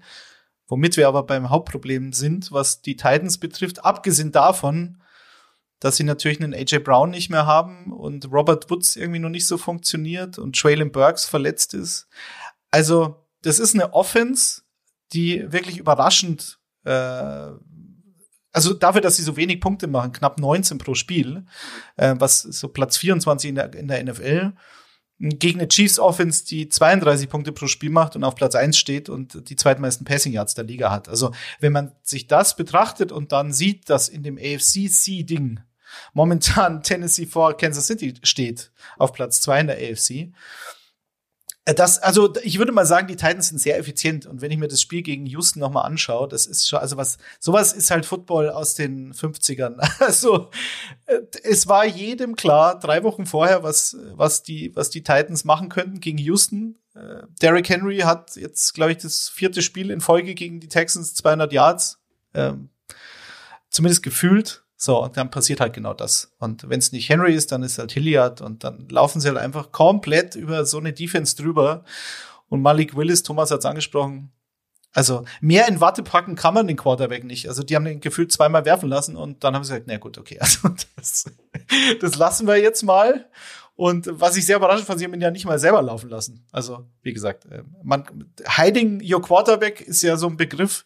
Womit 0.67 0.97
wir 0.97 1.07
aber 1.07 1.23
beim 1.23 1.49
Hauptproblem 1.49 2.11
sind, 2.13 2.51
was 2.51 2.81
die 2.81 2.95
Titans 2.95 3.37
betrifft, 3.37 3.85
abgesehen 3.85 4.31
davon, 4.31 5.01
dass 5.79 5.97
sie 5.97 6.03
natürlich 6.03 6.41
einen 6.41 6.53
AJ 6.53 6.79
Brown 6.79 7.11
nicht 7.11 7.29
mehr 7.29 7.45
haben 7.45 7.91
und 7.91 8.31
Robert 8.31 8.69
Woods 8.69 8.95
irgendwie 8.95 9.19
noch 9.19 9.29
nicht 9.29 9.45
so 9.45 9.57
funktioniert 9.57 10.39
und 10.39 10.57
Traylon 10.57 10.91
Burks 10.91 11.25
verletzt 11.25 11.73
ist. 11.73 12.07
Also, 12.71 13.27
das 13.41 13.59
ist 13.59 13.75
eine 13.75 13.93
Offense, 13.93 14.63
die 15.13 15.51
wirklich 15.51 15.77
überraschend, 15.77 16.59
äh, 16.83 17.51
also 18.51 18.73
dafür, 18.73 19.01
dass 19.01 19.17
sie 19.17 19.23
so 19.23 19.37
wenig 19.37 19.59
Punkte 19.59 19.87
machen, 19.87 20.13
knapp 20.13 20.39
19 20.39 20.77
pro 20.77 20.95
Spiel, 20.95 21.45
äh, 21.97 22.15
was 22.17 22.41
so 22.41 22.69
Platz 22.69 22.97
24 22.97 23.49
in 23.49 23.55
der, 23.55 23.73
in 23.73 23.87
der 23.87 24.03
NFL, 24.03 24.53
gegen 25.19 25.59
eine 25.59 25.69
Chiefs 25.69 25.97
Offense, 25.97 26.45
die 26.45 26.67
32 26.67 27.29
Punkte 27.29 27.51
pro 27.51 27.67
Spiel 27.67 27.89
macht 27.89 28.15
und 28.15 28.23
auf 28.23 28.35
Platz 28.35 28.55
1 28.55 28.77
steht 28.77 29.07
und 29.07 29.49
die 29.49 29.55
zweitmeisten 29.55 30.05
Passing 30.05 30.33
Yards 30.33 30.55
der 30.55 30.65
Liga 30.65 30.91
hat. 30.91 31.07
Also, 31.07 31.31
wenn 31.59 31.71
man 31.71 31.93
sich 32.03 32.27
das 32.27 32.55
betrachtet 32.55 33.11
und 33.11 33.31
dann 33.31 33.53
sieht, 33.53 33.89
dass 33.89 34.09
in 34.09 34.23
dem 34.23 34.37
AFC 34.37 35.25
Ding 35.25 35.61
momentan 36.13 36.83
Tennessee 36.83 37.25
vor 37.25 37.55
Kansas 37.55 37.87
City 37.87 38.15
steht 38.23 38.71
auf 38.97 39.13
Platz 39.13 39.39
2 39.41 39.61
in 39.61 39.67
der 39.67 39.77
AFC, 39.77 40.33
das, 41.73 41.97
also 41.97 42.31
ich 42.43 42.59
würde 42.59 42.71
mal 42.71 42.85
sagen, 42.85 43.07
die 43.07 43.15
Titans 43.15 43.47
sind 43.47 43.57
sehr 43.57 43.79
effizient. 43.79 44.27
Und 44.27 44.41
wenn 44.41 44.51
ich 44.51 44.57
mir 44.57 44.67
das 44.67 44.81
Spiel 44.81 45.01
gegen 45.01 45.25
Houston 45.25 45.59
nochmal 45.59 45.85
anschaue, 45.85 46.27
das 46.27 46.45
ist 46.45 46.67
schon, 46.67 46.77
also 46.77 46.95
was, 46.95 47.17
sowas 47.39 47.73
ist 47.73 47.89
halt 47.89 48.05
Football 48.05 48.51
aus 48.51 48.75
den 48.75 49.13
50ern. 49.13 49.77
Also 50.05 50.51
äh, 51.07 51.21
es 51.43 51.67
war 51.67 51.85
jedem 51.85 52.35
klar, 52.35 52.77
drei 52.79 53.01
Wochen 53.03 53.25
vorher, 53.25 53.63
was, 53.63 53.97
was, 54.13 54.43
die, 54.43 54.75
was 54.75 54.91
die 54.91 55.01
Titans 55.01 55.43
machen 55.43 55.69
könnten 55.69 55.99
gegen 55.99 56.19
Houston. 56.19 56.77
Äh, 56.93 57.23
Derrick 57.41 57.69
Henry 57.69 57.99
hat 57.99 58.35
jetzt, 58.35 58.73
glaube 58.75 58.91
ich, 58.91 58.99
das 58.99 59.29
vierte 59.29 59.63
Spiel 59.63 59.89
in 59.89 60.01
Folge 60.01 60.35
gegen 60.35 60.59
die 60.59 60.67
Texans 60.67 61.15
200 61.15 61.51
Yards. 61.51 61.99
Ähm, 62.35 62.69
zumindest 63.71 64.03
gefühlt. 64.03 64.64
So, 64.85 65.01
und 65.01 65.17
dann 65.17 65.31
passiert 65.31 65.61
halt 65.61 65.73
genau 65.73 65.95
das. 65.95 66.31
Und 66.37 66.69
wenn 66.69 66.77
es 66.77 66.91
nicht 66.91 67.09
Henry 67.09 67.33
ist, 67.33 67.51
dann 67.51 67.63
ist 67.63 67.79
halt 67.79 67.91
Hilliard 67.91 68.41
und 68.41 68.63
dann 68.63 68.87
laufen 68.87 69.19
sie 69.19 69.29
halt 69.29 69.39
einfach 69.39 69.71
komplett 69.71 70.35
über 70.35 70.63
so 70.63 70.77
eine 70.77 70.93
Defense 70.93 71.35
drüber. 71.35 71.83
Und 72.49 72.61
Malik 72.61 72.95
Willis, 72.95 73.23
Thomas 73.23 73.49
hat 73.49 73.61
es 73.61 73.65
angesprochen, 73.65 74.31
also 74.93 75.25
mehr 75.41 75.67
in 75.67 75.81
Watte 75.81 76.03
packen 76.03 76.35
kann 76.35 76.53
man 76.53 76.67
den 76.67 76.77
Quarterback 76.77 77.23
nicht. 77.23 77.47
Also 77.47 77.63
die 77.63 77.75
haben 77.75 77.85
den 77.85 77.99
gefühlt 77.99 78.31
zweimal 78.31 78.63
werfen 78.65 78.87
lassen 78.87 79.15
und 79.15 79.43
dann 79.43 79.55
haben 79.55 79.63
sie 79.63 79.71
gesagt, 79.71 79.87
na 79.87 79.97
gut, 79.97 80.19
okay, 80.19 80.37
also 80.39 80.69
das, 80.95 81.25
das 81.99 82.15
lassen 82.15 82.45
wir 82.45 82.57
jetzt 82.57 82.83
mal. 82.83 83.27
Und 83.75 84.07
was 84.11 84.37
ich 84.37 84.45
sehr 84.45 84.57
überraschend 84.57 84.85
fand, 84.85 84.99
sie 84.99 85.05
haben 85.05 85.15
ihn 85.15 85.21
ja 85.21 85.31
nicht 85.31 85.47
mal 85.47 85.57
selber 85.57 85.81
laufen 85.81 86.11
lassen. 86.11 86.45
Also 86.51 86.85
wie 87.01 87.11
gesagt, 87.11 87.45
äh, 87.45 87.63
man, 87.81 88.29
hiding 88.55 89.01
your 89.03 89.23
Quarterback 89.23 89.81
ist 89.81 90.03
ja 90.03 90.15
so 90.15 90.27
ein 90.27 90.37
Begriff. 90.37 90.85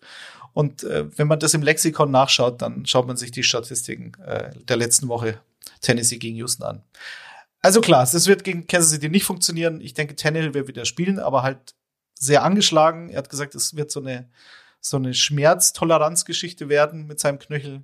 Und 0.54 0.84
äh, 0.84 1.06
wenn 1.18 1.28
man 1.28 1.40
das 1.40 1.54
im 1.54 1.62
Lexikon 1.62 2.12
nachschaut, 2.12 2.62
dann 2.62 2.86
schaut 2.86 3.08
man 3.08 3.18
sich 3.18 3.32
die 3.32 3.44
Statistiken 3.44 4.14
äh, 4.26 4.52
der 4.66 4.78
letzten 4.78 5.08
Woche 5.08 5.40
Tennessee 5.82 6.18
gegen 6.18 6.36
Houston 6.38 6.64
an. 6.64 6.84
Also 7.62 7.82
klar, 7.82 8.08
das 8.10 8.28
wird 8.28 8.44
gegen 8.44 8.68
Kansas 8.68 8.92
City 8.92 9.10
nicht 9.10 9.26
funktionieren. 9.26 9.82
Ich 9.82 9.94
denke, 9.94 10.16
Tannehill 10.16 10.54
wird 10.54 10.68
wieder 10.68 10.86
spielen, 10.86 11.20
aber 11.20 11.44
halt 11.44 11.76
sehr 12.14 12.44
angeschlagen. 12.44 13.10
Er 13.10 13.18
hat 13.18 13.30
gesagt, 13.30 13.56
es 13.56 13.76
wird 13.76 13.92
so 13.92 14.00
eine, 14.00 14.30
so 14.80 14.98
eine 14.98 15.14
Schmerztoleranzgeschichte 15.14 16.70
werden 16.70 17.08
mit 17.08 17.20
seinem 17.20 17.40
Knöchel. 17.40 17.84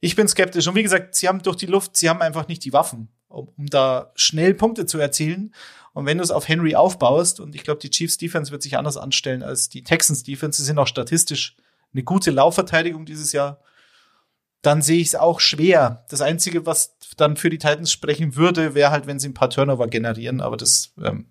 Ich 0.00 0.14
bin 0.14 0.28
skeptisch. 0.28 0.66
Und 0.66 0.74
wie 0.74 0.82
gesagt, 0.82 1.14
sie 1.14 1.26
haben 1.28 1.42
durch 1.42 1.56
die 1.56 1.66
Luft, 1.66 1.96
sie 1.96 2.08
haben 2.08 2.22
einfach 2.22 2.48
nicht 2.48 2.64
die 2.64 2.72
Waffen, 2.72 3.08
um, 3.28 3.48
um 3.56 3.66
da 3.66 4.12
schnell 4.14 4.54
Punkte 4.54 4.86
zu 4.86 4.98
erzielen. 4.98 5.54
Und 5.94 6.06
wenn 6.06 6.18
du 6.18 6.24
es 6.24 6.30
auf 6.30 6.46
Henry 6.46 6.74
aufbaust, 6.74 7.40
und 7.40 7.54
ich 7.54 7.64
glaube, 7.64 7.80
die 7.80 7.90
Chiefs 7.90 8.18
Defense 8.18 8.52
wird 8.52 8.62
sich 8.62 8.76
anders 8.76 8.96
anstellen 8.96 9.42
als 9.42 9.68
die 9.68 9.82
Texans 9.82 10.22
Defense, 10.22 10.58
sie 10.58 10.66
sind 10.66 10.78
auch 10.78 10.86
statistisch 10.86 11.56
eine 11.96 12.04
gute 12.04 12.30
Laufverteidigung 12.30 13.06
dieses 13.06 13.32
Jahr, 13.32 13.60
dann 14.62 14.82
sehe 14.82 15.00
ich 15.00 15.08
es 15.08 15.14
auch 15.14 15.40
schwer. 15.40 16.04
Das 16.10 16.20
Einzige, 16.20 16.66
was 16.66 16.96
dann 17.16 17.36
für 17.36 17.50
die 17.50 17.58
Titans 17.58 17.90
sprechen 17.90 18.36
würde, 18.36 18.74
wäre 18.74 18.90
halt, 18.90 19.06
wenn 19.06 19.18
sie 19.18 19.28
ein 19.28 19.34
paar 19.34 19.50
Turnover 19.50 19.86
generieren, 19.88 20.40
aber 20.40 20.56
das 20.56 20.92
ähm, 21.02 21.26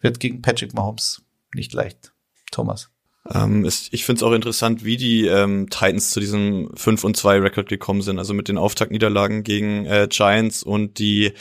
wird 0.00 0.20
gegen 0.20 0.42
Patrick 0.42 0.74
Mahomes 0.74 1.22
nicht 1.54 1.72
leicht. 1.72 2.12
Thomas. 2.50 2.90
Ähm, 3.30 3.64
ist, 3.64 3.92
ich 3.92 4.04
finde 4.04 4.20
es 4.20 4.22
auch 4.22 4.32
interessant, 4.32 4.84
wie 4.84 4.96
die 4.96 5.26
ähm, 5.26 5.68
Titans 5.68 6.10
zu 6.10 6.20
diesem 6.20 6.70
5 6.74 7.04
und 7.04 7.16
2 7.16 7.40
Rekord 7.40 7.68
gekommen 7.68 8.00
sind. 8.02 8.18
Also 8.18 8.32
mit 8.32 8.48
den 8.48 8.58
Auftaktniederlagen 8.58 9.44
gegen 9.44 9.84
äh, 9.84 10.08
Giants 10.10 10.62
und 10.62 10.98
die 10.98 11.32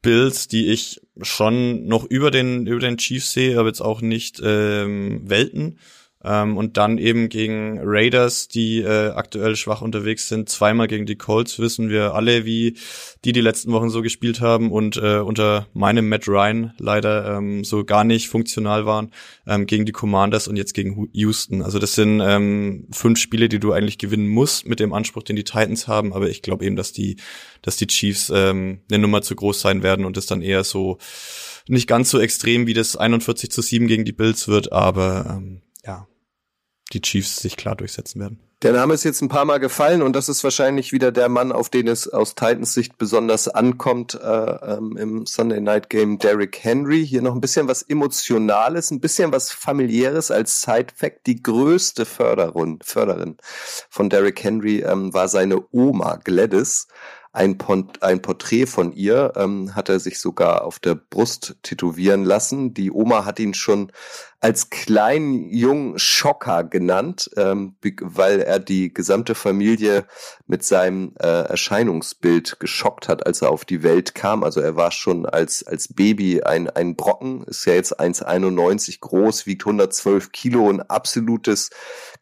Bills, 0.00 0.48
die 0.48 0.68
ich 0.68 1.00
schon 1.22 1.86
noch 1.86 2.04
über 2.04 2.30
den 2.30 2.66
über 2.66 2.80
den 2.80 2.98
Chiefs 2.98 3.32
sehe, 3.32 3.58
aber 3.58 3.68
jetzt 3.68 3.80
auch 3.80 4.00
nicht 4.00 4.40
ähm, 4.44 5.28
Welten. 5.28 5.78
Ähm, 6.24 6.56
und 6.56 6.76
dann 6.76 6.98
eben 6.98 7.28
gegen 7.28 7.78
Raiders, 7.82 8.48
die 8.48 8.80
äh, 8.80 9.10
aktuell 9.10 9.56
schwach 9.56 9.82
unterwegs 9.82 10.28
sind. 10.28 10.48
Zweimal 10.48 10.88
gegen 10.88 11.06
die 11.06 11.16
Colts 11.16 11.58
wissen 11.58 11.90
wir 11.90 12.14
alle, 12.14 12.44
wie 12.44 12.76
die 13.24 13.32
die 13.32 13.40
letzten 13.40 13.72
Wochen 13.72 13.90
so 13.90 14.02
gespielt 14.02 14.40
haben 14.40 14.72
und 14.72 14.96
äh, 14.96 15.18
unter 15.18 15.66
meinem 15.74 16.08
Matt 16.08 16.26
Ryan 16.26 16.72
leider 16.78 17.36
ähm, 17.36 17.64
so 17.64 17.84
gar 17.84 18.04
nicht 18.04 18.28
funktional 18.28 18.86
waren. 18.86 19.10
Ähm, 19.46 19.66
gegen 19.66 19.84
die 19.84 19.92
Commanders 19.92 20.48
und 20.48 20.56
jetzt 20.56 20.74
gegen 20.74 21.08
Houston. 21.12 21.62
Also 21.62 21.78
das 21.78 21.94
sind 21.94 22.20
ähm, 22.24 22.86
fünf 22.90 23.18
Spiele, 23.18 23.48
die 23.48 23.60
du 23.60 23.72
eigentlich 23.72 23.98
gewinnen 23.98 24.28
musst 24.28 24.66
mit 24.66 24.80
dem 24.80 24.92
Anspruch, 24.92 25.22
den 25.22 25.36
die 25.36 25.44
Titans 25.44 25.88
haben. 25.88 26.12
Aber 26.12 26.28
ich 26.28 26.42
glaube 26.42 26.64
eben, 26.64 26.76
dass 26.76 26.92
die, 26.92 27.16
dass 27.62 27.76
die 27.76 27.86
Chiefs 27.86 28.32
ähm, 28.34 28.80
eine 28.90 28.98
Nummer 28.98 29.22
zu 29.22 29.36
groß 29.36 29.60
sein 29.60 29.82
werden 29.82 30.04
und 30.04 30.16
es 30.16 30.26
dann 30.26 30.42
eher 30.42 30.64
so 30.64 30.98
nicht 31.68 31.86
ganz 31.86 32.10
so 32.10 32.18
extrem 32.18 32.66
wie 32.66 32.74
das 32.74 32.96
41 32.96 33.50
zu 33.50 33.62
7 33.62 33.86
gegen 33.86 34.04
die 34.04 34.12
Bills 34.12 34.48
wird, 34.48 34.72
aber 34.72 35.38
ähm, 35.38 35.62
ja, 35.84 36.06
die 36.94 37.02
Chiefs 37.02 37.36
sich 37.36 37.56
klar 37.56 37.76
durchsetzen 37.76 38.20
werden. 38.20 38.40
Der 38.62 38.72
Name 38.72 38.94
ist 38.94 39.04
jetzt 39.04 39.20
ein 39.20 39.28
paar 39.28 39.44
Mal 39.44 39.60
gefallen 39.60 40.00
und 40.00 40.16
das 40.16 40.30
ist 40.30 40.42
wahrscheinlich 40.42 40.90
wieder 40.90 41.12
der 41.12 41.28
Mann, 41.28 41.52
auf 41.52 41.68
den 41.68 41.86
es 41.86 42.08
aus 42.08 42.34
Titans 42.34 42.72
Sicht 42.72 42.96
besonders 42.96 43.46
ankommt 43.46 44.14
äh, 44.14 44.26
ähm, 44.26 44.96
im 44.96 45.26
Sunday 45.26 45.60
Night 45.60 45.90
Game, 45.90 46.18
Derrick 46.18 46.64
Henry. 46.64 47.06
Hier 47.06 47.20
noch 47.20 47.34
ein 47.34 47.42
bisschen 47.42 47.68
was 47.68 47.82
Emotionales, 47.82 48.90
ein 48.90 49.00
bisschen 49.00 49.32
was 49.32 49.52
Familiäres 49.52 50.30
als 50.30 50.62
Side-Fact. 50.62 51.26
Die 51.26 51.42
größte 51.42 52.06
Förderin, 52.06 52.78
Förderin 52.82 53.36
von 53.90 54.08
Derrick 54.08 54.42
Henry 54.42 54.80
ähm, 54.80 55.12
war 55.12 55.28
seine 55.28 55.62
Oma 55.70 56.16
Gladys 56.24 56.86
ein, 57.34 57.58
ein 58.00 58.22
Porträt 58.22 58.66
von 58.66 58.92
ihr 58.92 59.32
ähm, 59.34 59.74
hat 59.74 59.88
er 59.88 59.98
sich 59.98 60.20
sogar 60.20 60.64
auf 60.64 60.78
der 60.78 60.94
Brust 60.94 61.56
tätowieren 61.62 62.24
lassen. 62.24 62.74
Die 62.74 62.92
Oma 62.92 63.24
hat 63.24 63.40
ihn 63.40 63.54
schon 63.54 63.90
als 64.44 64.68
kleinen 64.68 65.48
jungen 65.48 65.98
Schocker 65.98 66.64
genannt, 66.64 67.30
ähm, 67.38 67.76
weil 68.02 68.42
er 68.42 68.58
die 68.58 68.92
gesamte 68.92 69.34
Familie 69.34 70.04
mit 70.46 70.62
seinem 70.62 71.14
äh, 71.18 71.26
Erscheinungsbild 71.26 72.60
geschockt 72.60 73.08
hat, 73.08 73.26
als 73.26 73.40
er 73.40 73.48
auf 73.48 73.64
die 73.64 73.82
Welt 73.82 74.14
kam. 74.14 74.44
Also 74.44 74.60
er 74.60 74.76
war 74.76 74.90
schon 74.90 75.24
als, 75.24 75.66
als 75.66 75.94
Baby 75.94 76.42
ein, 76.42 76.68
ein 76.68 76.94
Brocken, 76.94 77.44
ist 77.44 77.64
ja 77.64 77.72
jetzt 77.72 77.98
1,91 77.98 79.00
groß, 79.00 79.46
wiegt 79.46 79.62
112 79.62 80.30
Kilo, 80.32 80.68
ein 80.68 80.82
absolutes 80.82 81.70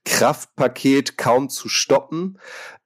Kraftpaket, 0.05 1.19
kaum 1.19 1.49
zu 1.49 1.69
stoppen. 1.69 2.39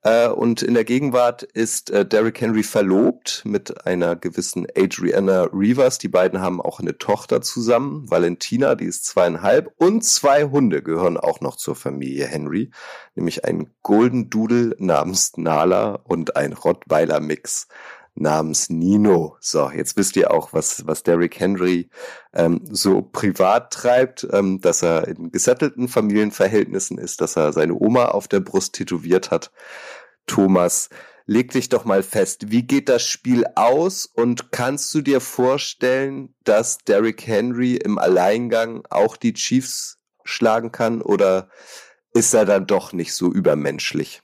Äh, 0.06 0.28
und 0.28 0.62
in 0.62 0.74
der 0.74 0.84
Gegenwart 0.84 1.42
ist 1.42 1.90
äh, 1.90 2.06
Derrick 2.06 2.40
Henry 2.40 2.62
verlobt 2.62 3.42
mit 3.44 3.86
einer 3.86 4.14
gewissen 4.14 4.66
Adriana 4.76 5.48
Rivers. 5.52 5.98
Die 5.98 6.08
beiden 6.08 6.40
haben 6.40 6.60
auch 6.60 6.78
eine 6.78 6.96
Tochter 6.96 7.40
zusammen, 7.40 8.08
Valentina, 8.08 8.76
die 8.76 8.84
ist 8.84 9.04
zweieinhalb. 9.26 9.74
Und 9.78 10.04
zwei 10.04 10.44
Hunde 10.44 10.82
gehören 10.82 11.16
auch 11.16 11.40
noch 11.40 11.56
zur 11.56 11.74
Familie 11.74 12.26
Henry, 12.26 12.70
nämlich 13.14 13.44
ein 13.44 13.70
Golden 13.82 14.30
Doodle 14.30 14.76
namens 14.78 15.36
Nala 15.36 16.00
und 16.04 16.36
ein 16.36 16.52
Rottweiler 16.52 17.20
Mix 17.20 17.66
namens 18.14 18.70
Nino. 18.70 19.36
So, 19.40 19.70
jetzt 19.70 19.96
wisst 19.96 20.16
ihr 20.16 20.30
auch, 20.30 20.52
was, 20.52 20.86
was 20.86 21.02
Derrick 21.02 21.38
Henry 21.38 21.90
ähm, 22.32 22.62
so 22.70 23.02
privat 23.02 23.72
treibt, 23.72 24.26
ähm, 24.32 24.60
dass 24.60 24.82
er 24.82 25.06
in 25.08 25.30
gesettelten 25.30 25.88
Familienverhältnissen 25.88 26.96
ist, 26.96 27.20
dass 27.20 27.36
er 27.36 27.52
seine 27.52 27.74
Oma 27.74 28.06
auf 28.06 28.26
der 28.26 28.40
Brust 28.40 28.74
tätowiert 28.74 29.30
hat. 29.30 29.50
Thomas, 30.26 30.88
leg 31.26 31.50
dich 31.50 31.68
doch 31.68 31.84
mal 31.84 32.02
fest, 32.02 32.50
wie 32.50 32.62
geht 32.62 32.88
das 32.88 33.04
Spiel 33.04 33.44
aus 33.56 34.06
und 34.06 34.52
kannst 34.52 34.94
du 34.94 35.02
dir 35.02 35.20
vorstellen, 35.20 36.34
dass 36.44 36.78
Derrick 36.78 37.26
Henry 37.26 37.74
im 37.74 37.98
Alleingang 37.98 38.84
auch 38.90 39.16
die 39.16 39.34
Chiefs 39.34 39.98
schlagen 40.24 40.72
kann 40.72 41.02
oder 41.02 41.50
ist 42.14 42.32
er 42.32 42.44
dann 42.44 42.66
doch 42.66 42.92
nicht 42.92 43.12
so 43.14 43.32
übermenschlich? 43.32 44.22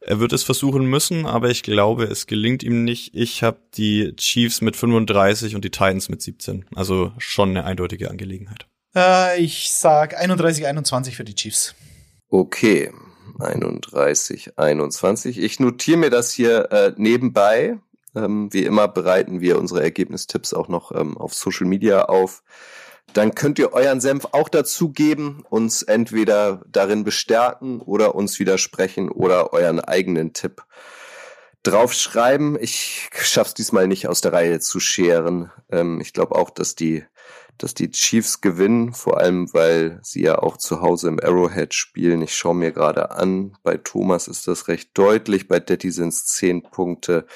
Er 0.00 0.20
wird 0.20 0.34
es 0.34 0.44
versuchen 0.44 0.84
müssen, 0.84 1.24
aber 1.24 1.48
ich 1.48 1.62
glaube, 1.62 2.04
es 2.04 2.26
gelingt 2.26 2.62
ihm 2.62 2.84
nicht. 2.84 3.14
Ich 3.14 3.42
habe 3.42 3.58
die 3.74 4.14
Chiefs 4.16 4.60
mit 4.60 4.76
35 4.76 5.54
und 5.54 5.64
die 5.64 5.70
Titans 5.70 6.10
mit 6.10 6.20
17. 6.20 6.66
Also 6.74 7.12
schon 7.16 7.50
eine 7.50 7.64
eindeutige 7.64 8.10
Angelegenheit. 8.10 8.66
Äh, 8.94 9.40
ich 9.40 9.70
sag 9.72 10.14
31, 10.20 10.66
21 10.66 11.16
für 11.16 11.24
die 11.24 11.34
Chiefs. 11.34 11.74
Okay, 12.28 12.92
31, 13.38 14.58
21. 14.58 15.38
Ich 15.38 15.60
notiere 15.60 15.98
mir 15.98 16.10
das 16.10 16.32
hier 16.32 16.70
äh, 16.72 16.92
nebenbei. 16.96 17.78
Ähm, 18.14 18.52
wie 18.52 18.64
immer 18.64 18.88
bereiten 18.88 19.40
wir 19.40 19.58
unsere 19.58 19.82
Ergebnistipps 19.82 20.54
auch 20.54 20.68
noch 20.68 20.92
ähm, 20.92 21.16
auf 21.16 21.34
Social 21.34 21.66
Media 21.66 22.04
auf 22.04 22.42
dann 23.14 23.34
könnt 23.34 23.58
ihr 23.58 23.72
euren 23.72 24.00
Senf 24.00 24.26
auch 24.32 24.48
dazugeben, 24.48 25.44
uns 25.48 25.82
entweder 25.82 26.62
darin 26.66 27.04
bestärken 27.04 27.80
oder 27.80 28.14
uns 28.14 28.38
widersprechen 28.38 29.08
oder 29.08 29.52
euren 29.52 29.80
eigenen 29.80 30.32
Tipp 30.32 30.64
draufschreiben. 31.62 32.58
Ich 32.60 33.08
schaff's 33.12 33.54
diesmal 33.54 33.86
nicht 33.86 34.08
aus 34.08 34.20
der 34.20 34.32
Reihe 34.32 34.58
zu 34.60 34.80
scheren. 34.80 35.50
Ähm, 35.70 36.00
ich 36.00 36.12
glaube 36.12 36.34
auch, 36.34 36.50
dass 36.50 36.74
die, 36.74 37.04
dass 37.58 37.74
die 37.74 37.90
Chiefs 37.90 38.40
gewinnen, 38.40 38.94
vor 38.94 39.18
allem 39.18 39.52
weil 39.52 39.98
sie 40.02 40.22
ja 40.22 40.38
auch 40.38 40.56
zu 40.56 40.80
Hause 40.80 41.08
im 41.08 41.20
Arrowhead 41.20 41.74
spielen. 41.74 42.22
Ich 42.22 42.34
schaue 42.36 42.54
mir 42.54 42.72
gerade 42.72 43.10
an. 43.12 43.58
Bei 43.62 43.76
Thomas 43.76 44.28
ist 44.28 44.48
das 44.48 44.68
recht 44.68 44.90
deutlich, 44.94 45.48
bei 45.48 45.60
Detti 45.60 45.90
sind's 45.90 46.24
zehn 46.26 46.62
Punkte. 46.62 47.26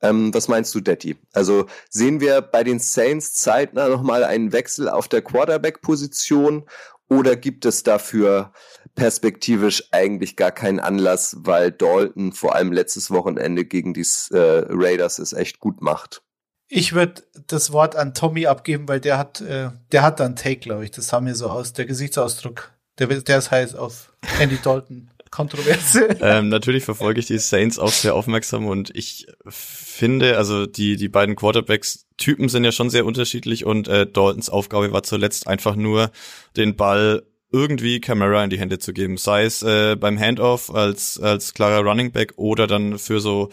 Ähm, 0.01 0.33
was 0.33 0.47
meinst 0.47 0.75
du, 0.75 0.81
Detti? 0.81 1.17
Also 1.33 1.65
sehen 1.89 2.19
wir 2.19 2.41
bei 2.41 2.63
den 2.63 2.79
Saints 2.79 3.33
zeitnah 3.33 3.87
nochmal 3.87 4.23
einen 4.23 4.51
Wechsel 4.51 4.89
auf 4.89 5.07
der 5.07 5.21
Quarterback-Position 5.21 6.65
oder 7.07 7.35
gibt 7.35 7.65
es 7.65 7.83
dafür 7.83 8.51
perspektivisch 8.95 9.87
eigentlich 9.91 10.35
gar 10.35 10.51
keinen 10.51 10.79
Anlass, 10.79 11.37
weil 11.39 11.71
Dalton 11.71 12.33
vor 12.33 12.55
allem 12.55 12.71
letztes 12.71 13.11
Wochenende 13.11 13.65
gegen 13.65 13.93
die 13.93 14.05
äh, 14.31 14.65
Raiders 14.69 15.19
es 15.19 15.33
echt 15.33 15.59
gut 15.59 15.81
macht? 15.81 16.24
Ich 16.68 16.93
würde 16.93 17.24
das 17.47 17.72
Wort 17.72 17.95
an 17.95 18.13
Tommy 18.13 18.47
abgeben, 18.47 18.88
weil 18.88 18.99
der 18.99 19.18
hat, 19.18 19.41
äh, 19.41 19.70
der 19.91 20.01
hat 20.01 20.20
dann 20.20 20.36
Take, 20.36 20.61
glaube 20.61 20.84
ich. 20.84 20.91
Das 20.91 21.07
sah 21.07 21.22
mir 21.22 21.36
so 21.36 21.49
aus, 21.49 21.74
der 21.74 21.86
Gesichtsausdruck. 21.86 22.72
Der, 22.97 23.07
der 23.07 23.38
ist 23.38 23.51
heiß 23.51 23.76
auf 23.76 24.13
Andy 24.39 24.57
Dalton. 24.61 25.09
Kontroverse. 25.32 26.07
ähm, 26.22 26.47
natürlich 26.47 26.86
verfolge 26.86 27.20
ich 27.20 27.26
die 27.26 27.39
Saints 27.39 27.78
auch 27.78 27.91
sehr 27.91 28.16
aufmerksam 28.16 28.68
und 28.68 28.95
ich 28.95 29.28
finde, 29.49 30.38
also 30.38 30.66
die, 30.66 30.95
die 30.95 31.09
beiden 31.09 31.36
Quarterbacks-Typen 31.36 32.47
sind 32.47 32.63
ja 32.63 32.72
schon 32.72 32.89
sehr 32.89 33.05
unterschiedlich 33.05 33.66
und 33.66 33.89
äh, 33.89 34.07
Daltons 34.07 34.49
Aufgabe 34.49 34.93
war 34.93 35.03
zuletzt 35.03 35.47
einfach 35.47 35.76
nur, 35.76 36.11
den 36.55 36.78
Ball 36.78 37.24
irgendwie 37.51 37.99
Camera 37.99 38.45
in 38.45 38.49
die 38.49 38.59
Hände 38.59 38.80
zu 38.80 38.93
geben, 38.93 39.18
sei 39.18 39.43
es 39.43 39.61
äh, 39.61 39.97
beim 39.97 40.18
Handoff 40.18 40.74
als 40.74 41.20
als 41.20 41.53
klarer 41.53 41.82
Running 41.82 42.11
Back 42.11 42.34
oder 42.38 42.66
dann 42.66 42.97
für 42.97 43.20
so 43.20 43.49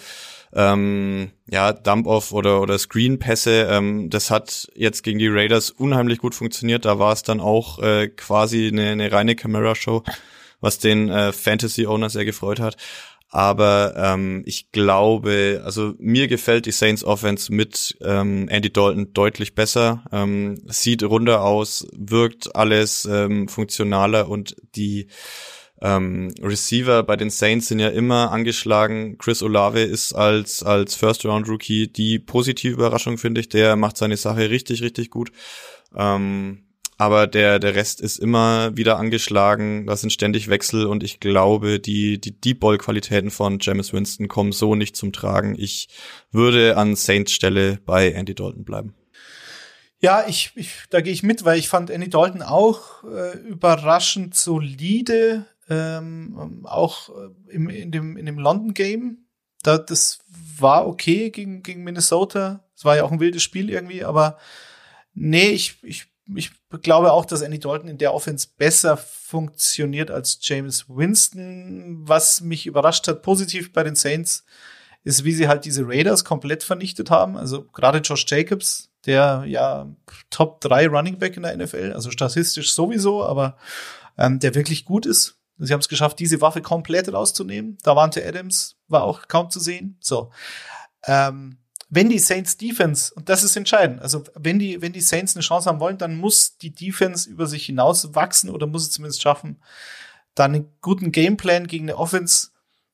ähm, 0.55 1.31
ja 1.51 1.73
Dump-off 1.73 2.33
oder 2.33 2.61
oder 2.61 2.79
Screen-Pässe. 2.79 3.69
Ähm, 3.71 4.11
das 4.11 4.31
hat 4.31 4.69
jetzt 4.75 5.03
gegen 5.03 5.19
die 5.19 5.29
Raiders 5.29 5.71
unheimlich 5.71 6.19
gut 6.19 6.35
funktioniert. 6.35 6.85
Da 6.85 6.99
war 6.99 7.13
es 7.13 7.23
dann 7.23 7.41
auch 7.41 7.79
äh, 7.79 8.09
quasi 8.09 8.69
eine, 8.69 8.91
eine 8.91 9.11
reine 9.11 9.35
Camera-Show, 9.35 10.03
was 10.61 10.79
den 10.79 11.09
äh, 11.09 11.33
Fantasy-Owner 11.33 12.11
sehr 12.11 12.25
gefreut 12.25 12.61
hat. 12.61 12.77
Aber 13.35 13.95
ähm, 13.97 14.43
ich 14.45 14.73
glaube, 14.73 15.63
also 15.65 15.95
mir 15.99 16.29
gefällt 16.29 16.67
die 16.67 16.71
Saints 16.71 17.03
Offense 17.03 17.51
mit 17.51 17.97
ähm, 18.03 18.47
Andy 18.51 18.71
Dalton 18.71 19.15
deutlich 19.15 19.55
besser. 19.55 20.05
Ähm, 20.13 20.61
sieht 20.67 21.03
runder 21.03 21.43
aus, 21.43 21.87
wirkt 21.93 22.55
alles 22.55 23.07
ähm, 23.07 23.49
funktionaler 23.49 24.29
und 24.29 24.55
die 24.77 25.07
ähm, 25.83 26.33
Receiver 26.41 27.03
bei 27.03 27.17
den 27.17 27.31
Saints 27.31 27.67
sind 27.69 27.81
ja 27.81 27.89
immer 27.89 28.31
angeschlagen. 28.31 29.19
Chris 29.19 29.43
Olave 29.43 29.83
ist 29.83 30.13
als 30.13 30.63
als 30.63 30.95
First 30.95 31.25
Round 31.25 31.49
Rookie 31.49 31.89
die 31.89 32.19
positive 32.19 32.73
Überraschung 32.73 33.19
finde 33.19 33.41
ich. 33.41 33.49
Der 33.49 33.77
macht 33.77 33.97
seine 33.97 34.17
Sache 34.17 34.49
richtig 34.51 34.83
richtig 34.83 35.11
gut. 35.11 35.33
Ähm, 35.95 36.63
aber 36.99 37.27
der, 37.27 37.59
der 37.59 37.75
Rest 37.75 38.01
ist 38.01 38.19
immer 38.19 38.77
wieder 38.77 38.97
angeschlagen, 38.97 39.87
da 39.87 39.97
sind 39.97 40.13
ständig 40.13 40.49
Wechsel 40.49 40.87
und 40.87 41.03
ich 41.03 41.19
glaube, 41.19 41.81
die, 41.81 42.21
die 42.21 42.41
Deep 42.41 42.61
Ball 42.61 42.79
Qualitäten 42.79 43.33
von 43.33 43.59
James 43.61 43.93
Winston 43.93 44.29
kommen 44.29 44.53
so 44.53 44.77
nicht 44.77 44.95
zum 44.95 45.13
Tragen. 45.13 45.57
Ich 45.59 45.89
würde 46.31 46.77
an 46.77 46.95
Saints 46.95 47.33
Stelle 47.33 47.81
bei 47.85 48.13
Andy 48.13 48.37
Dalton 48.37 48.65
bleiben. 48.65 48.95
Ja, 49.99 50.25
ich, 50.29 50.53
ich 50.55 50.71
da 50.91 51.01
gehe 51.01 51.13
ich 51.13 51.25
mit, 51.25 51.45
weil 51.45 51.59
ich 51.59 51.69
fand 51.69 51.91
Andy 51.91 52.09
Dalton 52.09 52.43
auch 52.43 53.03
äh, 53.05 53.37
überraschend 53.39 54.37
solide, 54.37 55.47
ähm, 55.73 56.65
auch 56.65 57.09
äh, 57.09 57.55
im, 57.55 57.69
in 57.69 57.91
dem, 57.91 58.17
in 58.17 58.27
dem 58.27 58.39
London 58.39 58.75
Game. 58.75 59.27
Da, 59.63 59.79
das 59.79 60.19
war 60.59 60.87
okay 60.87 61.31
gegen, 61.31 61.63
gegen 61.63 61.85
Minnesota. 61.85 62.65
Es 62.77 62.85
war 62.85 62.97
ja 62.97 63.05
auch 63.05 63.13
ein 63.13 63.21
wildes 63.21 63.43
Spiel 63.43 63.71
irgendwie, 63.71 64.05
aber 64.05 64.39
nee, 65.15 65.51
ich, 65.51 65.79
ich 65.83 66.13
ich 66.35 66.51
glaube 66.83 67.13
auch, 67.13 67.25
dass 67.25 67.43
Andy 67.43 67.59
Dalton 67.59 67.89
in 67.89 67.99
der 67.99 68.15
Offense 68.15 68.49
besser 68.57 68.97
funktioniert 68.97 70.11
als 70.11 70.39
James 70.41 70.89
Winston. 70.89 72.09
Was 72.09 72.41
mich 72.41 72.67
überrascht 72.67 73.09
hat, 73.09 73.23
positiv 73.23 73.73
bei 73.73 73.83
den 73.83 73.97
Saints, 73.97 74.45
ist, 75.05 75.25
wie 75.25 75.33
sie 75.33 75.49
halt 75.49 75.65
diese 75.65 75.87
Raiders 75.87 76.25
komplett 76.25 76.63
vernichtet 76.63 77.11
haben. 77.11 77.37
Also 77.37 77.65
gerade 77.65 77.99
Josh 77.99 78.25
Jacobs, 78.29 78.91
der 79.05 79.45
ja 79.47 79.89
Top 80.31 80.61
3 80.61 80.89
Running 80.89 81.19
Back 81.19 81.37
in 81.37 81.43
der 81.43 81.57
NFL, 81.57 81.93
also 81.93 82.11
statistisch 82.11 82.73
sowieso, 82.73 83.25
aber 83.25 83.57
ähm, 84.17 84.39
der 84.39 84.55
wirklich 84.55 84.85
gut 84.85 85.07
ist. 85.07 85.39
Sie 85.67 85.73
haben 85.73 85.81
es 85.81 85.89
geschafft, 85.89 86.19
diese 86.19 86.41
Waffe 86.41 86.63
komplett 86.63 87.13
rauszunehmen. 87.13 87.79
Davante 87.83 88.27
Adams 88.27 88.77
war 88.89 89.05
auch 89.05 89.29
kaum 89.29 89.51
zu 89.51 89.61
sehen. 89.61 89.97
So. 90.01 90.31
Ähm, 91.07 91.59
wenn 91.89 92.09
die 92.09 92.19
Saints 92.19 92.57
Defense, 92.57 93.13
und 93.15 93.29
das 93.29 93.43
ist 93.43 93.55
entscheidend, 93.55 94.01
also 94.01 94.25
wenn 94.35 94.59
die, 94.59 94.81
wenn 94.81 94.93
die 94.93 95.03
Saints 95.03 95.37
eine 95.37 95.43
Chance 95.43 95.69
haben 95.69 95.79
wollen, 95.79 95.99
dann 95.99 96.17
muss 96.17 96.57
die 96.57 96.75
Defense 96.75 97.29
über 97.29 97.47
sich 97.47 97.67
hinaus 97.67 98.15
wachsen 98.15 98.49
oder 98.49 98.67
muss 98.67 98.85
es 98.85 98.91
zumindest 98.93 99.21
schaffen, 99.21 99.61
dann 100.35 100.55
einen 100.55 100.73
guten 100.81 101.13
Gameplan 101.13 101.67
gegen 101.67 101.85
eine 101.85 101.99
Offense 101.99 102.49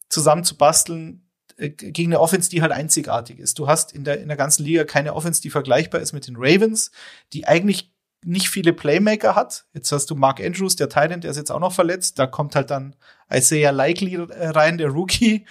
zusammenzubasteln, 0.09 1.29
äh, 1.57 1.71
gegen 1.71 2.12
eine 2.12 2.21
Offense, 2.21 2.51
die 2.51 2.61
halt 2.61 2.73
einzigartig 2.73 3.39
ist. 3.39 3.59
Du 3.59 3.69
hast 3.69 3.93
in 3.93 4.05
der, 4.05 4.21
in 4.21 4.29
der 4.29 4.37
ganzen 4.37 4.64
Liga 4.64 4.85
keine 4.85 5.14
Offense, 5.14 5.41
die 5.41 5.51
vergleichbar 5.51 6.01
ist 6.01 6.12
mit 6.12 6.27
den 6.27 6.37
Ravens, 6.37 6.91
die 7.33 7.47
eigentlich 7.47 7.93
nicht 8.29 8.51
viele 8.51 8.72
Playmaker 8.72 9.35
hat. 9.35 9.64
Jetzt 9.72 9.91
hast 9.91 10.11
du 10.11 10.14
Mark 10.14 10.41
Andrews, 10.41 10.76
der 10.76 10.89
Titan, 10.89 11.22
der 11.22 11.31
ist 11.31 11.39
jetzt 11.39 11.51
auch 11.51 11.61
noch 11.61 11.72
verletzt. 11.72 12.18
Da 12.18 12.26
kommt 12.26 12.55
halt 12.55 12.70
dann 12.70 12.95
Isaiah 13.33 13.70
Likely 13.70 14.16
rein, 14.16 14.76
der 14.76 14.91
Rookie, 14.91 15.47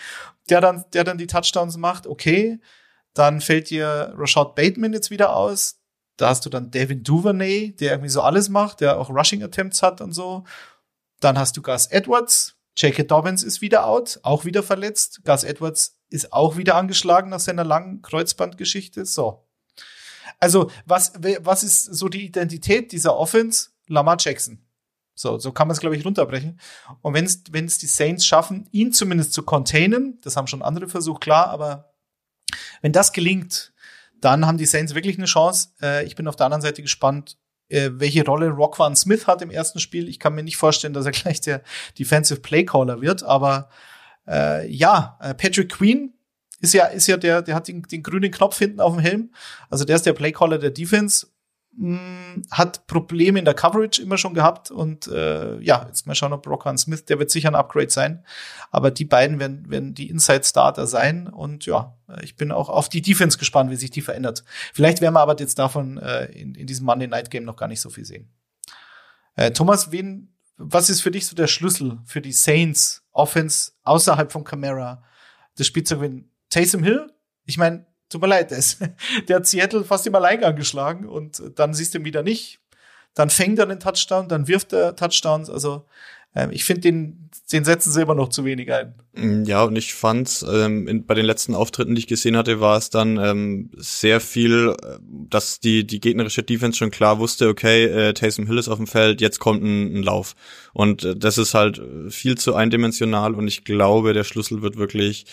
der 0.50 0.62
dann, 0.62 0.86
der 0.94 1.04
dann 1.04 1.18
die 1.18 1.28
Touchdowns 1.28 1.78
macht. 1.78 2.06
Okay. 2.06 2.60
Dann 3.14 3.42
fällt 3.42 3.72
dir 3.72 4.14
Rashad 4.16 4.54
Bateman 4.54 4.94
jetzt 4.94 5.10
wieder 5.10 5.36
aus. 5.36 5.80
Da 6.18 6.30
hast 6.30 6.46
du 6.46 6.50
dann 6.50 6.70
Devin 6.70 7.04
Duvernay, 7.04 7.76
der 7.76 7.92
irgendwie 7.92 8.10
so 8.10 8.22
alles 8.22 8.48
macht, 8.50 8.82
der 8.82 9.00
auch 9.00 9.10
Rushing 9.10 9.44
Attempts 9.44 9.82
hat 9.82 10.00
und 10.00 10.14
so. 10.14 10.44
Dann 11.20 11.38
hast 11.38 11.58
du 11.58 11.64
Gus 11.64 11.88
Edwards. 11.88 12.56
J.K. 12.78 13.04
Dobbins 13.04 13.42
ist 13.42 13.62
wieder 13.62 13.88
out, 13.88 14.20
auch 14.22 14.46
wieder 14.46 14.62
verletzt. 14.62 15.22
Gus 15.26 15.44
Edwards 15.44 15.98
ist 16.10 16.32
auch 16.32 16.58
wieder 16.58 16.76
angeschlagen 16.76 17.32
nach 17.32 17.40
seiner 17.40 17.64
langen 17.64 18.04
Kreuzbandgeschichte. 18.04 19.04
So. 19.06 19.47
Also, 20.40 20.72
was, 20.86 21.14
was 21.40 21.64
ist 21.64 21.84
so 21.84 22.10
die 22.10 22.26
Identität 22.26 22.92
dieser 22.92 23.16
Offense? 23.18 23.70
Lamar 23.88 24.18
Jackson. 24.20 24.62
So, 25.16 25.40
so 25.40 25.52
kann 25.52 25.68
man 25.68 25.74
es, 25.74 25.80
glaube 25.80 25.96
ich, 25.96 26.06
runterbrechen. 26.06 26.60
Und 27.02 27.14
wenn 27.14 27.26
es 27.26 27.44
wenn 27.50 27.66
es 27.66 27.80
die 27.80 27.88
Saints 27.88 28.26
schaffen, 28.26 28.68
ihn 28.72 28.94
zumindest 28.94 29.34
zu 29.34 29.44
containen, 29.44 30.20
das 30.22 30.38
haben 30.38 30.48
schon 30.48 30.62
andere 30.62 30.88
versucht, 30.88 31.22
klar, 31.22 31.48
aber 31.48 31.94
wenn 32.82 32.92
das 32.92 33.14
gelingt, 33.14 33.74
dann 34.22 34.46
haben 34.46 34.58
die 34.58 34.66
Saints 34.66 34.94
wirklich 34.94 35.18
eine 35.18 35.26
Chance. 35.26 35.70
Äh, 35.82 36.06
ich 36.06 36.16
bin 36.16 36.28
auf 36.28 36.36
der 36.36 36.46
anderen 36.46 36.62
Seite 36.62 36.84
gespannt, 36.84 37.38
äh, 37.70 37.90
welche 37.94 38.26
Rolle 38.26 38.50
Rockwan 38.50 38.96
Smith 38.96 39.26
hat 39.28 39.42
im 39.42 39.50
ersten 39.50 39.80
Spiel. 39.80 40.08
Ich 40.08 40.20
kann 40.20 40.36
mir 40.36 40.44
nicht 40.44 40.58
vorstellen, 40.58 40.94
dass 40.94 41.06
er 41.06 41.12
gleich 41.12 41.42
der 41.42 41.64
Defensive 41.98 42.40
Playcaller 42.40 43.02
wird, 43.02 43.24
aber 43.24 43.70
äh, 44.28 44.70
ja, 44.70 45.18
äh, 45.22 45.34
Patrick 45.34 45.72
Queen 45.72 46.14
ist 46.60 46.74
ja, 46.74 46.86
ist 46.86 47.08
ja 47.08 47.18
der, 47.18 47.42
der 47.42 47.56
hat 47.56 47.68
den, 47.68 47.84
den 47.84 48.04
grünen 48.04 48.32
Knopf 48.32 48.58
hinten 48.58 48.80
auf 48.80 48.94
dem 48.94 49.02
Helm. 49.02 49.32
Also 49.70 49.86
der 49.86 49.96
ist 49.96 50.06
der 50.06 50.14
Playcaller 50.14 50.58
der 50.58 50.72
Defense 50.72 51.28
mh, 51.78 52.42
hat 52.52 52.88
Probleme 52.88 53.40
in 53.40 53.46
der 53.46 53.54
Coverage 53.54 54.02
immer 54.02 54.18
schon 54.18 54.34
gehabt 54.34 54.72
und 54.72 55.08
äh, 55.08 55.60
ja, 55.60 55.86
jetzt 55.88 56.08
mal 56.08 56.16
schauen, 56.16 56.34
ob 56.34 56.48
Rockhan 56.48 56.78
Smith, 56.78 57.06
der 57.06 57.20
wird 57.20 57.32
sicher 57.32 57.50
ein 57.50 57.56
Upgrade 57.56 57.90
sein, 57.90 58.26
aber 58.72 58.92
die 58.92 59.06
beiden 59.06 59.40
werden, 59.40 59.70
werden 59.70 59.94
die 59.94 60.10
Inside-Starter 60.10 60.88
sein 60.88 61.28
und 61.28 61.66
ja, 61.66 61.96
ich 62.22 62.36
bin 62.36 62.52
auch 62.52 62.70
auf 62.70 62.90
die 62.90 63.02
Defense 63.02 63.38
gespannt, 63.38 63.70
wie 63.72 63.76
sich 63.76 63.92
die 63.92 64.02
verändert. 64.02 64.44
Vielleicht 64.74 65.02
werden 65.02 65.14
wir 65.14 65.22
aber 65.22 65.38
jetzt 65.38 65.60
davon 65.60 65.98
äh, 65.98 66.26
in, 66.26 66.56
in 66.56 66.68
diesem 66.68 66.86
Monday 66.86 67.08
Night 67.08 67.30
Game 67.30 67.46
noch 67.46 67.56
gar 67.56 67.68
nicht 67.68 67.82
so 67.82 67.90
viel 67.90 68.06
sehen. 68.06 68.30
Äh, 69.36 69.52
Thomas, 69.52 69.92
wen, 69.92 70.34
was 70.58 70.90
ist 70.90 71.02
für 71.02 71.12
dich 71.12 71.28
so 71.28 71.36
der 71.36 71.48
Schlüssel 71.48 72.00
für 72.06 72.22
die 72.22 72.32
Saints 72.32 73.04
Offense 73.12 73.72
außerhalb 73.84 74.32
von 74.32 74.44
Camara? 74.44 75.04
Das 75.56 75.68
Spiel 75.68 75.84
zu 75.84 75.96
gewinnen. 75.96 76.32
Taysom 76.50 76.84
Hill? 76.84 77.12
Ich 77.46 77.58
meine, 77.58 77.86
tut 78.10 78.22
mir 78.22 78.28
leid, 78.28 78.52
ist, 78.52 78.80
der 79.28 79.38
hat 79.38 79.48
Seattle 79.48 79.84
fast 79.84 80.08
im 80.08 80.16
Alleingang 80.16 80.56
geschlagen 80.56 81.08
und 81.08 81.42
dann 81.56 81.74
siehst 81.74 81.94
du 81.94 82.00
ihn 82.00 82.06
wieder 82.06 82.24
nicht. 82.24 82.60
Dann 83.14 83.30
fängt 83.30 83.58
er 83.58 83.66
den 83.66 83.80
Touchdown, 83.80 84.28
dann 84.28 84.48
wirft 84.48 84.74
er 84.74 84.96
Touchdowns. 84.96 85.50
Also 85.50 85.86
ähm, 86.38 86.52
ich 86.52 86.66
finde, 86.66 86.82
den, 86.82 87.30
den 87.52 87.66
setzen 87.66 87.92
sie 87.92 88.02
immer 88.02 88.14
noch 88.14 88.30
zu 88.30 88.46
wenig 88.46 88.72
ein. 88.72 88.94
Mm, 89.14 89.44
ja, 89.46 89.64
und 89.64 89.76
ich 89.76 89.96
fand, 89.96 90.46
ähm, 90.48 90.88
in, 90.88 91.06
bei 91.06 91.16
den 91.16 91.26
letzten 91.26 91.56
Auftritten, 91.56 91.96
die 91.96 92.00
ich 92.00 92.08
gesehen 92.08 92.38
hatte, 92.38 92.60
war 92.60 92.78
es 92.78 92.92
dann 92.92 93.18
ähm, 93.18 93.72
sehr 93.76 94.20
viel, 94.20 94.76
äh, 94.84 95.00
dass 95.02 95.60
die, 95.60 95.88
die 95.88 96.00
gegnerische 96.00 96.44
Defense 96.44 96.78
schon 96.78 96.92
klar 96.92 97.18
wusste, 97.18 97.48
okay, 97.48 97.86
äh, 97.86 98.14
Taysom 98.14 98.46
Hill 98.46 98.60
ist 98.60 98.68
auf 98.68 98.78
dem 98.78 98.86
Feld, 98.88 99.20
jetzt 99.20 99.40
kommt 99.40 99.64
ein, 99.64 99.96
ein 99.96 100.04
Lauf. 100.04 100.36
Und 100.74 101.04
äh, 101.04 101.16
das 101.16 101.40
ist 101.40 101.56
halt 101.56 101.82
viel 102.10 102.38
zu 102.38 102.54
eindimensional 102.54 103.34
und 103.34 103.48
ich 103.48 103.64
glaube, 103.64 104.14
der 104.14 104.24
Schlüssel 104.24 104.62
wird 104.62 104.78
wirklich 104.78 105.26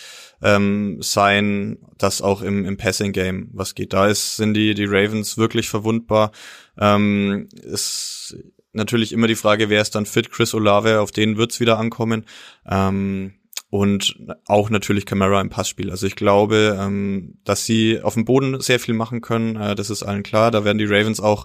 ähm, 0.43 0.99
sein, 1.01 1.79
dass 1.99 2.23
auch 2.23 2.43
im, 2.43 2.65
im 2.65 2.77
Passing-Game 2.77 3.51
was 3.53 3.75
geht. 3.75 3.93
Da 3.93 4.09
ist, 4.09 4.37
sind 4.37 4.55
die, 4.55 4.75
die 4.75 4.87
Ravens 4.87 5.39
wirklich 5.39 5.69
verwundbar. 5.69 6.33
Ähm, 6.79 7.49
ist 7.63 8.37
natürlich 8.73 9.13
immer 9.13 9.27
die 9.27 9.37
Frage, 9.37 9.71
wer 9.71 9.81
ist 9.81 9.95
dann 9.95 10.07
fit? 10.07 10.31
Chris 10.31 10.55
Olave, 10.55 11.01
auf 11.01 11.13
den 11.13 11.37
wird's 11.37 11.61
wieder 11.61 11.79
ankommen. 11.79 12.25
Ähm, 12.69 13.35
und 13.75 14.17
auch 14.47 14.71
natürlich 14.71 15.05
Camara 15.05 15.41
im 15.41 15.51
Passspiel. 15.51 15.91
Also 15.91 16.07
ich 16.07 16.15
glaube, 16.15 16.79
ähm, 16.81 17.39
dass 17.43 17.67
sie 17.67 18.01
auf 18.01 18.15
dem 18.15 18.25
Boden 18.25 18.61
sehr 18.61 18.79
viel 18.79 18.95
machen 18.95 19.21
können. 19.21 19.57
Äh, 19.57 19.75
das 19.75 19.91
ist 19.91 20.05
allen 20.05 20.23
klar. 20.23 20.53
Da 20.53 20.65
werden 20.65 20.79
die 20.79 20.85
Ravens 20.85 21.19
auch 21.19 21.45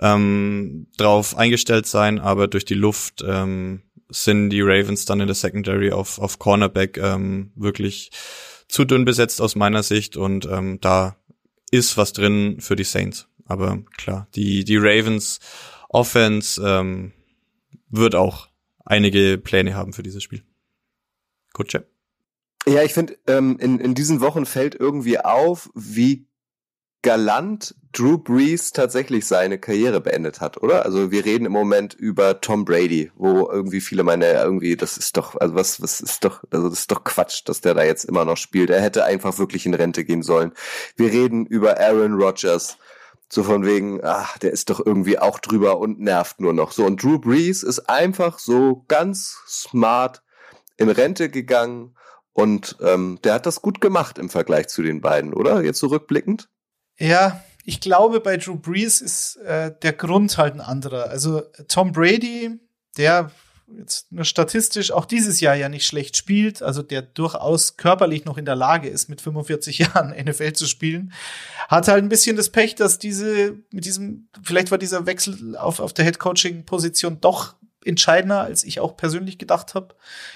ähm, 0.00 0.88
drauf 0.96 1.36
eingestellt 1.36 1.86
sein, 1.86 2.18
aber 2.18 2.48
durch 2.48 2.64
die 2.64 2.74
Luft 2.74 3.24
ähm, 3.24 3.82
sind 4.10 4.50
die 4.50 4.62
Ravens 4.62 5.04
dann 5.04 5.20
in 5.20 5.26
der 5.26 5.34
Secondary 5.34 5.92
auf, 5.92 6.18
auf 6.18 6.38
Cornerback 6.38 6.98
ähm, 6.98 7.52
wirklich 7.54 8.10
zu 8.68 8.84
dünn 8.84 9.04
besetzt 9.04 9.40
aus 9.40 9.56
meiner 9.56 9.82
Sicht 9.82 10.16
und 10.16 10.46
ähm, 10.46 10.78
da 10.80 11.16
ist 11.70 11.96
was 11.96 12.12
drin 12.12 12.60
für 12.60 12.76
die 12.76 12.84
Saints. 12.84 13.28
Aber 13.46 13.82
klar, 13.96 14.28
die, 14.34 14.64
die 14.64 14.76
Ravens 14.76 15.40
Offense 15.88 16.62
ähm, 16.64 17.12
wird 17.88 18.14
auch 18.14 18.48
einige 18.84 19.38
Pläne 19.38 19.74
haben 19.74 19.92
für 19.92 20.02
dieses 20.02 20.22
Spiel. 20.22 20.44
Kutsche. 21.52 21.86
Ja, 22.66 22.82
ich 22.82 22.92
finde, 22.92 23.18
ähm, 23.26 23.58
in, 23.58 23.80
in 23.80 23.94
diesen 23.94 24.20
Wochen 24.20 24.46
fällt 24.46 24.74
irgendwie 24.74 25.18
auf, 25.18 25.70
wie 25.74 26.26
galant 27.02 27.74
Drew 27.92 28.18
Brees 28.18 28.70
tatsächlich 28.70 29.26
seine 29.26 29.58
Karriere 29.58 30.00
beendet 30.00 30.40
hat, 30.40 30.62
oder? 30.62 30.84
Also 30.84 31.10
wir 31.10 31.24
reden 31.24 31.46
im 31.46 31.52
Moment 31.52 31.94
über 31.94 32.40
Tom 32.40 32.64
Brady, 32.64 33.10
wo 33.16 33.50
irgendwie 33.50 33.80
viele 33.80 34.04
meinen, 34.04 34.22
irgendwie, 34.22 34.76
das 34.76 34.96
ist 34.96 35.16
doch, 35.16 35.34
also 35.36 35.54
was, 35.54 35.82
was 35.82 36.00
ist 36.00 36.24
doch, 36.24 36.44
also 36.50 36.68
das 36.68 36.80
ist 36.80 36.92
doch 36.92 37.02
Quatsch, 37.02 37.42
dass 37.46 37.60
der 37.60 37.74
da 37.74 37.82
jetzt 37.82 38.04
immer 38.04 38.24
noch 38.24 38.36
spielt. 38.36 38.70
Er 38.70 38.80
hätte 38.80 39.04
einfach 39.04 39.38
wirklich 39.38 39.66
in 39.66 39.74
Rente 39.74 40.04
gehen 40.04 40.22
sollen. 40.22 40.52
Wir 40.96 41.10
reden 41.10 41.46
über 41.46 41.80
Aaron 41.80 42.14
Rodgers. 42.14 42.76
So 43.32 43.44
von 43.44 43.64
wegen, 43.64 44.00
ach, 44.02 44.38
der 44.38 44.50
ist 44.50 44.70
doch 44.70 44.84
irgendwie 44.84 45.18
auch 45.18 45.38
drüber 45.38 45.78
und 45.78 46.00
nervt 46.00 46.40
nur 46.40 46.52
noch. 46.52 46.72
So, 46.72 46.84
und 46.84 47.00
Drew 47.00 47.18
Brees 47.18 47.62
ist 47.62 47.88
einfach 47.88 48.40
so 48.40 48.84
ganz 48.88 49.36
smart 49.48 50.22
in 50.76 50.88
Rente 50.88 51.30
gegangen 51.30 51.94
und 52.32 52.76
ähm, 52.80 53.18
der 53.22 53.34
hat 53.34 53.46
das 53.46 53.62
gut 53.62 53.80
gemacht 53.80 54.18
im 54.18 54.30
Vergleich 54.30 54.68
zu 54.68 54.82
den 54.82 55.00
beiden, 55.00 55.32
oder? 55.32 55.62
Jetzt 55.62 55.78
zurückblickend? 55.78 56.48
Ja, 57.00 57.42
ich 57.64 57.80
glaube, 57.80 58.20
bei 58.20 58.36
Drew 58.36 58.56
Brees 58.56 59.00
ist 59.00 59.36
äh, 59.36 59.72
der 59.82 59.92
Grund 59.94 60.36
halt 60.38 60.54
ein 60.54 60.60
anderer. 60.60 61.08
Also 61.08 61.42
Tom 61.66 61.92
Brady, 61.92 62.58
der 62.96 63.30
jetzt 63.78 64.10
nur 64.12 64.24
statistisch 64.24 64.90
auch 64.90 65.04
dieses 65.04 65.40
Jahr 65.40 65.54
ja 65.54 65.68
nicht 65.68 65.86
schlecht 65.86 66.16
spielt, 66.16 66.62
also 66.62 66.82
der 66.82 67.02
durchaus 67.02 67.76
körperlich 67.76 68.24
noch 68.24 68.36
in 68.36 68.44
der 68.44 68.56
Lage 68.56 68.88
ist, 68.88 69.08
mit 69.08 69.20
45 69.20 69.78
Jahren 69.80 70.10
NFL 70.10 70.52
zu 70.52 70.66
spielen, 70.66 71.12
hat 71.68 71.88
halt 71.88 72.02
ein 72.02 72.08
bisschen 72.08 72.36
das 72.36 72.50
Pech, 72.50 72.74
dass 72.74 72.98
diese, 72.98 73.56
mit 73.70 73.84
diesem, 73.84 74.28
vielleicht 74.42 74.70
war 74.70 74.78
dieser 74.78 75.06
Wechsel 75.06 75.56
auf, 75.56 75.80
auf 75.80 75.92
der 75.92 76.04
Head-Coaching-Position 76.04 77.20
doch 77.20 77.54
entscheidender, 77.84 78.40
als 78.42 78.64
ich 78.64 78.80
auch 78.80 78.96
persönlich 78.96 79.38
gedacht 79.38 79.74
habe. 79.74 79.94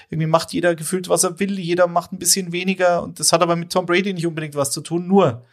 Irgendwie 0.09 0.27
macht 0.27 0.53
jeder 0.53 0.73
gefühlt, 0.73 1.09
was 1.09 1.23
er 1.23 1.39
will, 1.39 1.59
jeder 1.59 1.87
macht 1.87 2.11
ein 2.11 2.19
bisschen 2.19 2.51
weniger 2.51 3.03
und 3.03 3.19
das 3.19 3.33
hat 3.33 3.41
aber 3.41 3.55
mit 3.55 3.71
Tom 3.71 3.85
Brady 3.85 4.13
nicht 4.13 4.25
unbedingt 4.25 4.55
was 4.55 4.71
zu 4.71 4.81
tun, 4.81 5.07
nur 5.07 5.45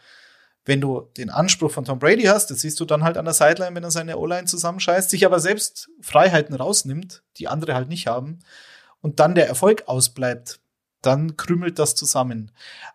wenn 0.65 0.79
du 0.79 1.09
den 1.17 1.29
Anspruch 1.29 1.71
von 1.71 1.83
Tom 1.83 1.99
Brady 1.99 2.23
hast, 2.23 2.49
das 2.49 2.61
siehst 2.61 2.79
du 2.79 2.85
dann 2.85 3.03
halt 3.03 3.17
an 3.17 3.25
der 3.25 3.33
Sideline, 3.33 3.75
wenn 3.75 3.83
er 3.83 3.91
seine 3.91 4.17
O-Line 4.17 4.45
zusammenscheißt, 4.45 5.09
sich 5.09 5.25
aber 5.25 5.39
selbst 5.39 5.89
Freiheiten 6.01 6.55
rausnimmt, 6.55 7.23
die 7.37 7.47
andere 7.47 7.75
halt 7.75 7.89
nicht 7.89 8.07
haben, 8.07 8.39
und 9.01 9.19
dann 9.19 9.35
der 9.35 9.47
Erfolg 9.47 9.83
ausbleibt, 9.87 10.61
dann 11.01 11.35
krümelt 11.35 11.79
das 11.79 11.95
zusammen. 11.95 12.51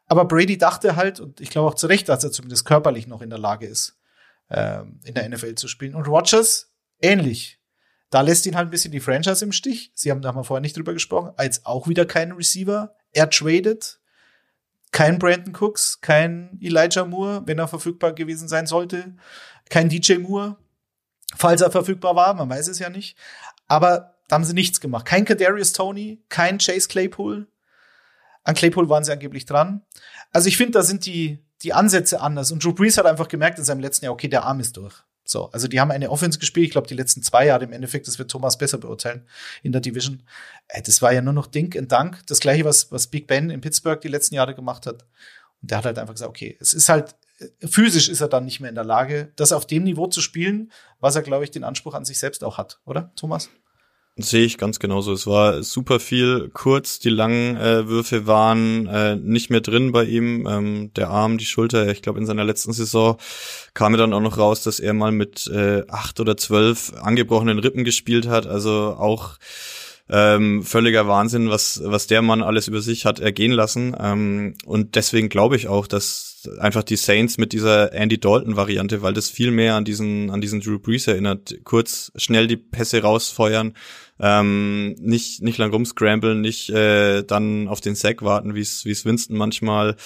Aber 0.06 0.24
Brady 0.24 0.56
dachte 0.56 0.96
halt, 0.96 1.20
und 1.20 1.40
ich 1.40 1.50
glaube 1.50 1.68
auch 1.68 1.74
zu 1.74 1.86
Recht, 1.86 2.08
dass 2.08 2.24
er 2.24 2.32
zumindest 2.32 2.64
körperlich 2.64 3.06
noch 3.06 3.20
in 3.20 3.28
der 3.28 3.38
Lage 3.38 3.66
ist, 3.66 3.98
ähm, 4.50 5.00
in 5.04 5.14
der 5.14 5.28
NFL 5.28 5.54
zu 5.56 5.68
spielen. 5.68 5.94
Und 5.94 6.08
Rogers 6.08 6.72
ähnlich. 7.00 7.60
Da 8.08 8.22
lässt 8.22 8.46
ihn 8.46 8.56
halt 8.56 8.68
ein 8.68 8.70
bisschen 8.70 8.92
die 8.92 9.00
Franchise 9.00 9.44
im 9.44 9.52
Stich. 9.52 9.92
Sie 9.94 10.10
haben 10.10 10.22
da 10.22 10.32
mal 10.32 10.42
vorher 10.42 10.62
nicht 10.62 10.74
drüber 10.74 10.94
gesprochen. 10.94 11.32
Als 11.36 11.66
auch 11.66 11.88
wieder 11.88 12.06
keinen 12.06 12.32
Receiver. 12.32 12.96
Er 13.12 13.28
tradet 13.28 13.97
kein 14.92 15.18
Brandon 15.18 15.54
Cooks, 15.54 16.00
kein 16.00 16.58
Elijah 16.60 17.04
Moore, 17.04 17.42
wenn 17.46 17.58
er 17.58 17.68
verfügbar 17.68 18.12
gewesen 18.12 18.48
sein 18.48 18.66
sollte, 18.66 19.14
kein 19.70 19.88
DJ 19.88 20.18
Moore, 20.18 20.56
falls 21.36 21.60
er 21.60 21.70
verfügbar 21.70 22.16
war, 22.16 22.34
man 22.34 22.48
weiß 22.48 22.68
es 22.68 22.78
ja 22.78 22.90
nicht. 22.90 23.16
Aber 23.66 24.14
da 24.28 24.34
haben 24.34 24.44
sie 24.44 24.54
nichts 24.54 24.80
gemacht. 24.80 25.06
Kein 25.06 25.24
Kadarius 25.24 25.72
Tony, 25.72 26.22
kein 26.28 26.58
Chase 26.58 26.88
Claypool. 26.88 27.46
An 28.44 28.54
Claypool 28.54 28.88
waren 28.88 29.04
sie 29.04 29.12
angeblich 29.12 29.46
dran. 29.46 29.82
Also 30.32 30.48
ich 30.48 30.56
finde, 30.56 30.72
da 30.72 30.82
sind 30.82 31.06
die, 31.06 31.44
die 31.62 31.72
Ansätze 31.72 32.20
anders. 32.20 32.52
Und 32.52 32.64
Drew 32.64 32.72
Brees 32.72 32.96
hat 32.98 33.06
einfach 33.06 33.28
gemerkt 33.28 33.58
in 33.58 33.64
seinem 33.64 33.80
letzten 33.80 34.06
Jahr, 34.06 34.14
okay, 34.14 34.28
der 34.28 34.44
Arm 34.44 34.60
ist 34.60 34.76
durch. 34.76 35.04
So, 35.30 35.50
also 35.50 35.68
die 35.68 35.78
haben 35.78 35.90
eine 35.90 36.10
Offense 36.10 36.38
gespielt, 36.38 36.68
ich 36.68 36.72
glaube, 36.72 36.88
die 36.88 36.94
letzten 36.94 37.22
zwei 37.22 37.44
Jahre 37.44 37.64
im 37.64 37.72
Endeffekt, 37.72 38.08
das 38.08 38.18
wird 38.18 38.30
Thomas 38.30 38.56
besser 38.56 38.78
beurteilen 38.78 39.26
in 39.62 39.72
der 39.72 39.82
Division. 39.82 40.22
Äh, 40.68 40.80
das 40.80 41.02
war 41.02 41.12
ja 41.12 41.20
nur 41.20 41.34
noch 41.34 41.46
Dink 41.46 41.74
und 41.74 41.92
Dank. 41.92 42.26
Das 42.26 42.40
gleiche, 42.40 42.64
was, 42.64 42.90
was 42.90 43.08
Big 43.08 43.26
Ben 43.26 43.50
in 43.50 43.60
Pittsburgh 43.60 44.00
die 44.00 44.08
letzten 44.08 44.36
Jahre 44.36 44.54
gemacht 44.54 44.86
hat. 44.86 45.04
Und 45.60 45.70
der 45.70 45.78
hat 45.78 45.84
halt 45.84 45.98
einfach 45.98 46.14
gesagt, 46.14 46.30
okay, 46.30 46.56
es 46.60 46.72
ist 46.72 46.88
halt, 46.88 47.14
äh, 47.40 47.68
physisch 47.68 48.08
ist 48.08 48.22
er 48.22 48.28
dann 48.28 48.46
nicht 48.46 48.60
mehr 48.60 48.70
in 48.70 48.74
der 48.74 48.84
Lage, 48.84 49.30
das 49.36 49.52
auf 49.52 49.66
dem 49.66 49.84
Niveau 49.84 50.06
zu 50.06 50.22
spielen, 50.22 50.72
was 50.98 51.14
er, 51.14 51.22
glaube 51.22 51.44
ich, 51.44 51.50
den 51.50 51.62
Anspruch 51.62 51.92
an 51.92 52.06
sich 52.06 52.18
selbst 52.18 52.42
auch 52.42 52.56
hat, 52.56 52.80
oder, 52.86 53.12
Thomas? 53.14 53.50
Sehe 54.20 54.44
ich 54.44 54.58
ganz 54.58 54.80
genauso. 54.80 55.12
Es 55.12 55.28
war 55.28 55.62
super 55.62 56.00
viel 56.00 56.50
kurz. 56.52 56.98
Die 56.98 57.08
langen 57.08 57.56
äh, 57.56 57.86
Würfe 57.86 58.26
waren 58.26 58.88
äh, 58.88 59.14
nicht 59.14 59.48
mehr 59.48 59.60
drin 59.60 59.92
bei 59.92 60.04
ihm. 60.04 60.44
Ähm, 60.48 60.92
der 60.94 61.08
Arm, 61.10 61.38
die 61.38 61.44
Schulter. 61.44 61.88
Ich 61.88 62.02
glaube, 62.02 62.18
in 62.18 62.26
seiner 62.26 62.44
letzten 62.44 62.72
Saison 62.72 63.16
kam 63.74 63.94
er 63.94 63.98
dann 63.98 64.12
auch 64.12 64.20
noch 64.20 64.36
raus, 64.36 64.64
dass 64.64 64.80
er 64.80 64.92
mal 64.92 65.12
mit 65.12 65.46
äh, 65.46 65.84
acht 65.86 66.18
oder 66.18 66.36
zwölf 66.36 66.92
angebrochenen 67.00 67.60
Rippen 67.60 67.84
gespielt 67.84 68.26
hat. 68.26 68.48
Also 68.48 68.96
auch 68.98 69.38
ähm, 70.10 70.62
völliger 70.62 71.06
Wahnsinn, 71.06 71.50
was 71.50 71.80
was 71.84 72.06
der 72.06 72.22
Mann 72.22 72.42
alles 72.42 72.68
über 72.68 72.80
sich 72.80 73.04
hat 73.04 73.20
ergehen 73.20 73.52
lassen. 73.52 73.94
Ähm, 74.00 74.54
und 74.64 74.94
deswegen 74.94 75.28
glaube 75.28 75.56
ich 75.56 75.68
auch, 75.68 75.86
dass 75.86 76.48
einfach 76.58 76.82
die 76.82 76.96
Saints 76.96 77.36
mit 77.36 77.52
dieser 77.52 77.92
Andy 77.92 78.18
Dalton 78.18 78.56
Variante, 78.56 79.02
weil 79.02 79.12
das 79.12 79.28
viel 79.28 79.50
mehr 79.50 79.74
an 79.74 79.84
diesen 79.84 80.30
an 80.30 80.40
diesen 80.40 80.60
Drew 80.60 80.78
Brees 80.78 81.06
erinnert, 81.06 81.54
kurz 81.64 82.10
schnell 82.16 82.46
die 82.46 82.56
Pässe 82.56 83.02
rausfeuern 83.02 83.74
ähm, 84.20 84.94
nicht 84.98 85.42
nicht 85.42 85.58
lang 85.58 85.70
rumscramblen, 85.70 86.40
nicht 86.40 86.70
äh, 86.70 87.22
dann 87.22 87.68
auf 87.68 87.80
den 87.80 87.94
Sack 87.94 88.22
warten, 88.22 88.54
wie 88.54 88.60
es 88.60 88.84
wie 88.84 88.90
es 88.90 89.04
Winston 89.04 89.36
manchmal 89.36 89.96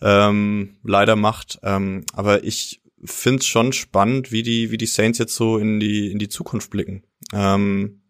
ähm, 0.00 0.76
leider 0.84 1.16
macht. 1.16 1.58
Ähm, 1.62 2.04
aber 2.12 2.44
ich 2.44 2.82
finde 3.04 3.40
es 3.40 3.46
schon 3.46 3.72
spannend, 3.72 4.32
wie 4.32 4.42
die 4.42 4.70
wie 4.70 4.78
die 4.78 4.86
Saints 4.86 5.18
jetzt 5.18 5.34
so 5.34 5.58
in 5.58 5.80
die 5.80 6.10
in 6.10 6.18
die 6.18 6.28
Zukunft 6.28 6.70
blicken. 6.70 7.04
Ähm, 7.32 8.00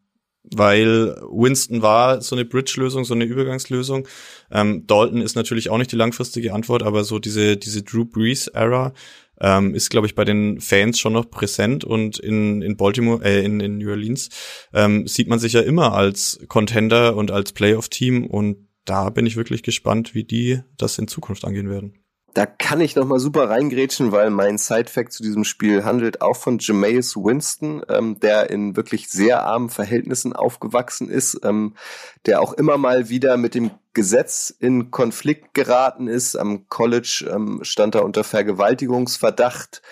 weil 0.43 1.17
Winston 1.31 1.83
war 1.83 2.23
so 2.23 2.35
eine 2.35 2.45
Bridge-Lösung, 2.45 3.05
so 3.05 3.15
eine 3.15 3.25
Übergangslösung. 3.25 4.09
Ähm, 4.51 4.87
Dalton 4.87 5.21
ist 5.21 5.37
natürlich 5.37 5.69
auch 5.69 5.79
nicht 5.79 5.93
die 5.93 5.97
langfristige 5.97 6.55
Antwort, 6.55 6.83
aber 6.83 7.05
so 7.05 7.19
diese 7.19 7.57
diese 7.57 7.83
Drew 7.83 8.05
Brees-Era 8.05 8.93
ähm, 9.41 9.75
ist, 9.75 9.91
glaube 9.91 10.07
ich, 10.07 10.15
bei 10.15 10.25
den 10.25 10.61
Fans 10.61 10.99
schon 10.99 11.13
noch 11.13 11.31
präsent 11.31 11.85
und 11.85 12.19
in, 12.19 12.63
in 12.63 12.77
Baltimore, 12.77 13.25
äh, 13.25 13.45
in, 13.45 13.61
in 13.61 13.79
New 13.79 13.91
Orleans 13.91 14.29
ähm, 14.73 15.07
sieht 15.07 15.29
man 15.29 15.39
sich 15.39 15.55
ja 15.55 15.61
immer 15.61 15.95
als 15.95 16.41
Contender 16.49 17.17
und 17.17 17.31
als 17.31 17.53
Playoff-Team 17.53 18.27
und 18.27 18.69
da 18.85 19.11
bin 19.11 19.27
ich 19.27 19.37
wirklich 19.37 19.63
gespannt, 19.63 20.15
wie 20.15 20.25
die 20.25 20.61
das 20.77 20.99
in 20.99 21.09
Zukunft 21.09 21.45
angehen 21.45 21.71
werden. 21.71 21.95
Da 22.35 22.47
kann 22.47 22.81
ich 22.81 22.95
noch 22.95 23.07
mal 23.07 23.19
super 23.19 23.51
reingrätschen, 23.51 24.13
weil 24.13 24.31
mein 24.31 24.57
Side-Fact 24.57 25.13
zu 25.13 25.23
diesem 25.25 25.43
Spiel 25.43 25.85
handelt 25.85 26.23
auch 26.23 26.37
von 26.37 26.59
Jameis 26.61 27.17
Winston, 27.17 27.83
ähm, 27.89 28.21
der 28.21 28.51
in 28.51 28.77
wirklich 28.77 29.09
sehr 29.11 29.43
armen 29.43 29.69
Verhältnissen 29.69 30.33
aufgewachsen 30.33 31.09
ist, 31.09 31.41
ähm, 31.43 31.75
der 32.27 32.41
auch 32.41 32.53
immer 32.53 32.79
mal 32.79 33.09
wieder 33.09 33.37
mit 33.37 33.57
dem 33.57 33.73
Gesetz 33.95 34.55
in 34.57 34.93
Konflikt 34.93 35.55
geraten 35.55 36.07
ist. 36.07 36.37
Am 36.37 36.69
College 36.69 37.29
ähm, 37.35 37.61
stand 37.63 37.97
er 37.97 38.05
unter 38.05 38.23
Vergewaltigungsverdacht. 38.23 39.83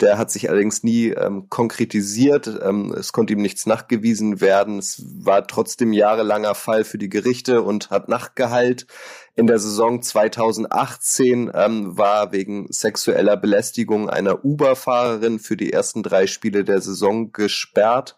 Der 0.00 0.18
hat 0.18 0.32
sich 0.32 0.50
allerdings 0.50 0.82
nie 0.82 1.10
ähm, 1.10 1.48
konkretisiert. 1.48 2.50
Ähm, 2.62 2.92
es 2.98 3.12
konnte 3.12 3.34
ihm 3.34 3.42
nichts 3.42 3.66
nachgewiesen 3.66 4.40
werden. 4.40 4.78
Es 4.78 5.00
war 5.24 5.46
trotzdem 5.46 5.92
jahrelanger 5.92 6.56
Fall 6.56 6.84
für 6.84 6.98
die 6.98 7.08
Gerichte 7.08 7.62
und 7.62 7.90
hat 7.90 8.08
Nachtgehalt. 8.08 8.88
In 9.36 9.48
der 9.48 9.58
Saison 9.58 10.00
2018 10.00 11.50
ähm, 11.52 11.98
war 11.98 12.30
wegen 12.30 12.68
sexueller 12.70 13.36
Belästigung 13.36 14.08
einer 14.08 14.44
Uber-Fahrerin 14.44 15.40
für 15.40 15.56
die 15.56 15.72
ersten 15.72 16.04
drei 16.04 16.28
Spiele 16.28 16.62
der 16.62 16.80
Saison 16.80 17.32
gesperrt. 17.32 18.16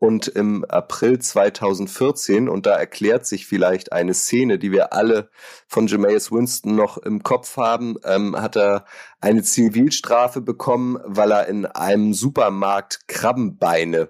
Und 0.00 0.28
im 0.28 0.64
April 0.64 1.18
2014, 1.18 2.48
und 2.48 2.64
da 2.64 2.74
erklärt 2.74 3.26
sich 3.26 3.46
vielleicht 3.46 3.92
eine 3.92 4.14
Szene, 4.14 4.58
die 4.58 4.72
wir 4.72 4.94
alle 4.94 5.28
von 5.68 5.86
Jameis 5.86 6.32
Winston 6.32 6.74
noch 6.74 6.96
im 6.96 7.22
Kopf 7.22 7.58
haben, 7.58 7.96
ähm, 8.04 8.34
hat 8.34 8.56
er 8.56 8.86
eine 9.20 9.42
Zivilstrafe 9.42 10.40
bekommen, 10.40 10.98
weil 11.04 11.30
er 11.30 11.46
in 11.48 11.66
einem 11.66 12.14
Supermarkt 12.14 13.06
Krabbenbeine 13.08 14.08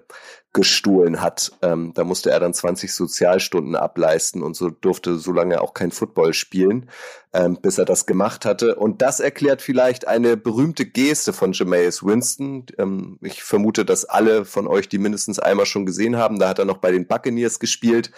gestohlen 0.53 1.21
hat. 1.21 1.51
Ähm, 1.61 1.93
da 1.93 2.03
musste 2.03 2.31
er 2.31 2.39
dann 2.39 2.53
20 2.53 2.93
Sozialstunden 2.93 3.75
ableisten 3.75 4.43
und 4.43 4.55
so 4.55 4.69
durfte 4.69 5.17
so 5.17 5.31
lange 5.31 5.61
auch 5.61 5.73
kein 5.73 5.91
Football 5.91 6.33
spielen, 6.33 6.89
ähm, 7.33 7.57
bis 7.61 7.77
er 7.77 7.85
das 7.85 8.05
gemacht 8.05 8.45
hatte. 8.45 8.75
Und 8.75 9.01
das 9.01 9.19
erklärt 9.19 9.61
vielleicht 9.61 10.07
eine 10.07 10.35
berühmte 10.35 10.85
Geste 10.85 11.33
von 11.33 11.53
Jameis 11.53 12.03
Winston. 12.03 12.65
Ähm, 12.77 13.17
ich 13.21 13.43
vermute, 13.43 13.85
dass 13.85 14.05
alle 14.05 14.45
von 14.45 14.67
euch 14.67 14.89
die 14.89 14.97
mindestens 14.97 15.39
einmal 15.39 15.65
schon 15.65 15.85
gesehen 15.85 16.17
haben. 16.17 16.39
Da 16.39 16.49
hat 16.49 16.59
er 16.59 16.65
noch 16.65 16.77
bei 16.77 16.91
den 16.91 17.07
Buccaneers 17.07 17.59
gespielt 17.59 18.11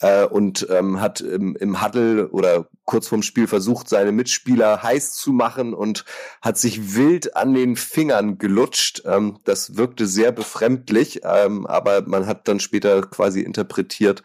äh, 0.00 0.24
und 0.24 0.66
ähm, 0.70 1.00
hat 1.00 1.20
im, 1.20 1.56
im 1.56 1.82
Huddle 1.82 2.28
oder 2.28 2.68
kurz 2.84 3.08
vorm 3.08 3.22
Spiel 3.22 3.46
versucht, 3.46 3.88
seine 3.88 4.12
Mitspieler 4.12 4.82
heiß 4.82 5.14
zu 5.14 5.32
machen 5.32 5.74
und 5.74 6.04
hat 6.42 6.58
sich 6.58 6.94
wild 6.94 7.36
an 7.36 7.54
den 7.54 7.76
Fingern 7.76 8.38
gelutscht. 8.38 9.02
Ähm, 9.06 9.38
das 9.44 9.76
wirkte 9.76 10.06
sehr 10.06 10.32
befremdlich, 10.32 11.20
ähm, 11.24 11.66
aber 11.66 12.02
man 12.06 12.26
hat 12.26 12.48
dann 12.48 12.60
später 12.60 13.02
quasi 13.02 13.40
interpretiert, 13.40 14.22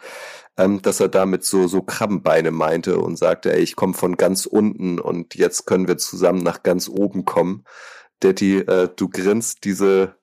ähm, 0.58 0.82
dass 0.82 1.00
er 1.00 1.10
damit 1.10 1.46
so 1.46 1.68
so 1.68 1.82
Krabbenbeine 1.82 2.52
meinte 2.52 3.00
und 3.00 3.18
sagte, 3.18 3.54
ey, 3.54 3.62
ich 3.62 3.76
komme 3.76 3.94
von 3.94 4.18
ganz 4.18 4.46
unten 4.46 5.00
und 5.00 5.36
jetzt 5.36 5.66
können 5.66 5.88
wir 5.88 5.98
zusammen 5.98 6.44
nach 6.44 6.64
ganz 6.64 6.90
oben 6.90 7.26
kommen. 7.26 7.66
Daddy, 8.20 8.60
äh, 8.60 8.90
du 8.96 9.10
grinst 9.10 9.64
diese 9.64 10.16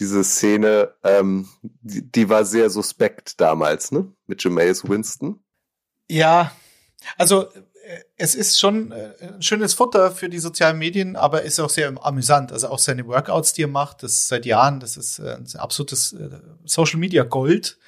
diese 0.00 0.24
Szene, 0.24 0.94
ähm, 1.04 1.48
die, 1.62 2.10
die 2.10 2.28
war 2.28 2.44
sehr 2.44 2.68
suspekt 2.68 3.40
damals, 3.40 3.92
ne? 3.92 4.12
Mit 4.26 4.42
Jameis 4.42 4.88
Winston. 4.88 5.44
Ja, 6.08 6.50
also 7.16 7.48
es 8.16 8.34
ist 8.34 8.58
schon 8.58 8.92
äh, 8.92 9.12
ein 9.20 9.42
schönes 9.42 9.74
Futter 9.74 10.10
für 10.10 10.28
die 10.28 10.38
sozialen 10.38 10.78
Medien, 10.78 11.16
aber 11.16 11.42
ist 11.42 11.60
auch 11.60 11.70
sehr 11.70 11.92
amüsant. 12.00 12.52
Also 12.52 12.68
auch 12.68 12.78
seine 12.78 13.06
Workouts, 13.06 13.52
die 13.52 13.62
er 13.62 13.68
macht, 13.68 14.02
das 14.02 14.28
seit 14.28 14.46
Jahren, 14.46 14.80
das 14.80 14.96
ist 14.96 15.18
äh, 15.18 15.36
ein 15.36 15.46
absolutes 15.56 16.12
äh, 16.12 16.40
Social 16.64 16.98
Media 16.98 17.24
Gold. 17.24 17.78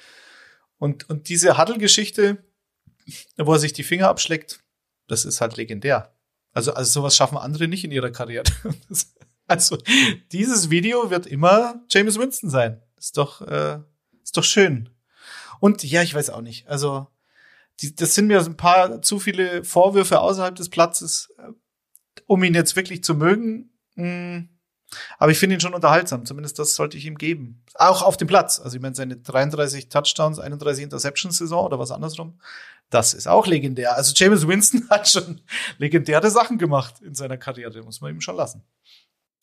Und, 0.77 1.09
und 1.09 1.29
diese 1.29 1.57
Huddle-Geschichte, 1.57 2.43
wo 3.37 3.53
er 3.53 3.59
sich 3.59 3.73
die 3.73 3.83
Finger 3.83 4.09
abschleckt, 4.09 4.59
das 5.07 5.25
ist 5.25 5.41
halt 5.41 5.57
legendär. 5.57 6.13
Also, 6.53 6.73
also 6.73 7.01
sowas 7.01 7.15
schaffen 7.15 7.37
andere 7.37 7.67
nicht 7.67 7.83
in 7.83 7.91
ihrer 7.91 8.11
Karriere. 8.11 8.45
also 9.47 9.77
dieses 10.31 10.69
Video 10.69 11.09
wird 11.09 11.25
immer 11.25 11.81
James 11.89 12.17
Winston 12.17 12.49
sein. 12.49 12.81
Ist 12.97 13.17
doch, 13.17 13.41
äh, 13.41 13.79
ist 14.23 14.37
doch 14.37 14.43
schön. 14.43 14.89
Und 15.59 15.83
ja, 15.83 16.01
ich 16.01 16.13
weiß 16.13 16.29
auch 16.29 16.41
nicht. 16.41 16.67
Also 16.67 17.07
die, 17.79 17.95
das 17.95 18.15
sind 18.15 18.27
mir 18.27 18.39
ein 18.39 18.57
paar 18.57 19.01
zu 19.01 19.19
viele 19.19 19.63
Vorwürfe 19.63 20.19
außerhalb 20.19 20.55
des 20.55 20.69
Platzes, 20.69 21.33
äh, 21.37 21.51
um 22.25 22.43
ihn 22.43 22.53
jetzt 22.53 22.75
wirklich 22.75 23.03
zu 23.03 23.15
mögen. 23.15 23.71
Hm. 23.95 24.49
Aber 25.17 25.31
ich 25.31 25.39
finde 25.39 25.55
ihn 25.55 25.59
schon 25.59 25.73
unterhaltsam. 25.73 26.25
Zumindest 26.25 26.59
das 26.59 26.75
sollte 26.75 26.97
ich 26.97 27.05
ihm 27.05 27.17
geben. 27.17 27.63
Auch 27.75 28.01
auf 28.01 28.17
dem 28.17 28.27
Platz. 28.27 28.59
Also 28.59 28.77
ich 28.77 28.81
meine, 28.81 28.95
seine 28.95 29.17
33 29.17 29.89
Touchdowns, 29.89 30.39
31 30.39 30.85
Interceptions-Saison 30.85 31.65
oder 31.65 31.79
was 31.79 31.91
andersrum. 31.91 32.39
Das 32.89 33.13
ist 33.13 33.27
auch 33.27 33.47
legendär. 33.47 33.95
Also 33.95 34.13
James 34.15 34.47
Winston 34.47 34.87
hat 34.89 35.09
schon 35.09 35.41
legendäre 35.77 36.31
Sachen 36.31 36.57
gemacht 36.57 37.01
in 37.01 37.15
seiner 37.15 37.37
Karriere. 37.37 37.83
Muss 37.83 38.01
man 38.01 38.13
ihm 38.13 38.21
schon 38.21 38.35
lassen. 38.35 38.63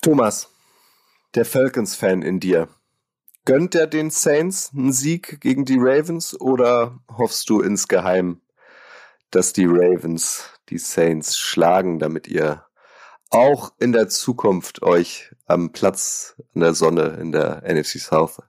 Thomas, 0.01 0.49
der 1.34 1.45
Falcons-Fan 1.45 2.22
in 2.22 2.40
dir. 2.40 2.68
Gönnt 3.45 3.74
er 3.74 3.86
den 3.86 4.11
Saints 4.11 4.70
einen 4.74 4.92
Sieg 4.92 5.40
gegen 5.40 5.66
die 5.66 5.76
Ravens 5.78 6.40
oder 6.40 6.99
hoffst 7.11 7.51
du 7.51 7.61
insgeheim, 7.61 8.40
dass 9.30 9.53
die 9.53 9.66
Ravens 9.66 10.49
die 10.70 10.78
Saints 10.78 11.36
schlagen, 11.38 11.99
damit 11.99 12.26
ihr 12.26 12.64
auch 13.31 13.72
in 13.79 13.93
der 13.93 14.09
Zukunft 14.09 14.83
euch 14.83 15.31
am 15.47 15.72
Platz 15.72 16.37
an 16.55 16.61
der 16.61 16.75
Sonne 16.75 17.18
in 17.20 17.33
der 17.33 17.62
NFC 17.66 17.99
South 17.99 18.41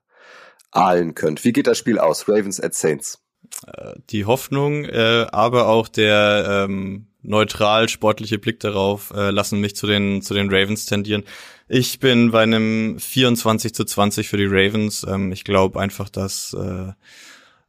ahlen 0.71 1.15
könnt? 1.15 1.43
Wie 1.43 1.53
geht 1.53 1.67
das 1.67 1.77
Spiel 1.77 1.99
aus? 1.99 2.27
Ravens 2.27 2.59
at 2.59 2.73
Saints. 2.73 3.19
Äh, 3.67 3.93
die 4.09 4.25
Hoffnung, 4.25 4.85
äh, 4.85 5.27
aber 5.31 5.67
auch 5.67 5.87
der 5.87 6.65
ähm, 6.67 7.07
neutral 7.21 7.89
sportliche 7.89 8.37
Blick 8.37 8.59
darauf 8.59 9.11
äh, 9.15 9.31
lassen 9.31 9.59
mich 9.59 9.75
zu 9.75 9.87
den 9.87 10.21
zu 10.21 10.33
den 10.33 10.49
Ravens 10.49 10.85
tendieren. 10.85 11.23
Ich 11.67 11.99
bin 11.99 12.31
bei 12.31 12.43
einem 12.43 12.99
24 12.99 13.73
zu 13.73 13.85
20 13.85 14.29
für 14.29 14.37
die 14.37 14.45
Ravens. 14.45 15.05
Ähm, 15.07 15.31
ich 15.31 15.43
glaube 15.43 15.79
einfach, 15.79 16.09
dass 16.09 16.53
äh, 16.53 16.93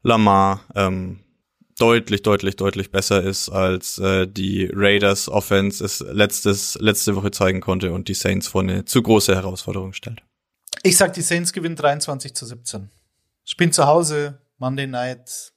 Lamar 0.02 0.60
ähm, 0.74 1.20
deutlich, 1.78 2.22
deutlich, 2.22 2.56
deutlich 2.56 2.90
besser 2.90 3.22
ist, 3.22 3.48
als 3.48 3.98
äh, 3.98 4.26
die 4.26 4.70
Raiders 4.72 5.28
Offense 5.28 5.84
es 5.84 6.00
letztes, 6.00 6.76
letzte 6.80 7.16
Woche 7.16 7.30
zeigen 7.30 7.60
konnte 7.60 7.92
und 7.92 8.08
die 8.08 8.14
Saints 8.14 8.48
vor 8.48 8.62
eine 8.62 8.84
zu 8.84 9.02
große 9.02 9.34
Herausforderung 9.34 9.92
stellt. 9.92 10.22
Ich 10.82 10.96
sag, 10.96 11.12
die 11.14 11.22
Saints 11.22 11.52
gewinnen 11.52 11.76
23 11.76 12.34
zu 12.34 12.46
17. 12.46 12.90
Ich 13.44 13.56
bin 13.56 13.72
zu 13.72 13.86
Hause, 13.86 14.38
Monday 14.58 14.86
Night, 14.86 15.52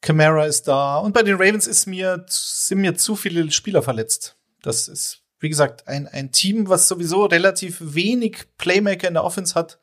Camara 0.00 0.46
ist 0.46 0.68
da 0.68 0.98
und 0.98 1.12
bei 1.12 1.22
den 1.22 1.36
Ravens 1.36 1.66
ist 1.66 1.86
mir, 1.86 2.24
sind 2.28 2.80
mir 2.80 2.94
zu 2.94 3.16
viele 3.16 3.50
Spieler 3.50 3.82
verletzt. 3.82 4.36
Das 4.62 4.88
ist 4.88 5.22
wie 5.40 5.48
gesagt, 5.48 5.86
ein, 5.86 6.06
ein 6.08 6.32
Team, 6.32 6.68
was 6.68 6.88
sowieso 6.88 7.26
relativ 7.26 7.78
wenig 7.80 8.46
Playmaker 8.56 9.08
in 9.08 9.14
der 9.14 9.24
Offense 9.24 9.54
hat. 9.54 9.78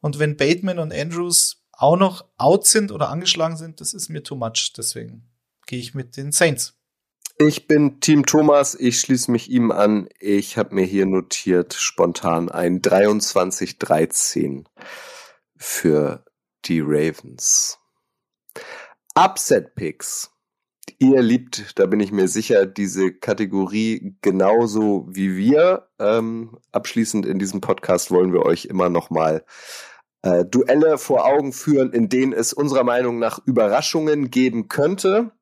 Und 0.00 0.18
wenn 0.18 0.36
Bateman 0.36 0.78
und 0.78 0.92
Andrews 0.92 1.63
auch 1.78 1.96
noch 1.96 2.24
out 2.36 2.66
sind 2.66 2.92
oder 2.92 3.08
angeschlagen 3.08 3.56
sind, 3.56 3.80
das 3.80 3.94
ist 3.94 4.08
mir 4.08 4.22
too 4.22 4.36
much. 4.36 4.72
Deswegen 4.76 5.28
gehe 5.66 5.78
ich 5.78 5.94
mit 5.94 6.16
den 6.16 6.32
Saints. 6.32 6.74
Ich 7.36 7.66
bin 7.66 7.98
Team 7.98 8.26
Thomas, 8.26 8.76
ich 8.76 9.00
schließe 9.00 9.30
mich 9.32 9.50
ihm 9.50 9.72
an. 9.72 10.08
Ich 10.20 10.56
habe 10.56 10.76
mir 10.76 10.84
hier 10.84 11.04
notiert 11.04 11.74
spontan 11.74 12.48
ein 12.48 12.80
23-13 12.80 14.66
für 15.56 16.24
die 16.64 16.80
Ravens. 16.80 17.78
Upset 19.16 19.74
Picks. 19.74 20.30
Ihr 20.98 21.22
liebt, 21.22 21.78
da 21.78 21.86
bin 21.86 21.98
ich 21.98 22.12
mir 22.12 22.28
sicher, 22.28 22.66
diese 22.66 23.12
Kategorie 23.12 24.16
genauso 24.22 25.06
wie 25.10 25.36
wir. 25.36 25.88
Ähm, 25.98 26.58
abschließend 26.70 27.26
in 27.26 27.40
diesem 27.40 27.60
Podcast 27.60 28.12
wollen 28.12 28.32
wir 28.32 28.42
euch 28.42 28.66
immer 28.66 28.90
noch 28.90 29.10
mal 29.10 29.44
äh, 30.24 30.44
Duelle 30.44 30.96
vor 30.96 31.26
Augen 31.26 31.52
führen, 31.52 31.92
in 31.92 32.08
denen 32.08 32.32
es 32.32 32.52
unserer 32.52 32.82
Meinung 32.82 33.18
nach 33.18 33.38
Überraschungen 33.44 34.30
geben 34.30 34.68
könnte. 34.68 35.32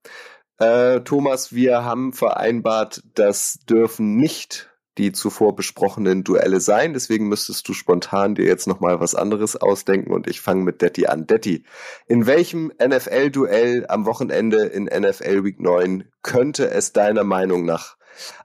Äh, 0.59 1.01
Thomas, 1.01 1.55
wir 1.55 1.85
haben 1.85 2.13
vereinbart, 2.13 3.03
das 3.15 3.61
dürfen 3.69 4.17
nicht 4.17 4.71
die 4.99 5.13
zuvor 5.13 5.57
besprochenen 5.57 6.25
Duelle 6.25 6.61
sein. 6.61 6.93
Deswegen 6.93 7.29
müsstest 7.29 7.67
du 7.69 7.73
spontan 7.73 8.35
dir 8.35 8.45
jetzt 8.45 8.67
nochmal 8.67 9.01
was 9.01 9.15
anderes 9.15 9.57
ausdenken 9.57 10.13
und 10.13 10.27
ich 10.27 10.41
fange 10.41 10.65
mit 10.65 10.83
Detti 10.83 11.07
an. 11.07 11.27
Detti, 11.27 11.65
in 12.07 12.27
welchem 12.27 12.73
NFL-Duell 12.85 13.87
am 13.89 14.05
Wochenende 14.05 14.65
in 14.65 14.85
NFL 14.85 15.45
Week 15.45 15.61
9 15.61 16.11
könnte 16.23 16.71
es 16.71 16.93
deiner 16.93 17.25
Meinung 17.25 17.65
nach 17.65 17.97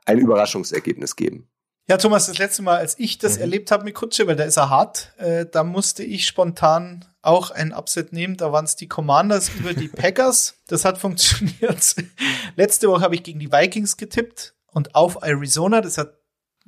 ein 0.06 0.20
Überraschungsergebnis 0.20 1.16
geben? 1.16 1.50
Ja, 1.90 1.96
Thomas, 1.98 2.28
das 2.28 2.38
letzte 2.38 2.64
Mal, 2.64 2.78
als 2.78 3.00
ich 3.00 3.18
das 3.18 3.36
mhm. 3.36 3.42
erlebt 3.44 3.72
habe 3.72 3.86
mit 3.86 3.96
Kutsche, 3.96 4.28
weil 4.28 4.36
da 4.36 4.44
ist 4.44 4.58
er 4.58 4.70
hart, 4.70 5.14
äh, 5.18 5.46
da 5.46 5.64
musste 5.64 6.04
ich 6.04 6.26
spontan 6.26 7.06
auch 7.22 7.50
ein 7.52 7.74
Upset 7.74 8.12
nehmen. 8.12 8.36
Da 8.36 8.52
waren 8.52 8.66
es 8.66 8.76
die 8.76 8.90
Commanders 8.90 9.50
über 9.60 9.74
die 9.74 9.88
Packers. 9.88 10.56
Das 10.68 10.84
hat 10.84 10.98
funktioniert. 10.98 11.96
Letzte 12.58 12.90
Woche 12.90 13.02
habe 13.02 13.16
ich 13.16 13.24
gegen 13.24 13.40
die 13.40 13.52
Vikings 13.52 13.96
getippt 13.96 14.54
und 14.68 14.96
auf 14.96 15.24
Arizona. 15.24 15.80
Das 15.80 15.98
hat 15.98 16.18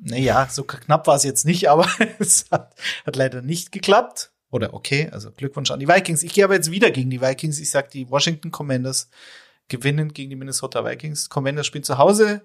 naja, 0.01 0.47
so 0.49 0.63
knapp 0.63 1.07
war 1.07 1.17
es 1.17 1.23
jetzt 1.23 1.45
nicht, 1.45 1.69
aber 1.69 1.85
es 2.19 2.45
hat, 2.51 2.73
hat 3.05 3.15
leider 3.15 3.41
nicht 3.41 3.71
geklappt. 3.71 4.31
Oder 4.51 4.73
okay, 4.73 5.09
also 5.11 5.31
Glückwunsch 5.31 5.69
an 5.69 5.79
die 5.79 5.87
Vikings. 5.87 6.23
Ich 6.23 6.33
gehe 6.33 6.43
aber 6.43 6.55
jetzt 6.55 6.71
wieder 6.71 6.89
gegen 6.91 7.09
die 7.09 7.21
Vikings. 7.21 7.59
Ich 7.59 7.69
sag, 7.69 7.91
die 7.91 8.09
Washington 8.09 8.51
Commanders 8.51 9.09
gewinnen 9.67 10.13
gegen 10.13 10.29
die 10.29 10.35
Minnesota 10.35 10.85
Vikings. 10.85 11.29
Commanders 11.29 11.67
spielen 11.67 11.83
zu 11.83 11.97
Hause. 11.97 12.41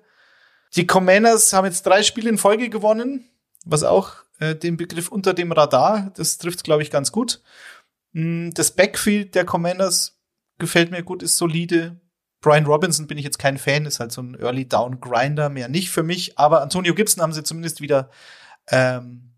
Die 0.77 0.87
Commanders 0.87 1.53
haben 1.53 1.67
jetzt 1.67 1.87
drei 1.87 2.03
Spiele 2.03 2.31
in 2.31 2.39
Folge 2.39 2.69
gewonnen, 2.69 3.29
was 3.65 3.85
auch 3.85 4.15
äh, 4.41 4.57
den 4.57 4.77
Begriff 4.77 5.09
unter 5.09 5.35
dem 5.35 5.53
Radar, 5.53 6.13
das 6.17 6.39
trifft, 6.39 6.65
glaube 6.65 6.83
ich, 6.83 6.91
ganz 6.91 7.13
gut. 7.13 7.43
Mm, 8.13 8.51
das 8.51 8.73
Backfield 8.73 9.35
der 9.35 9.45
Commanders 9.45 10.19
gefällt 10.59 10.91
mir 10.91 11.03
gut, 11.03 11.23
ist 11.23 11.37
solide. 11.37 12.01
Brian 12.41 12.67
Robinson 12.67 13.07
bin 13.07 13.19
ich 13.19 13.25
jetzt 13.25 13.39
kein 13.39 13.57
Fan, 13.57 13.87
ist 13.87 14.01
halt 14.01 14.13
so 14.13 14.21
ein 14.23 14.39
Early 14.39 14.69
Down 14.69 15.01
Grinder, 15.01 15.49
mehr 15.49 15.69
nicht 15.69 15.91
für 15.91 16.03
mich. 16.03 16.39
Aber 16.39 16.61
Antonio 16.61 16.95
Gibson 16.95 17.23
haben 17.23 17.33
sie 17.33 17.43
zumindest 17.43 17.81
wieder 17.81 18.11
ähm, 18.69 19.35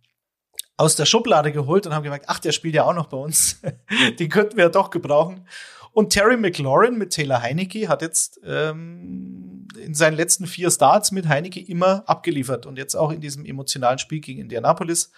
aus 0.77 0.97
der 0.97 1.07
Schublade 1.07 1.53
geholt 1.53 1.87
und 1.87 1.95
haben 1.95 2.03
gemerkt, 2.03 2.27
ach, 2.29 2.39
der 2.39 2.53
spielt 2.53 2.75
ja 2.75 2.85
auch 2.85 2.95
noch 2.95 3.07
bei 3.07 3.17
uns. 3.17 3.61
Den 4.19 4.29
könnten 4.29 4.57
wir 4.57 4.65
ja 4.65 4.71
doch 4.71 4.91
gebrauchen. 4.91 5.47
Und 5.97 6.11
Terry 6.11 6.37
McLaurin 6.37 6.99
mit 6.99 7.15
Taylor 7.15 7.41
Heinecke 7.41 7.89
hat 7.89 8.03
jetzt 8.03 8.39
ähm, 8.45 9.67
in 9.79 9.95
seinen 9.95 10.15
letzten 10.15 10.47
vier 10.47 10.71
Starts 10.71 11.11
mit 11.11 11.27
Heinecke 11.27 11.59
immer 11.59 12.07
abgeliefert 12.07 12.67
und 12.67 12.77
jetzt 12.77 12.95
auch 12.95 13.11
in 13.11 13.23
diesem 13.23 13.47
emotionalen 13.47 13.99
Spiel 13.99 14.21
gegen 14.21 14.43
Indianapolis. 14.43 15.11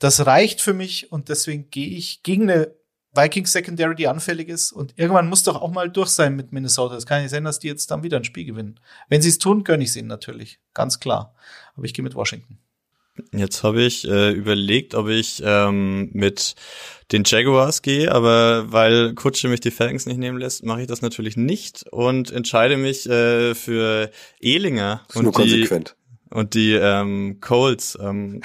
Das 0.00 0.26
reicht 0.26 0.60
für 0.60 0.74
mich 0.74 1.12
und 1.12 1.28
deswegen 1.28 1.70
gehe 1.70 1.86
ich 1.86 2.24
gegen 2.24 2.50
eine 2.50 2.74
Vikings 3.14 3.52
Secondary, 3.52 3.94
die 3.94 4.08
anfällig 4.08 4.48
ist. 4.48 4.72
Und 4.72 4.92
irgendwann 4.96 5.28
muss 5.28 5.44
doch 5.44 5.62
auch 5.62 5.70
mal 5.70 5.88
durch 5.88 6.08
sein 6.08 6.34
mit 6.34 6.50
Minnesota. 6.50 6.96
Es 6.96 7.06
kann 7.06 7.22
nicht 7.22 7.30
sein, 7.30 7.44
dass 7.44 7.60
die 7.60 7.68
jetzt 7.68 7.88
dann 7.92 8.02
wieder 8.02 8.16
ein 8.16 8.24
Spiel 8.24 8.44
gewinnen. 8.44 8.80
Wenn 9.08 9.22
sie 9.22 9.28
es 9.28 9.38
tun, 9.38 9.62
gönne 9.62 9.84
ich 9.84 9.90
es 9.90 9.96
ihnen 9.96 10.08
natürlich. 10.08 10.58
Ganz 10.74 10.98
klar. 10.98 11.32
Aber 11.76 11.84
ich 11.84 11.94
gehe 11.94 12.02
mit 12.02 12.16
Washington. 12.16 12.58
Jetzt 13.32 13.62
habe 13.62 13.82
ich 13.82 14.06
äh, 14.08 14.30
überlegt, 14.32 14.94
ob 14.94 15.08
ich 15.08 15.42
ähm, 15.44 16.10
mit 16.12 16.54
den 17.12 17.22
Jaguars 17.24 17.82
gehe, 17.82 18.10
aber 18.12 18.72
weil 18.72 19.14
Kutsche 19.14 19.48
mich 19.48 19.60
die 19.60 19.70
Falcons 19.70 20.06
nicht 20.06 20.18
nehmen 20.18 20.38
lässt, 20.38 20.64
mache 20.64 20.82
ich 20.82 20.86
das 20.86 21.02
natürlich 21.02 21.36
nicht 21.36 21.84
und 21.90 22.30
entscheide 22.30 22.76
mich 22.76 23.08
äh, 23.08 23.54
für 23.54 24.10
Ehlinger 24.40 25.02
und 25.14 25.26
die, 25.26 25.30
konsequent. 25.30 25.96
und 26.30 26.54
die 26.54 26.72
ähm, 26.72 27.38
Colts. 27.40 27.96
Ähm, 28.00 28.42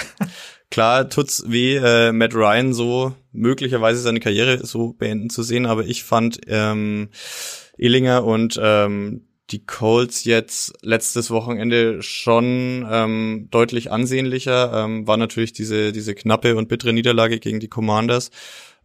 Klar 0.71 1.09
tut's 1.09 1.43
weh, 1.47 1.75
äh, 1.75 2.13
Matt 2.13 2.33
Ryan 2.33 2.73
so 2.73 3.13
möglicherweise 3.33 3.99
seine 3.99 4.21
Karriere 4.21 4.65
so 4.65 4.93
beenden 4.93 5.29
zu 5.29 5.43
sehen, 5.43 5.65
aber 5.65 5.85
ich 5.85 6.03
fand 6.03 6.39
ähm, 6.47 7.09
Illinger 7.77 8.23
und 8.23 8.57
ähm, 8.61 9.27
die 9.51 9.65
Colts 9.65 10.23
jetzt 10.23 10.73
letztes 10.81 11.29
Wochenende 11.31 12.01
schon 12.01 12.87
ähm, 12.89 13.47
deutlich 13.51 13.91
ansehnlicher. 13.91 14.71
Ähm, 14.73 15.07
war 15.07 15.17
natürlich 15.17 15.53
diese, 15.53 15.91
diese 15.91 16.15
knappe 16.15 16.55
und 16.55 16.67
bittere 16.67 16.93
Niederlage 16.93 17.39
gegen 17.39 17.59
die 17.59 17.67
Commanders. 17.67 18.31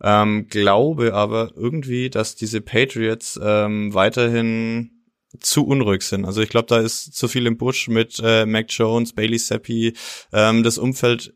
Ähm, 0.03 0.49
glaube 0.49 1.15
aber 1.15 1.53
irgendwie, 1.57 2.11
dass 2.11 2.35
diese 2.35 2.61
Patriots 2.61 3.39
ähm, 3.43 3.95
weiterhin 3.95 4.91
zu 5.41 5.67
unruhig 5.67 6.03
sind. 6.03 6.25
Also 6.25 6.43
ich 6.43 6.49
glaube, 6.49 6.67
da 6.69 6.79
ist 6.79 7.15
zu 7.15 7.29
viel 7.29 7.47
im 7.47 7.57
Busch 7.57 7.89
mit 7.89 8.21
äh, 8.23 8.47
Mac 8.47 8.67
Jones, 8.71 9.13
Bailey 9.13 9.39
Seppi. 9.39 9.95
Ähm, 10.33 10.63
das 10.63 10.79
Umfeld 10.79 11.35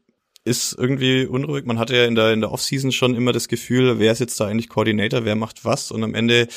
ist 0.50 0.76
irgendwie 0.76 1.26
unruhig. 1.26 1.64
Man 1.64 1.78
hatte 1.78 1.96
ja 1.96 2.04
in 2.04 2.16
der, 2.16 2.32
in 2.32 2.40
der 2.40 2.50
Offseason 2.50 2.90
schon 2.90 3.14
immer 3.14 3.32
das 3.32 3.46
Gefühl, 3.46 4.00
wer 4.00 4.10
ist 4.10 4.18
jetzt 4.18 4.38
da 4.40 4.46
eigentlich 4.46 4.68
Koordinator, 4.68 5.24
wer 5.24 5.36
macht 5.36 5.64
was 5.64 5.92
und 5.92 6.02
am 6.02 6.14
Ende 6.14 6.48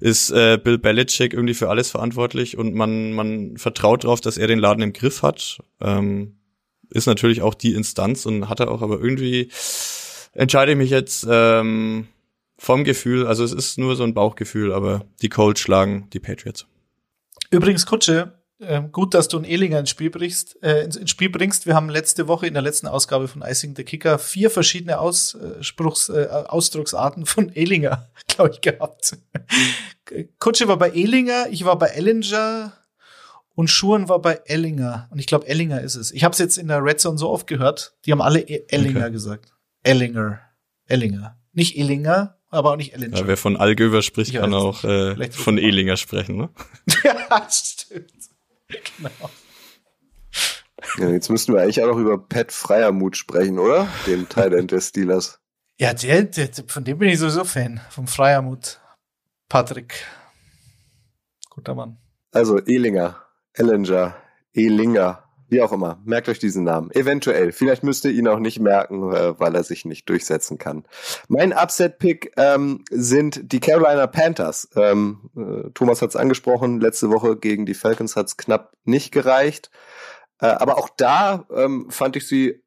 ist 0.00 0.30
äh, 0.30 0.58
Bill 0.62 0.78
Belichick 0.78 1.32
irgendwie 1.32 1.54
für 1.54 1.70
alles 1.70 1.90
verantwortlich 1.90 2.58
und 2.58 2.74
man, 2.74 3.12
man 3.12 3.56
vertraut 3.56 4.04
darauf, 4.04 4.20
dass 4.20 4.36
er 4.36 4.46
den 4.46 4.58
Laden 4.58 4.82
im 4.82 4.92
Griff 4.92 5.22
hat. 5.22 5.58
Ähm, 5.80 6.36
ist 6.90 7.06
natürlich 7.06 7.40
auch 7.40 7.54
die 7.54 7.74
Instanz 7.74 8.26
und 8.26 8.48
hat 8.50 8.60
er 8.60 8.70
auch, 8.70 8.82
aber 8.82 9.00
irgendwie 9.00 9.50
entscheide 10.34 10.72
ich 10.72 10.78
mich 10.78 10.90
jetzt 10.90 11.26
ähm, 11.28 12.06
vom 12.58 12.84
Gefühl, 12.84 13.26
also 13.26 13.44
es 13.44 13.52
ist 13.52 13.78
nur 13.78 13.96
so 13.96 14.04
ein 14.04 14.14
Bauchgefühl, 14.14 14.72
aber 14.72 15.06
die 15.22 15.28
Colts 15.30 15.60
schlagen 15.60 16.08
die 16.12 16.20
Patriots. 16.20 16.66
Übrigens, 17.50 17.86
Kutsche, 17.86 18.37
äh, 18.60 18.82
gut, 18.90 19.14
dass 19.14 19.28
du 19.28 19.36
einen 19.36 19.44
Ehlinger 19.44 19.78
ins 19.78 19.90
Spiel 19.90 20.10
bringst. 20.10 20.62
Äh, 20.62 20.84
ins 20.84 21.10
Spiel 21.10 21.30
bringst. 21.30 21.66
Wir 21.66 21.74
haben 21.74 21.88
letzte 21.88 22.28
Woche 22.28 22.46
in 22.46 22.54
der 22.54 22.62
letzten 22.62 22.88
Ausgabe 22.88 23.28
von 23.28 23.42
Icing 23.42 23.74
the 23.76 23.84
Kicker 23.84 24.18
vier 24.18 24.50
verschiedene 24.50 24.98
Ausspruchs, 24.98 26.08
äh, 26.08 26.28
Ausdrucksarten 26.48 27.26
von 27.26 27.50
Ehlinger, 27.52 28.10
glaube 28.28 28.50
ich, 28.54 28.60
gehabt. 28.60 29.16
Kutsche 30.38 30.68
war 30.68 30.76
bei 30.76 30.90
Ehlinger, 30.90 31.48
ich 31.50 31.64
war 31.64 31.78
bei 31.78 31.88
Ellinger 31.88 32.72
und 33.54 33.68
Schuren 33.68 34.08
war 34.08 34.20
bei 34.20 34.40
Ellinger. 34.46 35.08
Und 35.10 35.18
ich 35.18 35.26
glaube, 35.26 35.46
Ellinger 35.46 35.80
ist 35.80 35.94
es. 35.94 36.10
Ich 36.12 36.24
habe 36.24 36.32
es 36.32 36.38
jetzt 36.38 36.58
in 36.58 36.68
der 36.68 36.82
Red 36.82 37.00
Zone 37.00 37.18
so 37.18 37.28
oft 37.30 37.46
gehört, 37.46 37.96
die 38.06 38.12
haben 38.12 38.22
alle 38.22 38.40
e- 38.40 38.64
Ellinger 38.68 39.02
okay. 39.02 39.12
gesagt. 39.12 39.52
Ellinger. 39.82 40.40
Ellinger. 40.86 41.36
Nicht 41.52 41.76
Ellinger, 41.76 42.38
aber 42.50 42.72
auch 42.72 42.76
nicht 42.76 42.94
Ellinger. 42.94 43.18
Ja, 43.18 43.26
wer 43.26 43.36
von 43.36 43.56
Allgöver 43.56 44.02
spricht, 44.02 44.32
ich 44.32 44.40
kann 44.40 44.54
auch 44.54 44.84
äh, 44.84 45.30
von 45.30 45.58
Ehlinger 45.58 45.96
sprechen, 45.96 46.36
ne? 46.36 46.50
ja, 47.04 47.48
stimmt. 47.50 48.12
Genau. 48.68 49.30
Ja, 50.98 51.10
jetzt 51.10 51.30
müssten 51.30 51.52
wir 51.54 51.62
eigentlich 51.62 51.82
auch 51.82 51.88
noch 51.88 51.98
über 51.98 52.18
Pat 52.18 52.52
Freiermut 52.52 53.16
sprechen, 53.16 53.58
oder? 53.58 53.88
Dem 54.06 54.28
Thailand 54.28 54.70
des 54.70 54.88
Steelers. 54.88 55.40
Ja, 55.78 55.94
der, 55.94 56.24
der, 56.24 56.48
von 56.66 56.84
dem 56.84 56.98
bin 56.98 57.08
ich 57.08 57.18
sowieso 57.18 57.44
Fan, 57.44 57.80
vom 57.90 58.06
Freiermut. 58.06 58.80
Patrick. 59.48 60.04
Guter 61.50 61.74
Mann. 61.74 61.98
Also 62.32 62.60
Ehlinger, 62.60 63.16
Ellinger, 63.54 64.16
Ehlinger, 64.52 65.24
wie 65.48 65.62
auch 65.62 65.72
immer. 65.72 66.00
Merkt 66.04 66.28
euch 66.28 66.38
diesen 66.38 66.64
Namen. 66.64 66.90
Eventuell. 66.92 67.52
Vielleicht 67.52 67.82
müsst 67.82 68.04
ihr 68.04 68.10
ihn 68.10 68.28
auch 68.28 68.38
nicht 68.38 68.60
merken, 68.60 69.12
äh, 69.12 69.38
weil 69.38 69.54
er 69.54 69.64
sich 69.64 69.84
nicht 69.84 70.08
durchsetzen 70.08 70.58
kann. 70.58 70.84
Mein 71.28 71.52
Upset-Pick 71.52 72.32
ähm, 72.36 72.84
sind 72.90 73.52
die 73.52 73.60
Carolina 73.60 74.06
Panthers. 74.06 74.68
Ähm, 74.76 75.30
äh, 75.36 75.70
Thomas 75.74 76.02
hat 76.02 76.10
es 76.10 76.16
angesprochen. 76.16 76.80
Letzte 76.80 77.10
Woche 77.10 77.36
gegen 77.36 77.66
die 77.66 77.74
Falcons 77.74 78.16
hat 78.16 78.26
es 78.26 78.36
knapp 78.36 78.72
nicht 78.84 79.12
gereicht. 79.12 79.70
Äh, 80.40 80.46
aber 80.46 80.78
auch 80.78 80.88
da 80.96 81.46
ähm, 81.54 81.90
fand 81.90 82.16
ich 82.16 82.26
sie 82.28 82.62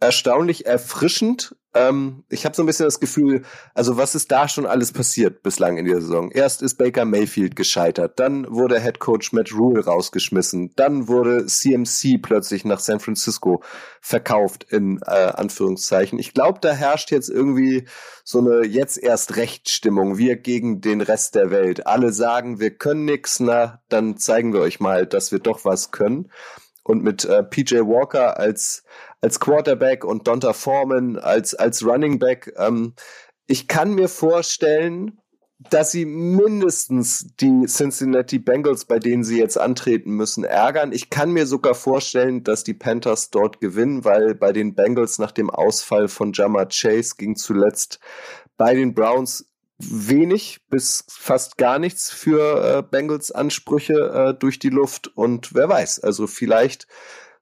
erstaunlich 0.00 0.66
erfrischend. 0.66 1.54
Ähm, 1.72 2.24
ich 2.28 2.44
habe 2.44 2.56
so 2.56 2.64
ein 2.64 2.66
bisschen 2.66 2.86
das 2.86 2.98
Gefühl, 2.98 3.42
also 3.74 3.96
was 3.96 4.16
ist 4.16 4.32
da 4.32 4.48
schon 4.48 4.66
alles 4.66 4.92
passiert 4.92 5.44
bislang 5.44 5.76
in 5.76 5.84
der 5.84 6.00
Saison? 6.00 6.32
Erst 6.32 6.62
ist 6.62 6.76
Baker 6.78 7.04
Mayfield 7.04 7.54
gescheitert, 7.54 8.18
dann 8.18 8.44
wurde 8.50 8.80
Head 8.80 8.98
Coach 8.98 9.32
Matt 9.32 9.52
Rule 9.52 9.84
rausgeschmissen, 9.84 10.72
dann 10.74 11.06
wurde 11.06 11.46
CMC 11.46 12.20
plötzlich 12.20 12.64
nach 12.64 12.80
San 12.80 12.98
Francisco 12.98 13.62
verkauft 14.00 14.64
in 14.70 15.00
äh, 15.06 15.10
Anführungszeichen. 15.10 16.18
Ich 16.18 16.34
glaube, 16.34 16.58
da 16.60 16.72
herrscht 16.72 17.12
jetzt 17.12 17.28
irgendwie 17.28 17.86
so 18.24 18.40
eine 18.40 18.66
jetzt 18.66 18.96
erst 18.96 19.36
Rechtsstimmung, 19.36 20.18
wir 20.18 20.36
gegen 20.36 20.80
den 20.80 21.02
Rest 21.02 21.36
der 21.36 21.52
Welt. 21.52 21.86
Alle 21.86 22.12
sagen, 22.12 22.58
wir 22.58 22.70
können 22.70 23.04
nix, 23.04 23.38
na, 23.38 23.80
dann 23.88 24.16
zeigen 24.16 24.52
wir 24.52 24.60
euch 24.60 24.80
mal, 24.80 25.06
dass 25.06 25.30
wir 25.30 25.38
doch 25.38 25.64
was 25.64 25.92
können. 25.92 26.32
Und 26.82 27.04
mit 27.04 27.26
äh, 27.26 27.44
PJ 27.44 27.80
Walker 27.80 28.38
als 28.38 28.82
als 29.20 29.40
Quarterback 29.40 30.04
und 30.04 30.26
Donta 30.26 30.52
Foreman 30.52 31.18
als, 31.18 31.54
als 31.54 31.84
Running 31.84 32.18
Back. 32.18 32.52
Ähm, 32.56 32.94
ich 33.46 33.68
kann 33.68 33.94
mir 33.94 34.08
vorstellen, 34.08 35.20
dass 35.68 35.92
sie 35.92 36.06
mindestens 36.06 37.34
die 37.38 37.66
Cincinnati 37.66 38.38
Bengals, 38.38 38.86
bei 38.86 38.98
denen 38.98 39.24
sie 39.24 39.38
jetzt 39.38 39.58
antreten 39.58 40.12
müssen, 40.12 40.44
ärgern. 40.44 40.92
Ich 40.92 41.10
kann 41.10 41.32
mir 41.32 41.46
sogar 41.46 41.74
vorstellen, 41.74 42.44
dass 42.44 42.64
die 42.64 42.72
Panthers 42.72 43.30
dort 43.30 43.60
gewinnen, 43.60 44.04
weil 44.04 44.34
bei 44.34 44.52
den 44.52 44.74
Bengals 44.74 45.18
nach 45.18 45.32
dem 45.32 45.50
Ausfall 45.50 46.08
von 46.08 46.32
Jama 46.32 46.64
Chase 46.64 47.14
ging 47.18 47.36
zuletzt 47.36 48.00
bei 48.56 48.74
den 48.74 48.94
Browns 48.94 49.50
wenig 49.78 50.60
bis 50.68 51.04
fast 51.08 51.58
gar 51.58 51.78
nichts 51.78 52.10
für 52.10 52.78
äh, 52.78 52.82
Bengals 52.82 53.30
Ansprüche 53.30 53.94
äh, 53.94 54.38
durch 54.38 54.58
die 54.58 54.68
Luft 54.68 55.08
und 55.14 55.54
wer 55.54 55.68
weiß, 55.68 56.00
also 56.00 56.26
vielleicht 56.26 56.86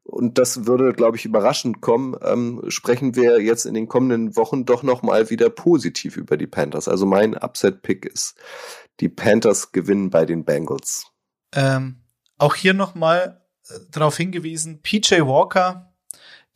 und 0.09 0.39
das 0.39 0.65
würde, 0.65 0.95
glaube 0.95 1.19
ich, 1.19 1.27
überraschend 1.27 1.83
kommen, 1.83 2.17
ähm, 2.23 2.63
sprechen 2.69 3.15
wir 3.15 3.43
jetzt 3.43 3.67
in 3.67 3.75
den 3.75 3.89
kommenden 3.89 4.37
Wochen 4.37 4.65
doch 4.65 4.83
nochmal 4.83 5.29
wieder 5.29 5.51
positiv 5.51 6.17
über 6.17 6.39
die 6.39 6.47
Panthers. 6.47 6.89
Also 6.89 7.05
mein 7.05 7.37
Upset-Pick 7.37 8.07
ist, 8.07 8.35
die 9.01 9.11
Panthers 9.11 9.71
gewinnen 9.71 10.09
bei 10.09 10.25
den 10.25 10.47
Bengals. 10.47 11.09
Ähm, 11.53 12.01
auch 12.39 12.55
hier 12.55 12.73
nochmal 12.73 13.43
äh, 13.69 13.75
darauf 13.91 14.17
hingewiesen, 14.17 14.81
PJ 14.83 15.21
Walker, 15.21 15.93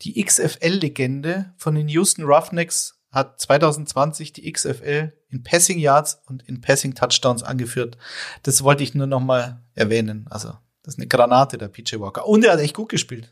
die 0.01 0.23
XFL-Legende 0.23 1.53
von 1.55 1.75
den 1.75 1.87
Houston 1.87 2.23
Roughnecks, 2.23 2.99
hat 3.11 3.39
2020 3.39 4.33
die 4.33 4.51
XFL 4.51 5.13
in 5.29 5.43
Passing 5.43 5.77
Yards 5.77 6.23
und 6.25 6.41
in 6.49 6.59
Passing 6.59 6.95
Touchdowns 6.95 7.43
angeführt. 7.43 7.99
Das 8.41 8.63
wollte 8.63 8.81
ich 8.81 8.95
nur 8.95 9.05
nochmal 9.05 9.63
erwähnen. 9.75 10.25
Also, 10.31 10.53
das 10.81 10.95
ist 10.95 10.99
eine 10.99 11.07
Granate, 11.07 11.59
der 11.59 11.67
PJ 11.67 11.99
Walker. 11.99 12.25
Und 12.27 12.43
er 12.43 12.53
hat 12.53 12.59
echt 12.59 12.73
gut 12.73 12.89
gespielt 12.89 13.31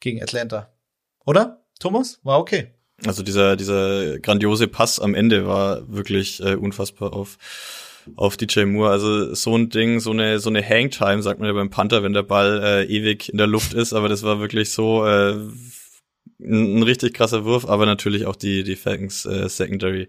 gegen 0.00 0.22
Atlanta. 0.22 0.72
Oder? 1.24 1.64
Thomas? 1.78 2.20
War 2.22 2.38
okay. 2.38 2.72
Also 3.06 3.22
dieser, 3.22 3.56
dieser 3.56 4.18
grandiose 4.18 4.68
Pass 4.68 5.00
am 5.00 5.14
Ende 5.14 5.46
war 5.46 5.90
wirklich 5.92 6.40
äh, 6.42 6.54
unfassbar 6.54 7.14
auf, 7.14 7.38
auf 8.16 8.36
DJ 8.36 8.64
Moore. 8.64 8.90
Also 8.90 9.34
so 9.34 9.56
ein 9.56 9.70
Ding, 9.70 10.00
so 10.00 10.10
eine, 10.10 10.38
so 10.38 10.50
eine 10.50 10.62
Hangtime, 10.62 11.22
sagt 11.22 11.40
man 11.40 11.48
ja 11.48 11.54
beim 11.54 11.70
Panther, 11.70 12.02
wenn 12.02 12.12
der 12.12 12.22
Ball 12.22 12.60
äh, 12.62 12.84
ewig 12.84 13.30
in 13.30 13.38
der 13.38 13.46
Luft 13.46 13.72
ist, 13.72 13.92
aber 13.94 14.08
das 14.08 14.22
war 14.22 14.40
wirklich 14.40 14.70
so 14.70 15.06
äh, 15.06 15.32
ein, 16.42 16.78
ein 16.78 16.82
richtig 16.82 17.14
krasser 17.14 17.44
Wurf, 17.44 17.66
aber 17.66 17.86
natürlich 17.86 18.26
auch 18.26 18.36
die, 18.36 18.64
die 18.64 18.76
Falcons 18.76 19.24
äh, 19.24 19.48
Secondary 19.48 20.08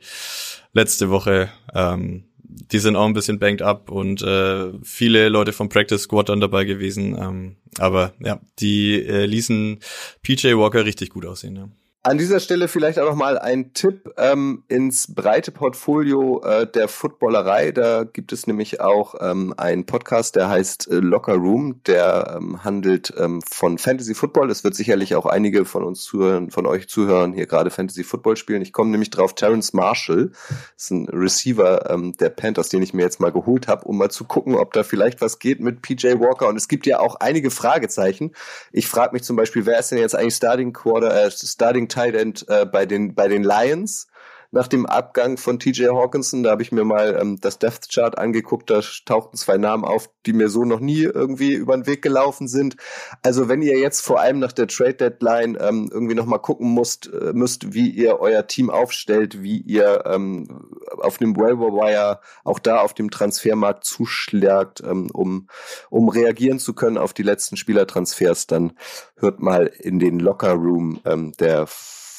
letzte 0.73 1.09
Woche 1.09 1.49
ähm, 1.73 2.25
die 2.71 2.79
sind 2.79 2.95
auch 2.95 3.05
ein 3.05 3.13
bisschen 3.13 3.39
banked 3.39 3.61
up 3.61 3.89
und 3.89 4.21
äh, 4.21 4.71
viele 4.83 5.29
Leute 5.29 5.53
vom 5.53 5.69
Practice 5.69 6.03
Squad 6.03 6.29
dann 6.29 6.41
dabei 6.41 6.65
gewesen. 6.65 7.17
Ähm, 7.17 7.55
aber 7.77 8.13
ja, 8.19 8.41
die 8.59 9.01
äh, 9.01 9.25
ließen 9.25 9.79
PJ 10.21 10.55
Walker 10.55 10.85
richtig 10.85 11.09
gut 11.09 11.25
aussehen. 11.25 11.55
Ja. 11.55 11.69
An 12.03 12.17
dieser 12.17 12.39
Stelle 12.39 12.67
vielleicht 12.67 12.97
auch 12.97 13.05
noch 13.05 13.15
mal 13.15 13.37
ein 13.37 13.75
Tipp 13.75 14.11
ähm, 14.17 14.63
ins 14.67 15.13
breite 15.13 15.51
Portfolio 15.51 16.41
äh, 16.43 16.65
der 16.65 16.87
Footballerei. 16.87 17.71
Da 17.71 18.05
gibt 18.05 18.31
es 18.31 18.47
nämlich 18.47 18.81
auch 18.81 19.13
ähm, 19.19 19.53
einen 19.55 19.85
Podcast, 19.85 20.35
der 20.35 20.49
heißt 20.49 20.89
äh, 20.89 20.95
Locker 20.95 21.35
Room, 21.35 21.83
der 21.85 22.37
ähm, 22.37 22.63
handelt 22.63 23.13
ähm, 23.19 23.43
von 23.47 23.77
Fantasy 23.77 24.15
Football. 24.15 24.49
Es 24.49 24.63
wird 24.63 24.73
sicherlich 24.73 25.13
auch 25.13 25.27
einige 25.27 25.63
von 25.63 25.83
uns 25.83 26.01
zuhören, 26.01 26.49
von 26.49 26.65
euch 26.65 26.89
zuhören, 26.89 27.33
hier 27.33 27.45
gerade 27.45 27.69
Fantasy 27.69 28.03
Football 28.03 28.35
spielen. 28.35 28.63
Ich 28.63 28.73
komme 28.73 28.89
nämlich 28.89 29.11
drauf, 29.11 29.35
Terrence 29.35 29.71
Marshall 29.73 30.31
ist 30.75 30.89
ein 30.89 31.07
Receiver 31.07 31.87
ähm, 31.91 32.17
der 32.17 32.29
Panthers, 32.29 32.69
den 32.69 32.81
ich 32.81 32.95
mir 32.95 33.03
jetzt 33.03 33.19
mal 33.19 33.31
geholt 33.31 33.67
habe, 33.67 33.85
um 33.85 33.99
mal 33.99 34.09
zu 34.09 34.23
gucken, 34.23 34.55
ob 34.55 34.73
da 34.73 34.81
vielleicht 34.81 35.21
was 35.21 35.37
geht 35.37 35.59
mit 35.59 35.83
PJ 35.83 36.19
Walker. 36.19 36.47
Und 36.47 36.55
es 36.55 36.67
gibt 36.67 36.87
ja 36.87 36.99
auch 36.99 37.17
einige 37.19 37.51
Fragezeichen. 37.51 38.31
Ich 38.71 38.87
frage 38.87 39.13
mich 39.13 39.21
zum 39.21 39.35
Beispiel, 39.35 39.67
wer 39.67 39.77
ist 39.77 39.91
denn 39.91 39.99
jetzt 39.99 40.15
eigentlich 40.15 40.33
Starting 40.33 40.73
Quarter, 40.73 41.25
äh, 41.25 41.29
Starting 41.29 41.90
Tight 41.91 42.15
End 42.15 42.47
äh, 42.49 42.65
bei 42.65 42.85
den 42.85 43.13
bei 43.13 43.27
den 43.27 43.43
Lions 43.43 44.07
nach 44.51 44.67
dem 44.67 44.85
Abgang 44.85 45.37
von 45.37 45.59
TJ 45.59 45.87
Hawkinson. 45.87 46.43
Da 46.43 46.51
habe 46.51 46.61
ich 46.61 46.71
mir 46.71 46.83
mal 46.83 47.17
ähm, 47.19 47.39
das 47.39 47.57
Death 47.57 47.89
Chart 47.89 48.17
angeguckt. 48.17 48.69
Da 48.69 48.81
tauchten 49.05 49.37
zwei 49.37 49.57
Namen 49.57 49.85
auf, 49.85 50.09
die 50.25 50.33
mir 50.33 50.49
so 50.49 50.65
noch 50.65 50.81
nie 50.81 51.03
irgendwie 51.03 51.53
über 51.53 51.75
den 51.75 51.87
Weg 51.87 52.01
gelaufen 52.01 52.47
sind. 52.47 52.75
Also 53.23 53.47
wenn 53.47 53.61
ihr 53.61 53.79
jetzt 53.79 54.01
vor 54.01 54.19
allem 54.19 54.39
nach 54.39 54.51
der 54.51 54.67
Trade 54.67 54.95
Deadline 54.95 55.57
ähm, 55.59 55.89
irgendwie 55.91 56.15
noch 56.15 56.25
mal 56.25 56.37
gucken 56.37 56.69
musst, 56.69 57.07
äh, 57.07 57.31
müsst, 57.33 57.73
wie 57.73 57.89
ihr 57.89 58.19
euer 58.19 58.45
Team 58.45 58.69
aufstellt, 58.69 59.41
wie 59.41 59.61
ihr 59.61 60.03
ähm, 60.05 60.69
auf 60.97 61.17
dem 61.17 61.35
Waiver 61.37 61.71
Wire 61.71 62.19
auch 62.43 62.59
da 62.59 62.81
auf 62.81 62.93
dem 62.93 63.09
Transfermarkt 63.09 63.85
zuschlägt, 63.85 64.81
ähm, 64.81 65.09
um 65.13 65.47
um 65.89 66.09
reagieren 66.09 66.59
zu 66.59 66.73
können 66.73 66.97
auf 66.97 67.13
die 67.13 67.23
letzten 67.23 67.57
Spielertransfers, 67.57 68.47
dann 68.47 68.73
hört 69.17 69.39
mal 69.39 69.67
in 69.67 69.99
den 69.99 70.19
Locker 70.19 70.53
Room 70.53 70.99
ähm, 71.05 71.31
der 71.39 71.67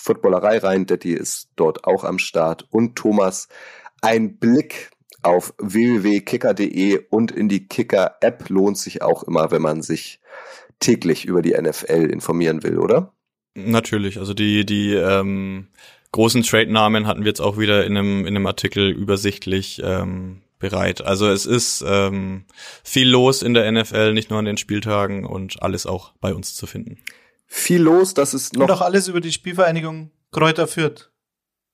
Footballerei 0.03 0.59
rein. 0.59 0.86
Detti 0.86 1.12
ist 1.12 1.50
dort 1.57 1.84
auch 1.84 2.05
am 2.05 2.18
Start. 2.18 2.66
Und 2.70 2.96
Thomas, 2.96 3.48
ein 4.00 4.36
Blick 4.36 4.90
auf 5.22 5.55
www.kicker.de 5.59 7.07
und 7.11 7.30
in 7.30 7.48
die 7.48 7.68
Kicker-App 7.68 8.48
lohnt 8.48 8.78
sich 8.78 9.03
auch 9.03 9.22
immer, 9.22 9.53
wenn 9.53 9.62
man 9.62 9.82
sich 9.82 10.20
täglich 10.80 11.24
über 11.24 11.42
die 11.42 11.53
NFL 11.53 12.11
informieren 12.11 12.64
will, 12.64 12.78
oder? 12.78 13.12
Natürlich, 13.55 14.18
also 14.18 14.34
die, 14.34 14.66
die 14.66 14.94
ähm, 14.94 15.68
großen 16.11 16.42
Trade-Namen 16.42 17.07
hatten 17.07 17.20
wir 17.20 17.28
jetzt 17.28 17.40
auch 17.40 17.57
wieder 17.57 17.84
in 17.84 17.96
einem, 17.96 18.20
in 18.26 18.34
einem 18.34 18.46
Artikel 18.46 18.90
übersichtlich 18.90 19.80
ähm, 19.84 20.42
bereit. 20.59 21.00
Also 21.03 21.28
es 21.28 21.46
ist 21.46 21.84
ähm, 21.86 22.44
viel 22.82 23.09
los 23.09 23.42
in 23.42 23.55
der 23.55 23.70
NFL, 23.70 24.14
nicht 24.14 24.30
nur 24.30 24.40
an 24.40 24.46
den 24.46 24.57
Spieltagen 24.57 25.24
und 25.24 25.62
alles 25.62 25.86
auch 25.86 26.12
bei 26.20 26.34
uns 26.34 26.57
zu 26.57 26.66
finden. 26.66 26.98
Viel 27.55 27.82
los, 27.82 28.14
das 28.14 28.32
ist 28.32 28.55
noch. 28.55 28.62
Und 28.62 28.70
auch 28.70 28.80
alles 28.80 29.09
über 29.09 29.20
die 29.20 29.30
Spielvereinigung 29.30 30.11
Kräuter 30.30 30.66
führt. 30.66 31.12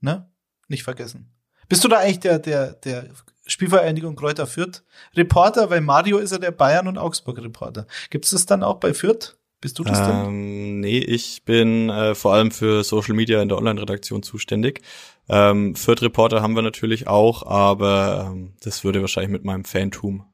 Ne? 0.00 0.28
Nicht 0.66 0.82
vergessen. 0.82 1.30
Bist 1.68 1.84
du 1.84 1.88
da 1.88 1.98
eigentlich 1.98 2.18
der, 2.18 2.40
der, 2.40 2.72
der 2.72 3.10
Spielvereinigung 3.46 4.16
Kräuter 4.16 4.48
Fürth 4.48 4.82
Reporter? 5.14 5.70
Weil 5.70 5.80
Mario 5.80 6.18
ist 6.18 6.32
ja 6.32 6.38
der 6.38 6.50
Bayern- 6.50 6.88
und 6.88 6.98
Augsburg-Reporter. 6.98 7.86
Gibt 8.10 8.24
es 8.24 8.32
das 8.32 8.44
dann 8.44 8.64
auch 8.64 8.80
bei 8.80 8.92
Fürth? 8.92 9.38
Bist 9.60 9.78
du 9.78 9.84
das 9.84 10.00
ähm, 10.00 10.04
denn? 10.06 10.80
Nee, 10.80 10.98
ich 10.98 11.44
bin 11.44 11.90
äh, 11.90 12.16
vor 12.16 12.34
allem 12.34 12.50
für 12.50 12.82
Social 12.82 13.14
Media 13.14 13.40
in 13.40 13.48
der 13.48 13.58
Online-Redaktion 13.58 14.24
zuständig. 14.24 14.80
Ähm, 15.28 15.76
Fürth 15.76 16.02
Reporter 16.02 16.42
haben 16.42 16.56
wir 16.56 16.62
natürlich 16.62 17.06
auch, 17.06 17.46
aber 17.46 18.32
ähm, 18.32 18.54
das 18.62 18.82
würde 18.82 19.00
wahrscheinlich 19.00 19.30
mit 19.30 19.44
meinem 19.44 19.64
Fantum 19.64 20.24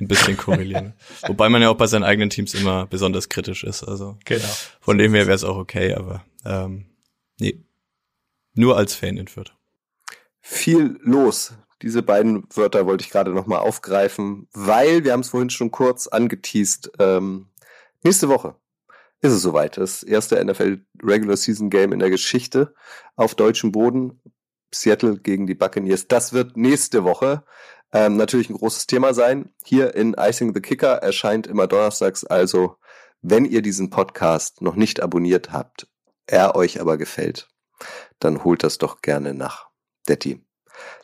ein 0.00 0.08
bisschen 0.08 0.36
korrelieren. 0.36 0.94
Wobei 1.26 1.48
man 1.48 1.62
ja 1.62 1.70
auch 1.70 1.76
bei 1.76 1.86
seinen 1.86 2.04
eigenen 2.04 2.30
Teams 2.30 2.54
immer 2.54 2.86
besonders 2.86 3.28
kritisch 3.28 3.64
ist. 3.64 3.82
Also 3.82 4.16
genau. 4.24 4.48
von 4.80 4.98
dem 4.98 5.14
her 5.14 5.26
wäre 5.26 5.34
es 5.34 5.44
auch 5.44 5.56
okay, 5.56 5.94
aber 5.94 6.24
ähm, 6.44 6.86
nee. 7.38 7.60
Nur 8.54 8.76
als 8.76 8.94
Fan 8.94 9.16
in 9.16 9.28
Fürth. 9.28 9.52
Viel 10.40 10.98
los. 11.02 11.54
Diese 11.82 12.02
beiden 12.02 12.44
Wörter 12.54 12.86
wollte 12.86 13.04
ich 13.04 13.10
gerade 13.10 13.32
nochmal 13.32 13.60
aufgreifen, 13.60 14.48
weil 14.52 15.04
wir 15.04 15.12
haben 15.12 15.20
es 15.20 15.28
vorhin 15.28 15.50
schon 15.50 15.70
kurz 15.70 16.08
angeteased. 16.08 16.90
Ähm, 16.98 17.48
nächste 18.02 18.28
Woche 18.28 18.56
ist 19.20 19.32
es 19.32 19.42
soweit. 19.42 19.76
Das 19.76 20.02
erste 20.02 20.44
NFL 20.44 20.84
Regular 21.02 21.36
Season 21.36 21.70
Game 21.70 21.92
in 21.92 22.00
der 22.00 22.10
Geschichte 22.10 22.74
auf 23.14 23.34
deutschem 23.34 23.72
Boden. 23.72 24.20
Seattle 24.74 25.18
gegen 25.18 25.46
die 25.46 25.54
Buccaneers. 25.54 26.08
Das 26.08 26.32
wird 26.32 26.56
nächste 26.56 27.04
Woche 27.04 27.44
ähm, 27.92 28.16
natürlich 28.16 28.50
ein 28.50 28.56
großes 28.56 28.86
Thema 28.86 29.14
sein. 29.14 29.52
Hier 29.64 29.94
in 29.94 30.14
Icing 30.18 30.54
the 30.54 30.60
Kicker 30.60 30.94
erscheint 30.96 31.46
immer 31.46 31.66
donnerstags. 31.66 32.24
Also, 32.24 32.76
wenn 33.22 33.44
ihr 33.44 33.62
diesen 33.62 33.90
Podcast 33.90 34.60
noch 34.60 34.76
nicht 34.76 35.00
abonniert 35.00 35.52
habt, 35.52 35.88
er 36.26 36.54
euch 36.54 36.80
aber 36.80 36.98
gefällt, 36.98 37.48
dann 38.18 38.44
holt 38.44 38.62
das 38.62 38.78
doch 38.78 39.00
gerne 39.00 39.34
nach. 39.34 39.68
Detti. 40.08 40.44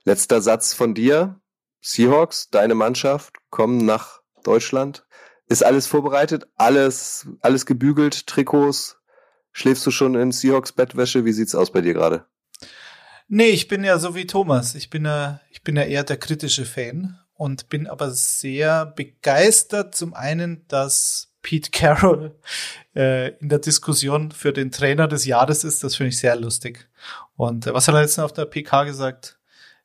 Letzter 0.04 0.40
Satz 0.40 0.74
von 0.74 0.94
dir. 0.94 1.40
Seahawks, 1.80 2.48
deine 2.50 2.74
Mannschaft, 2.74 3.36
kommen 3.50 3.84
nach 3.84 4.22
Deutschland. 4.42 5.06
Ist 5.46 5.64
alles 5.64 5.86
vorbereitet? 5.86 6.46
Alles, 6.56 7.26
alles 7.40 7.66
gebügelt? 7.66 8.26
Trikots? 8.26 8.98
Schläfst 9.52 9.86
du 9.86 9.90
schon 9.90 10.14
in 10.14 10.32
Seahawks 10.32 10.72
Bettwäsche? 10.72 11.24
Wie 11.24 11.32
sieht's 11.32 11.54
aus 11.54 11.70
bei 11.70 11.80
dir 11.80 11.94
gerade? 11.94 12.26
Nee, 13.28 13.48
ich 13.48 13.68
bin 13.68 13.84
ja 13.84 13.98
so 13.98 14.14
wie 14.14 14.26
Thomas. 14.26 14.74
Ich 14.74 14.90
bin 14.90 15.04
ja, 15.04 15.40
ich 15.50 15.62
bin 15.62 15.76
ja 15.76 15.82
eher 15.82 16.04
der 16.04 16.18
kritische 16.18 16.64
Fan 16.64 17.18
und 17.34 17.68
bin 17.68 17.86
aber 17.86 18.10
sehr 18.10 18.86
begeistert. 18.86 19.94
Zum 19.94 20.14
einen, 20.14 20.66
dass 20.68 21.32
Pete 21.42 21.70
Carroll 21.70 22.34
äh, 22.96 23.36
in 23.38 23.48
der 23.48 23.58
Diskussion 23.60 24.32
für 24.32 24.52
den 24.52 24.70
Trainer 24.70 25.08
des 25.08 25.24
Jahres 25.24 25.64
ist. 25.64 25.84
Das 25.84 25.96
finde 25.96 26.08
ich 26.08 26.18
sehr 26.18 26.36
lustig. 26.36 26.88
Und 27.36 27.66
äh, 27.66 27.74
was 27.74 27.88
hat 27.88 27.94
er 27.94 28.02
jetzt 28.02 28.18
auf 28.18 28.32
der 28.32 28.46
PK 28.46 28.84
gesagt? 28.84 29.38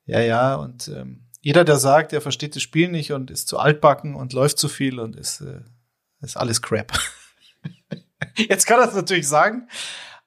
Ja, 0.05 0.21
ja, 0.21 0.55
und 0.55 0.87
ähm, 0.87 1.25
jeder, 1.41 1.63
der 1.63 1.77
sagt, 1.77 2.13
er 2.13 2.21
versteht 2.21 2.55
das 2.55 2.63
Spiel 2.63 2.89
nicht 2.89 3.11
und 3.11 3.31
ist 3.31 3.47
zu 3.47 3.59
altbacken 3.59 4.15
und 4.15 4.33
läuft 4.33 4.57
zu 4.57 4.67
viel 4.67 4.99
und 4.99 5.15
ist, 5.15 5.41
äh, 5.41 5.61
ist 6.21 6.37
alles 6.37 6.61
Crap. 6.61 6.91
Jetzt 8.35 8.65
kann 8.65 8.79
er 8.79 8.87
es 8.87 8.95
natürlich 8.95 9.27
sagen, 9.27 9.67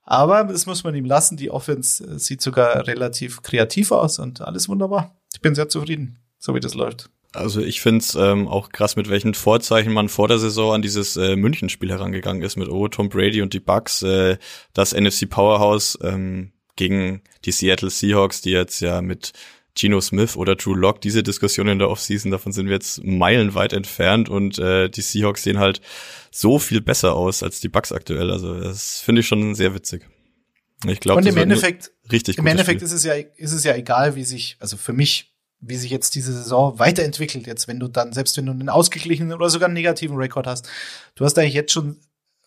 aber 0.05 0.44
das 0.44 0.66
muss 0.66 0.84
man 0.84 0.94
ihm 0.94 1.05
lassen. 1.05 1.36
Die 1.36 1.50
Offense 1.50 2.05
äh, 2.05 2.18
sieht 2.18 2.42
sogar 2.42 2.86
relativ 2.86 3.42
kreativ 3.42 3.92
aus 3.92 4.18
und 4.18 4.40
alles 4.40 4.68
wunderbar. 4.68 5.16
Ich 5.32 5.40
bin 5.40 5.55
sehr 5.55 5.68
zufrieden, 5.68 6.18
so 6.38 6.55
wie 6.55 6.61
das 6.61 6.74
läuft. 6.74 7.11
Also 7.34 7.62
ich 7.62 7.80
find's 7.80 8.14
ähm, 8.14 8.46
auch 8.46 8.68
krass, 8.70 8.96
mit 8.96 9.09
welchen 9.09 9.32
Vorzeichen 9.32 9.92
man 9.92 10.11
vor 10.11 10.28
der 10.28 10.38
Saison 10.38 10.74
an 10.74 10.82
dieses 10.82 11.16
äh, 11.16 11.34
München-Spiel 11.34 11.90
herangegangen 11.90 12.42
ist 12.42 12.57
mit 12.57 12.68
oh, 12.68 12.88
Tom 12.88 13.09
Brady 13.09 13.40
und 13.40 13.55
die 13.55 13.61
Bucks, 13.61 14.03
äh, 14.03 14.36
das 14.74 14.92
NFC 14.92 15.30
Powerhouse 15.30 15.98
ähm, 16.03 16.53
gegen 16.76 17.22
die 17.46 17.53
Seattle 17.53 17.88
Seahawks, 17.88 18.42
die 18.42 18.50
jetzt 18.50 18.80
ja 18.80 19.00
mit 19.00 19.32
Geno 19.74 20.00
Smith 20.03 20.36
oder 20.36 20.57
Drew 20.57 20.74
Lock, 20.74 21.00
diese 21.00 21.22
Diskussion 21.22 21.68
in 21.68 21.78
der 21.78 21.88
Offseason, 21.88 22.30
davon 22.30 22.53
sind 22.53 22.66
wir 22.66 22.74
jetzt 22.74 23.03
meilenweit 23.03 23.72
entfernt 23.72 24.28
und 24.28 24.59
äh, 24.59 24.90
die 24.90 25.00
Seahawks 25.00 25.42
sehen 25.42 25.59
halt 25.59 25.80
so 26.33 26.59
viel 26.59 26.80
besser 26.80 27.14
aus 27.14 27.43
als 27.43 27.61
die 27.61 27.68
Bucks 27.68 27.93
aktuell. 27.93 28.30
Also 28.30 28.59
das 28.59 29.01
finde 29.01 29.20
ich 29.20 29.28
schon 29.28 29.55
sehr 29.55 29.74
witzig. 29.74 30.09
Ich 30.87 30.99
glaube, 30.99 31.20
und 31.20 31.26
im 31.26 31.37
Endeffekt, 31.37 31.93
richtig 32.11 32.39
im 32.39 32.47
Endeffekt 32.47 32.80
Spiel. 32.80 32.87
ist 32.87 32.93
es 32.93 33.05
ja 33.05 33.14
ist 33.14 33.53
es 33.53 33.62
ja 33.62 33.74
egal, 33.76 34.16
wie 34.16 34.24
sich 34.24 34.57
also 34.59 34.76
für 34.76 34.93
mich 34.93 35.33
wie 35.61 35.76
sich 35.76 35.93
jetzt 35.93 36.16
diese 36.16 36.33
Saison 36.33 36.80
weiterentwickelt 36.80 37.47
jetzt, 37.47 37.68
wenn 37.68 37.78
du 37.78 37.87
dann 37.87 38.12
selbst 38.12 38.37
wenn 38.37 38.47
du 38.47 38.53
einen 38.53 38.68
ausgeglichenen 38.68 39.33
oder 39.33 39.49
sogar 39.49 39.66
einen 39.66 39.74
negativen 39.74 40.16
Rekord 40.16 40.49
hast, 40.49 40.68
du 41.14 41.24
hast 41.24 41.39
eigentlich 41.39 41.55
jetzt 41.55 41.72
schon 41.72 42.01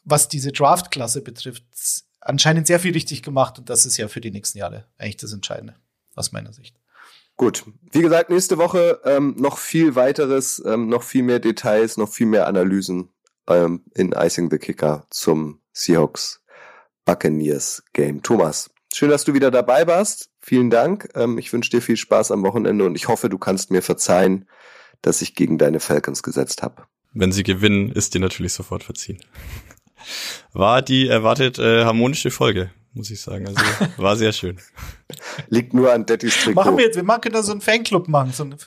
was 0.04 0.28
diese 0.28 0.52
Draft-Klasse 0.52 1.22
betrifft 1.22 1.64
anscheinend 2.20 2.68
sehr 2.68 2.80
viel 2.80 2.92
richtig 2.92 3.24
gemacht 3.24 3.58
und 3.58 3.70
das 3.70 3.86
ist 3.86 3.98
ja 3.98 4.08
für 4.08 4.20
die 4.20 4.32
nächsten 4.32 4.58
Jahre 4.58 4.86
eigentlich 4.98 5.18
das 5.18 5.32
Entscheidende 5.32 5.76
aus 6.16 6.32
meiner 6.32 6.52
Sicht. 6.52 6.76
Gut, 7.38 7.64
wie 7.92 8.02
gesagt, 8.02 8.30
nächste 8.30 8.58
Woche 8.58 9.00
ähm, 9.04 9.36
noch 9.38 9.58
viel 9.58 9.96
weiteres, 9.96 10.62
ähm, 10.66 10.88
noch 10.90 11.04
viel 11.04 11.24
mehr 11.24 11.40
Details, 11.40 11.98
noch 11.98 12.10
viel 12.10 12.28
mehr 12.28 12.48
Analysen 12.48 13.10
ähm, 13.48 13.84
in 13.94 14.14
Icing 14.14 14.50
the 14.50 14.58
Kicker 14.58 15.06
zum 15.10 15.62
Seahawks 15.74 16.42
Buccaneers 17.06 17.84
Game. 17.94 18.24
Thomas, 18.24 18.70
schön, 18.94 19.10
dass 19.10 19.24
du 19.24 19.34
wieder 19.34 19.52
dabei 19.52 19.88
warst. 19.88 20.30
Vielen 20.40 20.70
Dank. 20.70 21.10
Ähm, 21.16 21.38
ich 21.38 21.52
wünsche 21.54 21.72
dir 21.72 21.82
viel 21.82 21.98
Spaß 21.98 22.32
am 22.32 22.44
Wochenende 22.44 22.86
und 22.86 22.96
ich 22.96 23.08
hoffe, 23.08 23.30
du 23.30 23.38
kannst 23.38 23.72
mir 23.72 23.82
verzeihen, 23.82 24.48
dass 25.02 25.22
ich 25.22 25.36
gegen 25.36 25.58
deine 25.58 25.80
Falcons 25.80 26.24
gesetzt 26.24 26.64
habe. 26.64 26.84
Wenn 27.14 27.32
sie 27.32 27.44
gewinnen, 27.44 27.92
ist 27.92 28.14
dir 28.14 28.20
natürlich 28.20 28.54
sofort 28.54 28.84
verziehen. 28.84 29.20
War 30.54 30.82
die 30.82 31.08
erwartet 31.08 31.60
äh, 31.60 31.86
harmonische 31.86 32.32
Folge 32.32 32.72
muss 32.96 33.12
ich 33.12 33.22
sagen. 33.22 33.48
Also 33.48 33.62
war 33.98 34.16
sehr 34.16 34.32
schön. 34.32 34.58
Liegt 35.50 35.74
nur 35.74 35.94
an 35.94 36.06
Dettys 36.06 36.36
Trikot. 36.36 36.54
Machen 36.54 36.78
wir 36.78 36.86
jetzt, 36.86 36.96
wir 36.96 37.04
machen 37.04 37.32
da 37.32 37.44
so 37.44 37.52
einen 37.52 37.62
Fanclub 37.62 38.08
machen, 38.08 38.32
so 38.32 38.44
eine 38.44 38.58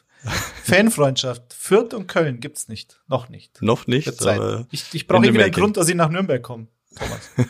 Fanfreundschaft. 0.68 1.54
Fürth 1.54 1.94
und 1.94 2.06
Köln 2.06 2.40
gibt's 2.40 2.68
nicht. 2.68 3.00
Noch 3.08 3.28
nicht. 3.28 3.60
Noch 3.62 3.86
nicht. 3.86 4.26
Aber 4.26 4.66
ich 4.70 4.84
ich 4.92 5.06
brauche 5.06 5.22
wieder 5.22 5.44
einen 5.44 5.52
Grund, 5.52 5.76
dass 5.76 5.88
ich 5.88 5.94
nach 5.94 6.10
Nürnberg 6.10 6.42
komme, 6.42 6.68
Thomas. 6.96 7.30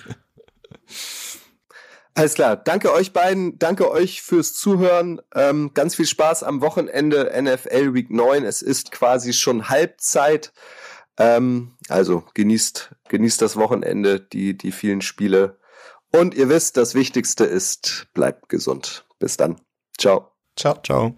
Alles 2.19 2.35
klar. 2.35 2.57
Danke 2.57 2.93
euch 2.93 3.13
beiden. 3.13 3.61
Danke 3.61 3.89
euch 3.93 4.23
fürs 4.23 4.53
Zuhören. 4.53 5.21
Ähm, 5.37 5.71
ganz 5.73 5.95
viel 5.95 6.07
Spaß 6.07 6.43
am 6.43 6.61
Wochenende 6.61 7.31
NFL 7.41 7.95
Week 7.95 8.11
9. 8.11 8.45
Es 8.45 8.61
ist 8.61 8.91
quasi 8.91 9.33
schon 9.33 9.69
Halbzeit. 9.69 10.53
Ähm, 11.17 11.77
also 11.89 12.25
genießt, 12.35 12.95
genießt 13.09 13.41
das 13.41 13.55
Wochenende, 13.55 14.21
die, 14.21 14.59
die 14.59 14.73
vielen 14.73 15.01
Spiele. 15.01 15.59
Und 16.11 16.35
ihr 16.35 16.49
wisst, 16.49 16.77
das 16.77 16.97
Wichtigste 16.97 17.45
ist, 17.45 18.09
bleibt 18.15 18.49
gesund. 18.49 19.05
Bis 19.21 19.37
dann. 19.37 19.61
Ciao. 19.97 20.33
Ciao. 20.57 20.81
Ciao. 20.83 21.15